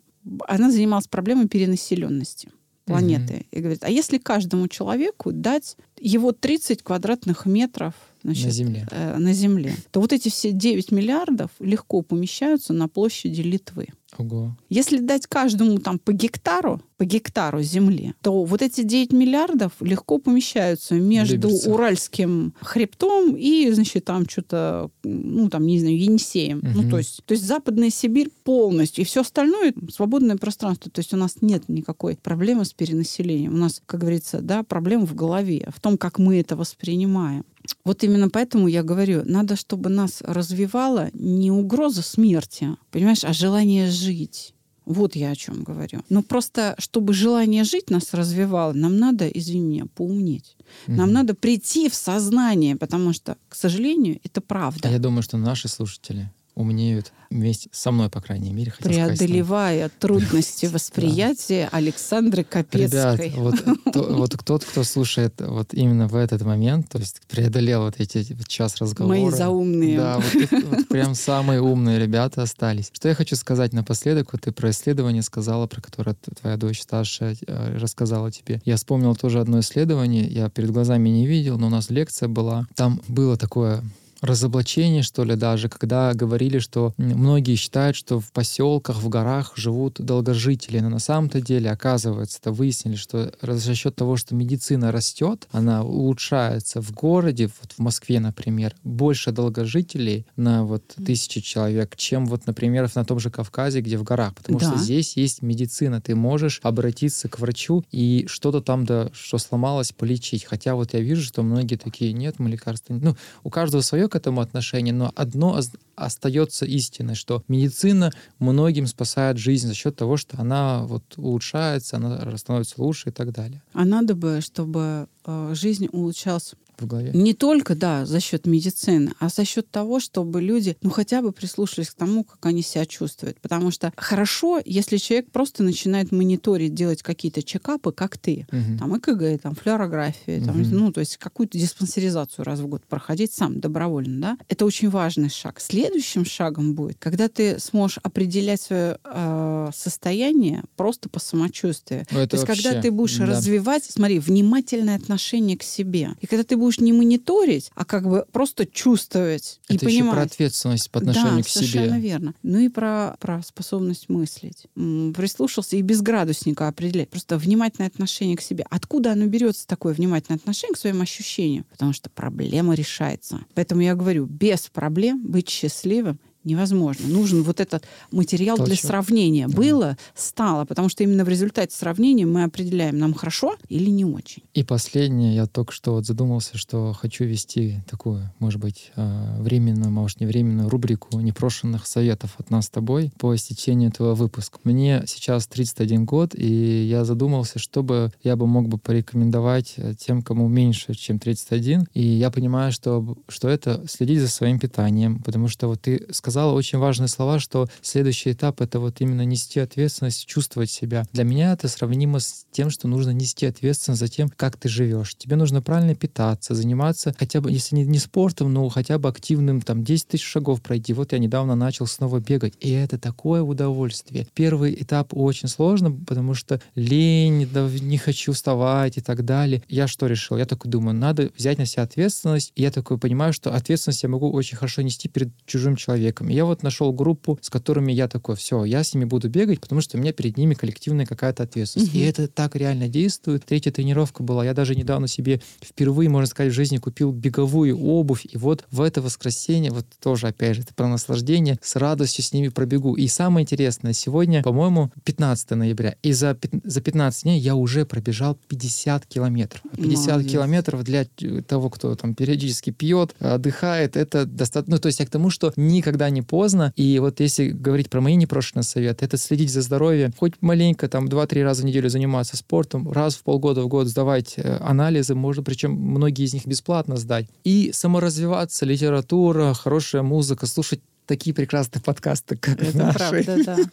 Она 0.47 0.71
занималась 0.71 1.07
проблемой 1.07 1.47
перенаселенности 1.47 2.49
планеты. 2.85 3.33
Угу. 3.33 3.45
И 3.51 3.59
говорит, 3.59 3.83
а 3.83 3.89
если 3.89 4.17
каждому 4.17 4.67
человеку 4.67 5.31
дать 5.31 5.77
его 5.99 6.31
30 6.31 6.83
квадратных 6.83 7.45
метров 7.45 7.93
значит, 8.23 8.45
на 8.45 8.51
Земле. 8.51 8.87
Э, 8.91 9.17
на 9.17 9.33
Земле, 9.33 9.75
то 9.91 10.01
вот 10.01 10.13
эти 10.13 10.29
все 10.29 10.51
9 10.51 10.91
миллиардов 10.91 11.51
легко 11.59 12.01
помещаются 12.01 12.73
на 12.73 12.87
площади 12.87 13.41
Литвы. 13.41 13.87
Ого. 14.17 14.55
Если 14.69 14.97
дать 14.97 15.27
каждому 15.27 15.77
там 15.79 15.99
по 15.99 16.13
гектару, 16.13 16.81
по 16.97 17.05
гектару 17.05 17.61
земли, 17.61 18.13
то 18.21 18.43
вот 18.43 18.61
эти 18.61 18.81
9 18.81 19.11
миллиардов 19.13 19.73
легко 19.79 20.19
помещаются 20.19 20.95
между 20.95 21.47
Люберцы. 21.47 21.69
Уральским 21.69 22.53
хребтом 22.61 23.35
и, 23.35 23.69
значит, 23.71 24.05
там 24.05 24.27
что-то, 24.29 24.89
ну, 25.03 25.49
там, 25.49 25.65
не 25.65 25.79
знаю, 25.79 25.97
Енисеем. 25.97 26.59
Угу. 26.59 26.67
Ну, 26.73 26.89
то 26.89 26.97
есть, 26.97 27.23
то 27.25 27.33
есть 27.33 27.45
Западная 27.45 27.89
Сибирь 27.89 28.29
полностью. 28.43 29.03
И 29.03 29.05
все 29.05 29.21
остальное 29.21 29.73
свободное 29.91 30.37
пространство. 30.37 30.91
То 30.91 30.99
есть 30.99 31.13
у 31.13 31.17
нас 31.17 31.37
нет 31.41 31.67
никакой 31.67 32.15
проблемы 32.15 32.65
с 32.65 32.73
перенаселением. 32.73 33.53
У 33.53 33.57
нас, 33.57 33.81
как 33.85 34.01
говорится, 34.01 34.41
да, 34.41 34.63
проблема 34.63 35.05
в 35.05 35.15
голове, 35.15 35.69
в 35.75 35.79
том, 35.81 35.97
как 35.97 36.19
мы 36.19 36.39
это 36.39 36.55
воспринимаем. 36.55 37.43
Вот 37.85 38.03
именно 38.03 38.29
поэтому 38.29 38.67
я 38.67 38.83
говорю, 38.83 39.23
надо, 39.25 39.55
чтобы 39.55 39.89
нас 39.89 40.21
развивала 40.21 41.09
не 41.13 41.51
угроза 41.51 42.01
смерти, 42.01 42.69
понимаешь, 42.91 43.23
а 43.23 43.33
желание 43.33 43.89
жить. 43.89 44.53
Вот 44.85 45.15
я 45.15 45.31
о 45.31 45.35
чем 45.35 45.63
говорю. 45.63 46.01
Но 46.09 46.23
просто, 46.23 46.75
чтобы 46.77 47.13
желание 47.13 47.63
жить 47.63 47.89
нас 47.89 48.13
развивало, 48.13 48.73
нам 48.73 48.97
надо, 48.97 49.27
извини 49.27 49.75
меня, 49.75 49.85
поумнеть. 49.95 50.57
Угу. 50.87 50.97
Нам 50.97 51.13
надо 51.13 51.35
прийти 51.35 51.89
в 51.89 51.95
сознание, 51.95 52.75
потому 52.75 53.13
что, 53.13 53.37
к 53.47 53.55
сожалению, 53.55 54.19
это 54.23 54.41
правда. 54.41 54.89
А 54.89 54.91
я 54.91 54.99
думаю, 54.99 55.23
что 55.23 55.37
наши 55.37 55.69
слушатели 55.69 56.29
умнеют 56.55 57.11
вместе 57.33 57.69
со 57.71 57.91
мной, 57.91 58.09
по 58.09 58.21
крайней 58.21 58.53
мере. 58.53 58.73
Преодолевая 58.79 59.87
сказать, 59.87 59.99
трудности 59.99 60.67
восприятия 60.67 61.67
Александры 61.71 62.43
Капецкой. 62.43 63.29
Ребят, 63.29 63.37
вот, 63.37 63.55
то, 63.91 64.03
вот 64.09 64.35
тот, 64.45 64.63
кто 64.63 64.83
слушает 64.83 65.33
вот 65.39 65.73
именно 65.73 66.07
в 66.07 66.15
этот 66.15 66.43
момент, 66.43 66.89
то 66.89 66.99
есть 66.99 67.21
преодолел 67.27 67.83
вот 67.83 67.95
эти 67.97 68.33
вот 68.33 68.47
час 68.47 68.77
разговора. 68.77 69.17
Мои 69.17 69.29
заумные. 69.31 69.97
Да, 69.97 70.19
вот, 70.19 70.51
вот 70.63 70.87
прям 70.89 71.15
самые 71.15 71.61
умные 71.61 71.99
ребята 71.99 72.43
остались. 72.43 72.91
Что 72.93 73.09
я 73.09 73.15
хочу 73.15 73.35
сказать 73.35 73.73
напоследок, 73.73 74.33
вот 74.33 74.41
ты 74.41 74.51
про 74.51 74.69
исследование 74.69 75.23
сказала, 75.23 75.67
про 75.67 75.81
которое 75.81 76.15
твоя 76.39 76.57
дочь 76.57 76.81
старшая 76.81 77.35
э, 77.47 77.77
рассказала 77.77 78.31
тебе. 78.31 78.61
Я 78.65 78.77
вспомнил 78.77 79.15
тоже 79.15 79.39
одно 79.39 79.59
исследование, 79.59 80.25
я 80.25 80.49
перед 80.49 80.71
глазами 80.71 81.09
не 81.09 81.25
видел, 81.25 81.57
но 81.57 81.67
у 81.67 81.69
нас 81.71 81.89
лекция 81.89 82.29
была. 82.29 82.67
Там 82.75 83.01
было 83.07 83.37
такое 83.37 83.83
разоблачение, 84.23 85.03
что 85.03 85.25
ли, 85.25 85.35
даже, 85.35 85.67
когда 85.67 86.13
говорили, 86.13 86.59
что 86.59 86.93
многие 86.97 87.55
считают, 87.55 87.97
что 87.97 88.19
в 88.21 88.31
поселках, 88.31 88.97
в 88.97 89.09
горах 89.09 89.53
живут 89.55 89.99
долгожители, 89.99 90.79
но 90.79 90.89
на 90.89 90.99
самом-то 90.99 91.41
деле, 91.41 91.69
оказывается, 91.69 92.39
это 92.41 92.51
выяснили, 92.51 92.95
что 92.95 93.33
за 93.41 93.75
счет 93.75 93.95
того, 93.95 94.15
что 94.15 94.33
медицина 94.33 94.91
растет, 94.91 95.47
она 95.51 95.83
улучшается 95.83 96.81
в 96.81 96.93
городе, 96.93 97.49
вот 97.61 97.73
в 97.73 97.79
Москве, 97.79 98.21
например, 98.21 98.75
больше 98.83 99.31
долгожителей 99.31 100.25
на 100.37 100.63
вот 100.63 100.95
тысячи 101.05 101.41
человек, 101.41 101.95
чем 101.97 102.25
вот, 102.25 102.47
например, 102.47 102.89
на 102.95 103.03
том 103.03 103.19
же 103.19 103.29
Кавказе, 103.29 103.81
где 103.81 103.97
в 103.97 104.03
горах, 104.03 104.35
потому 104.35 104.59
да. 104.59 104.69
что 104.69 104.77
здесь 104.77 105.17
есть 105.17 105.41
медицина, 105.41 105.99
ты 105.99 106.15
можешь 106.15 106.61
обратиться 106.63 107.27
к 107.27 107.39
врачу 107.39 107.83
и 107.91 108.25
что-то 108.29 108.61
там, 108.61 108.85
да, 108.85 109.09
что 109.13 109.37
сломалось, 109.37 109.91
полечить. 109.91 110.45
Хотя 110.45 110.75
вот 110.75 110.93
я 110.93 111.01
вижу, 111.01 111.23
что 111.23 111.43
многие 111.43 111.75
такие, 111.75 112.13
нет, 112.13 112.39
мы 112.39 112.49
лекарства, 112.49 112.93
ну, 112.93 113.17
у 113.43 113.49
каждого 113.49 113.81
свое 113.81 114.07
к 114.13 114.15
этому 114.15 114.41
отношение, 114.41 114.93
но 114.93 115.11
одно 115.15 115.59
остается 115.95 116.65
истиной, 116.65 117.15
что 117.15 117.43
медицина 117.47 118.11
многим 118.37 118.85
спасает 118.85 119.39
жизнь 119.39 119.67
за 119.67 119.73
счет 119.73 119.95
того, 119.95 120.17
что 120.17 120.39
она 120.39 120.83
вот 120.83 121.03
улучшается, 121.17 121.97
она 121.97 122.37
становится 122.37 122.75
лучше 122.77 123.09
и 123.09 123.11
так 123.11 123.31
далее. 123.31 123.63
А 123.73 123.85
надо 123.85 124.13
бы, 124.13 124.41
чтобы 124.41 125.07
э, 125.25 125.53
жизнь 125.55 125.87
улучшалась 125.91 126.53
в 126.83 126.87
голове. 126.87 127.11
Не 127.13 127.33
только, 127.33 127.75
да, 127.75 128.05
за 128.05 128.19
счет 128.19 128.45
медицины, 128.45 129.13
а 129.19 129.29
за 129.29 129.45
счет 129.45 129.69
того, 129.69 129.99
чтобы 129.99 130.41
люди, 130.41 130.77
ну, 130.81 130.89
хотя 130.89 131.21
бы 131.21 131.31
прислушались 131.31 131.89
к 131.89 131.95
тому, 131.95 132.23
как 132.23 132.45
они 132.45 132.61
себя 132.61 132.85
чувствуют. 132.85 133.39
Потому 133.41 133.71
что 133.71 133.91
хорошо, 133.97 134.61
если 134.63 134.97
человек 134.97 135.31
просто 135.31 135.63
начинает 135.63 136.11
мониторить, 136.11 136.73
делать 136.73 137.01
какие-то 137.01 137.43
чекапы, 137.43 137.91
как 137.91 138.17
ты. 138.17 138.45
Угу. 138.51 138.79
Там 138.79 138.97
ЭКГ, 138.97 139.41
там 139.41 139.55
флюорография, 139.55 140.39
угу. 140.39 140.45
там, 140.45 140.61
ну, 140.61 140.91
то 140.91 140.99
есть 140.99 141.17
какую-то 141.17 141.57
диспансеризацию 141.57 142.45
раз 142.45 142.59
в 142.59 142.67
год 142.67 142.83
проходить 142.85 143.33
сам 143.33 143.59
добровольно, 143.59 144.21
да. 144.21 144.37
Это 144.49 144.65
очень 144.65 144.89
важный 144.89 145.29
шаг. 145.29 145.59
Следующим 145.59 146.25
шагом 146.25 146.73
будет, 146.75 146.97
когда 146.99 147.27
ты 147.27 147.59
сможешь 147.59 147.99
определять 148.03 148.61
свое 148.61 148.97
э, 149.03 149.69
состояние 149.73 150.63
просто 150.75 151.09
по 151.09 151.19
самочувствию. 151.19 152.05
Ну, 152.11 152.27
то 152.27 152.35
есть 152.35 152.47
вообще, 152.47 152.63
когда 152.63 152.81
ты 152.81 152.91
будешь 152.91 153.17
да. 153.17 153.25
развивать, 153.25 153.83
смотри, 153.85 154.19
внимательное 154.19 154.95
отношение 154.95 155.57
к 155.57 155.63
себе. 155.63 156.11
И 156.21 156.27
когда 156.27 156.43
ты 156.43 156.57
будешь 156.57 156.72
будешь 156.73 156.79
не 156.79 156.93
мониторить, 156.93 157.71
а 157.75 157.85
как 157.85 158.07
бы 158.07 158.25
просто 158.31 158.65
чувствовать 158.65 159.59
и 159.69 159.75
Это 159.75 159.85
еще 159.85 159.99
про 159.99 160.09
понимать. 160.09 160.31
ответственность 160.31 160.91
по 160.91 160.99
отношению 160.99 161.37
да, 161.37 161.43
к 161.43 161.47
совершенно 161.47 161.97
себе. 161.97 162.09
верно. 162.09 162.33
Ну 162.43 162.59
и 162.59 162.69
про, 162.69 163.15
про 163.19 163.41
способность 163.43 164.09
мыслить. 164.09 164.67
Прислушался 164.75 165.75
и 165.75 165.81
без 165.81 166.01
градусника 166.01 166.67
определять. 166.67 167.09
Просто 167.09 167.37
внимательное 167.37 167.87
отношение 167.87 168.37
к 168.37 168.41
себе. 168.41 168.65
Откуда 168.69 169.11
оно 169.11 169.25
берется, 169.27 169.67
такое 169.67 169.93
внимательное 169.93 170.37
отношение 170.37 170.75
к 170.75 170.79
своим 170.79 171.01
ощущениям? 171.01 171.65
Потому 171.71 171.93
что 171.93 172.09
проблема 172.09 172.73
решается. 172.73 173.39
Поэтому 173.53 173.81
я 173.81 173.95
говорю, 173.95 174.25
без 174.25 174.69
проблем 174.69 175.25
быть 175.25 175.49
счастливым 175.49 176.19
невозможно. 176.43 177.07
Нужен 177.07 177.43
вот 177.43 177.59
этот 177.59 177.85
материал 178.11 178.57
для 178.57 178.65
Толчок. 178.67 178.85
сравнения. 178.85 179.47
Было, 179.47 179.97
стало. 180.15 180.65
Потому 180.65 180.89
что 180.89 181.03
именно 181.03 181.23
в 181.25 181.29
результате 181.29 181.75
сравнения 181.75 182.25
мы 182.25 182.43
определяем, 182.43 182.97
нам 182.97 183.13
хорошо 183.13 183.55
или 183.69 183.89
не 183.89 184.05
очень. 184.05 184.43
И 184.53 184.63
последнее, 184.63 185.35
я 185.35 185.45
только 185.45 185.73
что 185.73 185.93
вот 185.93 186.05
задумался, 186.05 186.57
что 186.57 186.93
хочу 186.93 187.25
вести 187.25 187.81
такую, 187.89 188.31
может 188.39 188.59
быть, 188.59 188.91
э, 188.95 189.41
временную, 189.41 189.91
может, 189.91 190.19
не 190.19 190.25
временную 190.25 190.69
рубрику 190.69 191.19
непрошенных 191.19 191.87
советов 191.87 192.35
от 192.37 192.49
нас 192.49 192.65
с 192.65 192.69
тобой 192.69 193.11
по 193.17 193.35
истечению 193.35 193.89
этого 193.89 194.15
выпуска. 194.15 194.59
Мне 194.63 195.03
сейчас 195.07 195.47
31 195.47 196.05
год, 196.05 196.35
и 196.35 196.83
я 196.83 197.05
задумался, 197.05 197.59
чтобы 197.59 198.11
я 198.23 198.35
бы 198.35 198.47
мог 198.47 198.67
бы 198.67 198.77
порекомендовать 198.77 199.75
тем, 199.99 200.21
кому 200.21 200.47
меньше, 200.47 200.93
чем 200.93 201.19
31. 201.19 201.87
И 201.93 202.01
я 202.01 202.31
понимаю, 202.31 202.71
что, 202.71 203.17
что 203.27 203.49
это 203.49 203.83
следить 203.87 204.19
за 204.19 204.27
своим 204.27 204.59
питанием, 204.59 205.21
потому 205.21 205.47
что 205.47 205.67
вот 205.67 205.81
ты 205.81 206.05
сказала 206.33 206.53
очень 206.53 206.79
важные 206.79 207.09
слова, 207.09 207.39
что 207.39 207.67
следующий 207.83 208.31
этап— 208.31 208.59
это 208.61 208.79
вот 208.79 209.01
именно 209.01 209.23
нести 209.23 209.59
ответственность, 209.59 210.25
чувствовать 210.25 210.71
себя. 210.71 211.05
Для 211.13 211.25
меня 211.25 211.53
это 211.53 211.67
сравнимо 211.67 212.19
с 212.19 212.47
тем, 212.51 212.71
что 212.71 212.87
нужно 212.87 213.11
нести 213.11 213.45
ответственность 213.45 213.99
за 213.99 214.07
тем, 214.07 214.29
как 214.29 214.57
ты 214.57 214.67
живешь. 214.67 215.13
Тебе 215.15 215.35
нужно 215.35 215.61
правильно 215.61 215.93
питаться, 215.93 216.55
заниматься 216.55 217.13
хотя 217.19 217.39
бы, 217.39 217.51
если 217.51 217.75
не, 217.75 217.85
не 217.85 217.99
спортом, 217.99 218.51
но 218.51 218.67
хотя 218.69 218.97
бы 218.97 219.09
активным, 219.09 219.61
там, 219.61 219.83
10 219.83 220.07
тысяч 220.07 220.25
шагов 220.25 220.63
пройти. 220.63 220.93
Вот 220.93 221.11
я 221.11 221.19
недавно 221.19 221.53
начал 221.53 221.85
снова 221.85 222.19
бегать, 222.19 222.55
и 222.59 222.71
это 222.71 222.97
такое 222.97 223.43
удовольствие. 223.43 224.25
Первый 224.33 224.73
этап 224.73 225.09
очень 225.11 225.47
сложно, 225.47 225.91
потому 225.91 226.33
что 226.33 226.59
лень, 226.73 227.47
да, 227.53 227.69
не 227.69 227.99
хочу 227.99 228.33
вставать 228.33 228.97
и 228.97 229.01
так 229.01 229.23
далее. 229.23 229.61
Я 229.69 229.87
что 229.87 230.07
решил? 230.07 230.37
Я 230.37 230.47
такой 230.47 230.71
думаю, 230.71 230.95
надо 230.95 231.29
взять 231.37 231.59
на 231.59 231.67
себя 231.67 231.83
ответственность. 231.83 232.51
И 232.55 232.63
я 232.63 232.71
такой 232.71 232.97
понимаю, 232.97 233.33
что 233.33 233.53
ответственность 233.53 234.01
я 234.01 234.09
могу 234.09 234.31
очень 234.31 234.57
хорошо 234.57 234.81
нести 234.81 235.07
перед 235.07 235.29
чужим 235.45 235.75
человеком. 235.75 236.22
И 236.29 236.33
я 236.33 236.45
вот 236.45 236.63
нашел 236.63 236.91
группу, 236.93 237.37
с 237.41 237.49
которыми 237.49 237.91
я 237.91 238.07
такой, 238.07 238.35
все, 238.35 238.63
я 238.65 238.83
с 238.83 238.93
ними 238.93 239.05
буду 239.05 239.29
бегать, 239.29 239.59
потому 239.59 239.81
что 239.81 239.97
у 239.97 240.01
меня 240.01 240.13
перед 240.13 240.37
ними 240.37 240.53
коллективная 240.53 241.05
какая-то 241.05 241.43
ответственность. 241.43 241.93
И 241.93 241.99
это 241.99 242.27
так 242.27 242.55
реально 242.55 242.87
действует. 242.87 243.45
Третья 243.45 243.71
тренировка 243.71 244.23
была. 244.23 244.45
Я 244.45 244.53
даже 244.53 244.75
недавно 244.75 245.07
себе 245.07 245.41
впервые, 245.61 246.09
можно 246.09 246.27
сказать, 246.27 246.51
в 246.51 246.55
жизни 246.55 246.77
купил 246.77 247.11
беговую 247.11 247.77
обувь. 247.79 248.25
И 248.31 248.37
вот 248.37 248.65
в 248.71 248.81
это 248.81 249.01
воскресенье, 249.01 249.71
вот 249.71 249.85
тоже, 250.01 250.27
опять 250.27 250.55
же, 250.55 250.61
это 250.63 250.73
про 250.73 250.87
наслаждение, 250.87 251.59
с 251.61 251.75
радостью 251.75 252.23
с 252.23 252.33
ними 252.33 252.49
пробегу. 252.49 252.95
И 252.95 253.07
самое 253.07 253.43
интересное, 253.43 253.93
сегодня, 253.93 254.43
по-моему, 254.43 254.91
15 255.03 255.51
ноября. 255.51 255.95
И 256.03 256.13
за, 256.13 256.37
за 256.63 256.81
15 256.81 257.23
дней 257.23 257.39
я 257.39 257.55
уже 257.55 257.85
пробежал 257.85 258.37
50 258.47 259.05
километров. 259.05 259.61
50 259.75 260.07
Молодец. 260.07 260.31
километров 260.31 260.83
для 260.83 261.07
э, 261.21 261.41
того, 261.41 261.69
кто 261.69 261.95
там 261.95 262.15
периодически 262.15 262.69
пьет, 262.71 263.15
отдыхает, 263.19 263.97
это 263.97 264.25
достаточно... 264.25 264.75
Ну, 264.75 264.79
то 264.79 264.87
есть 264.87 264.99
я 264.99 265.05
к 265.05 265.09
тому, 265.09 265.29
что 265.29 265.53
никогда 265.55 266.09
не 266.13 266.21
поздно. 266.21 266.71
И 266.75 266.99
вот 266.99 267.19
если 267.19 267.49
говорить 267.49 267.89
про 267.89 268.01
мои 268.01 268.15
непрошенные 268.15 268.63
советы, 268.63 269.05
это 269.05 269.17
следить 269.17 269.51
за 269.51 269.61
здоровьем, 269.61 270.13
хоть 270.17 270.33
маленько, 270.41 270.87
там, 270.87 271.07
2-3 271.07 271.43
раза 271.43 271.63
в 271.63 271.65
неделю 271.65 271.89
заниматься 271.89 272.37
спортом, 272.37 272.91
раз 272.91 273.15
в 273.15 273.23
полгода 273.23 273.61
в 273.63 273.67
год 273.67 273.87
сдавать 273.87 274.35
э, 274.37 274.57
анализы, 274.61 275.15
можно, 275.15 275.43
причем 275.43 275.71
многие 275.71 276.25
из 276.25 276.33
них 276.33 276.45
бесплатно 276.45 276.95
сдать. 276.97 277.27
И 277.43 277.71
саморазвиваться, 277.73 278.65
литература, 278.65 279.53
хорошая 279.53 280.03
музыка, 280.03 280.45
слушать 280.45 280.79
такие 281.05 281.33
прекрасные 281.33 281.81
подкасты, 281.81 282.37
как 282.37 282.61
Это 282.61 282.77
наши. 282.77 282.97
правда, 282.97 283.43
да. 283.45 283.57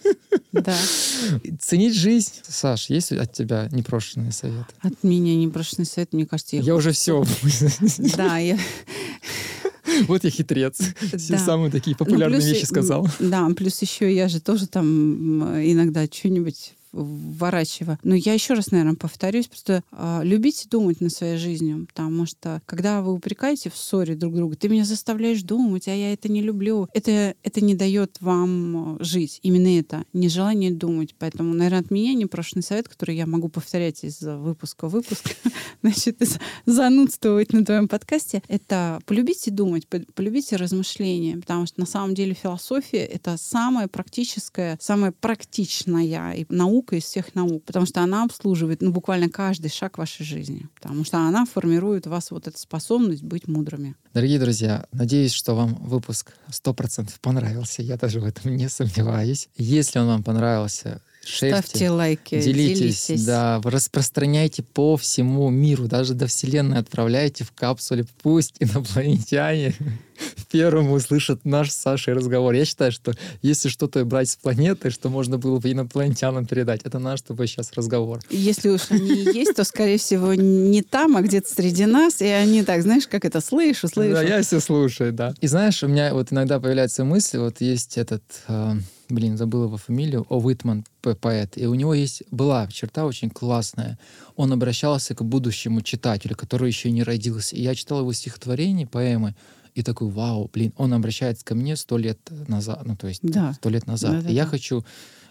Да. 0.52 0.74
Ценить 1.60 1.94
жизнь. 1.94 2.32
Саш, 2.42 2.90
есть 2.90 3.12
от 3.12 3.32
тебя 3.32 3.68
непрошенные 3.70 4.32
советы? 4.32 4.66
От 4.80 5.04
меня 5.04 5.36
непрошенный 5.36 5.86
совет, 5.86 6.12
мне 6.12 6.26
кажется, 6.26 6.56
я... 6.56 6.62
Я 6.62 6.74
уже 6.74 6.90
все. 6.90 7.24
Да, 8.16 8.38
я... 8.38 8.58
Вот 10.08 10.24
я 10.24 10.30
хитрец. 10.30 10.78
Все 11.16 11.32
Да. 11.34 11.38
самые 11.38 11.70
такие 11.70 11.96
Ну, 11.98 12.04
популярные 12.04 12.40
плюс 12.40 12.52
вещи 12.52 12.64
сказал. 12.64 13.08
Да, 13.18 13.48
плюс 13.56 13.80
еще 13.82 14.12
я 14.14 14.28
же 14.28 14.40
тоже 14.40 14.66
там 14.66 15.42
иногда 15.64 16.04
что-нибудь 16.06 16.72
вворачиваю. 16.92 17.98
Но 18.02 18.14
я 18.14 18.34
еще 18.34 18.54
раз, 18.54 18.70
наверное, 18.70 18.96
повторюсь, 18.96 19.46
просто 19.46 19.82
а, 19.92 20.22
любите 20.22 20.68
думать 20.68 21.00
над 21.00 21.12
своей 21.12 21.36
жизнью, 21.38 21.86
потому 21.86 22.26
что 22.26 22.62
когда 22.66 23.02
вы 23.02 23.12
упрекаете 23.12 23.70
в 23.70 23.76
ссоре 23.76 24.14
друг 24.14 24.34
друга, 24.34 24.56
ты 24.56 24.68
меня 24.68 24.84
заставляешь 24.84 25.42
думать, 25.42 25.88
а 25.88 25.94
я 25.94 26.12
это 26.12 26.30
не 26.30 26.42
люблю, 26.42 26.88
это, 26.92 27.34
это 27.42 27.60
не 27.60 27.74
дает 27.74 28.16
вам 28.20 28.96
э, 28.96 29.04
жить. 29.04 29.40
Именно 29.42 29.78
это, 29.78 30.04
нежелание 30.12 30.70
думать. 30.70 31.14
Поэтому, 31.18 31.54
наверное, 31.54 31.80
от 31.80 31.90
меня 31.90 32.14
непрошенный 32.14 32.62
совет, 32.62 32.88
который 32.88 33.16
я 33.16 33.26
могу 33.26 33.48
повторять 33.48 34.04
из 34.04 34.20
выпуска 34.20 34.88
в 34.88 34.92
выпуск, 34.92 35.36
значит, 35.82 36.20
занудствовать 36.66 37.52
на 37.52 37.64
твоем 37.64 37.88
подкасте, 37.88 38.42
это 38.48 39.00
полюбите 39.06 39.50
думать, 39.50 39.86
по- 39.86 40.00
полюбите 40.14 40.56
размышления, 40.56 41.36
потому 41.36 41.66
что 41.66 41.80
на 41.80 41.86
самом 41.86 42.14
деле 42.14 42.34
философия— 42.34 43.04
это 43.06 43.36
самая 43.36 43.88
практическая, 43.88 44.78
самая 44.80 45.12
практичная 45.12 46.34
и 46.34 46.46
наука 46.48 46.79
из 46.92 47.04
всех 47.04 47.34
наук, 47.34 47.64
потому 47.64 47.86
что 47.86 48.00
она 48.00 48.24
обслуживает 48.24 48.82
ну, 48.82 48.90
буквально 48.90 49.28
каждый 49.28 49.70
шаг 49.70 49.98
вашей 49.98 50.24
жизни, 50.24 50.68
потому 50.74 51.04
что 51.04 51.18
она 51.18 51.44
формирует 51.44 52.06
в 52.06 52.10
вас 52.10 52.30
вот 52.30 52.46
эту 52.46 52.58
способность 52.58 53.22
быть 53.22 53.48
мудрыми. 53.48 53.96
Дорогие 54.14 54.38
друзья, 54.38 54.86
надеюсь, 54.92 55.32
что 55.32 55.54
вам 55.54 55.74
выпуск 55.74 56.32
100% 56.50 57.10
понравился. 57.20 57.82
Я 57.82 57.96
даже 57.96 58.20
в 58.20 58.24
этом 58.24 58.56
не 58.56 58.68
сомневаюсь. 58.68 59.48
Если 59.56 59.98
он 59.98 60.08
вам 60.08 60.22
понравился, 60.22 61.02
шерьте, 61.24 61.62
Ставьте 61.62 61.90
лайки, 61.90 62.40
делитесь, 62.40 63.06
делитесь. 63.06 63.24
да, 63.24 63.60
распространяйте 63.62 64.62
по 64.62 64.96
всему 64.96 65.50
миру, 65.50 65.86
даже 65.86 66.14
до 66.14 66.26
Вселенной 66.26 66.78
отправляйте 66.78 67.44
в 67.44 67.52
капсуле. 67.52 68.06
Пусть 68.22 68.54
инопланетяне 68.60 69.74
первым 70.50 70.90
услышат 70.92 71.44
наш 71.44 71.70
с 71.70 71.76
Сашей 71.76 72.14
разговор. 72.14 72.54
Я 72.54 72.64
считаю, 72.64 72.92
что 72.92 73.14
если 73.42 73.68
что-то 73.68 74.04
брать 74.04 74.30
с 74.30 74.36
планеты, 74.36 74.90
что 74.90 75.08
можно 75.08 75.38
было 75.38 75.58
бы 75.58 75.70
инопланетянам 75.70 76.46
передать, 76.46 76.82
это 76.84 76.98
наш 76.98 77.20
с 77.20 77.22
тобой 77.22 77.46
сейчас 77.46 77.72
разговор. 77.74 78.20
Если 78.30 78.68
уж 78.68 78.90
они 78.90 79.10
есть, 79.10 79.54
то, 79.54 79.64
скорее 79.64 79.98
всего, 79.98 80.34
не 80.34 80.82
там, 80.82 81.16
а 81.16 81.22
где-то 81.22 81.52
среди 81.52 81.86
нас. 81.86 82.20
И 82.20 82.26
они 82.26 82.62
так, 82.64 82.82
знаешь, 82.82 83.06
как 83.06 83.24
это, 83.24 83.40
слышу, 83.40 83.88
слышу. 83.88 84.14
Да, 84.14 84.22
я 84.22 84.42
все 84.42 84.60
слушаю, 84.60 85.12
да. 85.12 85.34
И 85.40 85.46
знаешь, 85.46 85.82
у 85.82 85.88
меня 85.88 86.12
вот 86.14 86.32
иногда 86.32 86.60
появляется 86.60 87.04
мысль, 87.04 87.38
вот 87.38 87.60
есть 87.60 87.98
этот, 87.98 88.22
э, 88.48 88.74
блин, 89.10 89.36
забыл 89.36 89.64
его 89.64 89.76
фамилию, 89.76 90.26
О. 90.28 90.38
Уитман, 90.40 90.84
поэт, 91.20 91.56
и 91.58 91.66
у 91.66 91.74
него 91.74 91.94
есть, 91.94 92.22
была 92.30 92.66
черта 92.68 93.04
очень 93.06 93.30
классная. 93.30 93.98
Он 94.36 94.52
обращался 94.52 95.14
к 95.14 95.22
будущему 95.24 95.80
читателю, 95.82 96.36
который 96.36 96.68
еще 96.68 96.90
не 96.90 97.02
родился. 97.02 97.56
И 97.56 97.62
я 97.62 97.74
читал 97.74 98.00
его 98.00 98.12
стихотворение, 98.12 98.86
поэмы, 98.86 99.34
и 99.74 99.82
такой, 99.82 100.08
вау, 100.10 100.50
блин, 100.52 100.72
он 100.76 100.92
обращается 100.92 101.44
ко 101.44 101.54
мне 101.54 101.76
сто 101.76 101.96
лет 101.96 102.18
назад, 102.48 102.82
ну, 102.84 102.96
то 102.96 103.06
есть 103.06 103.20
Да. 103.22 103.52
сто 103.54 103.68
лет 103.70 103.86
назад. 103.86 104.10
Да-да-да. 104.12 104.30
И 104.30 104.34
я 104.34 104.44
хочу, 104.46 104.84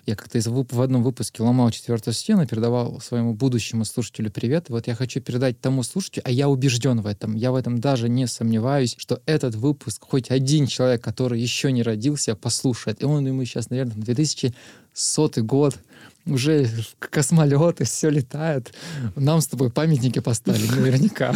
я 0.10 0.16
как-то 0.16 0.38
из- 0.38 0.47
в 0.47 0.82
одном 0.82 1.03
выпуске 1.03 1.43
ломал 1.43 1.70
четвертую 1.72 2.14
стену, 2.14 2.45
передавал 2.47 2.99
своему 2.99 3.34
будущему 3.34 3.86
слушателю 3.86 4.32
привет. 4.32 4.70
И 4.70 4.72
вот 4.72 4.88
я 4.88 4.95
хочу 4.95 5.22
передать 5.22 5.62
тому 5.62 5.84
слушателю, 5.84 6.24
а 6.26 6.32
я 6.32 6.49
убежден 6.49 7.01
в 7.01 7.05
этом, 7.07 7.36
я 7.36 7.51
в 7.51 7.55
этом 7.55 7.80
даже 7.80 8.10
не 8.10 8.28
сомневаюсь, 8.28 8.95
что 8.97 9.22
этот 9.26 9.55
выпуск 9.55 10.03
хоть 10.07 10.32
один 10.32 10.68
человек, 10.68 11.03
который 11.03 11.39
еще 11.39 11.72
не 11.72 11.84
родился, 11.84 12.36
послушает. 12.36 13.01
И 13.01 13.05
он 13.05 13.26
ему 13.28 13.45
сейчас, 13.45 13.70
наверное, 13.70 13.95
2100 13.95 15.43
год, 15.43 15.78
уже 16.26 16.68
космолеты, 16.99 17.84
все 17.86 18.10
летает. 18.10 18.74
Нам 19.16 19.41
с 19.41 19.47
тобой 19.47 19.70
памятники 19.70 20.20
поставили 20.20 20.68
наверняка. 20.68 21.34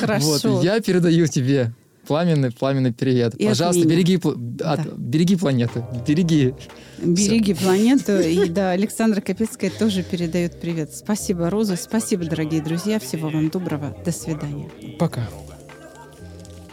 Хорошо. 0.00 0.48
Вот, 0.48 0.64
я 0.64 0.80
передаю 0.80 1.26
тебе 1.26 1.72
пламенный, 2.06 2.50
пламенный 2.50 2.92
привет. 2.92 3.34
И 3.36 3.44
от 3.44 3.50
Пожалуйста, 3.50 3.82
меня. 3.84 3.90
береги, 3.96 4.16
от- 4.16 4.56
Да. 4.56 4.84
береги 4.96 5.36
планету, 5.36 5.84
береги. 6.06 6.54
Береги 7.02 7.54
планету. 7.54 8.18
И 8.20 8.48
да, 8.48 8.70
Александра 8.70 9.20
Капецкая 9.20 9.70
тоже 9.70 10.02
передает 10.02 10.60
привет. 10.60 10.94
Спасибо, 10.94 11.50
Роза. 11.50 11.76
Спасибо, 11.76 12.24
дорогие 12.24 12.62
друзья. 12.62 12.98
Всего 12.98 13.28
вам 13.28 13.48
доброго. 13.50 13.94
До 14.04 14.12
свидания. 14.12 14.70
Пока. 14.98 15.28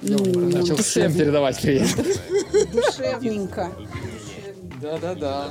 Ну, 0.02 0.18
Начал 0.18 0.76
всем 0.76 0.78
душевненько. 0.78 1.20
передавать 1.20 1.62
привет. 1.62 1.88
Душевненько. 2.74 3.72
Да-да-да. 4.82 5.48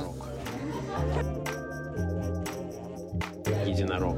Единорог. 3.65 4.17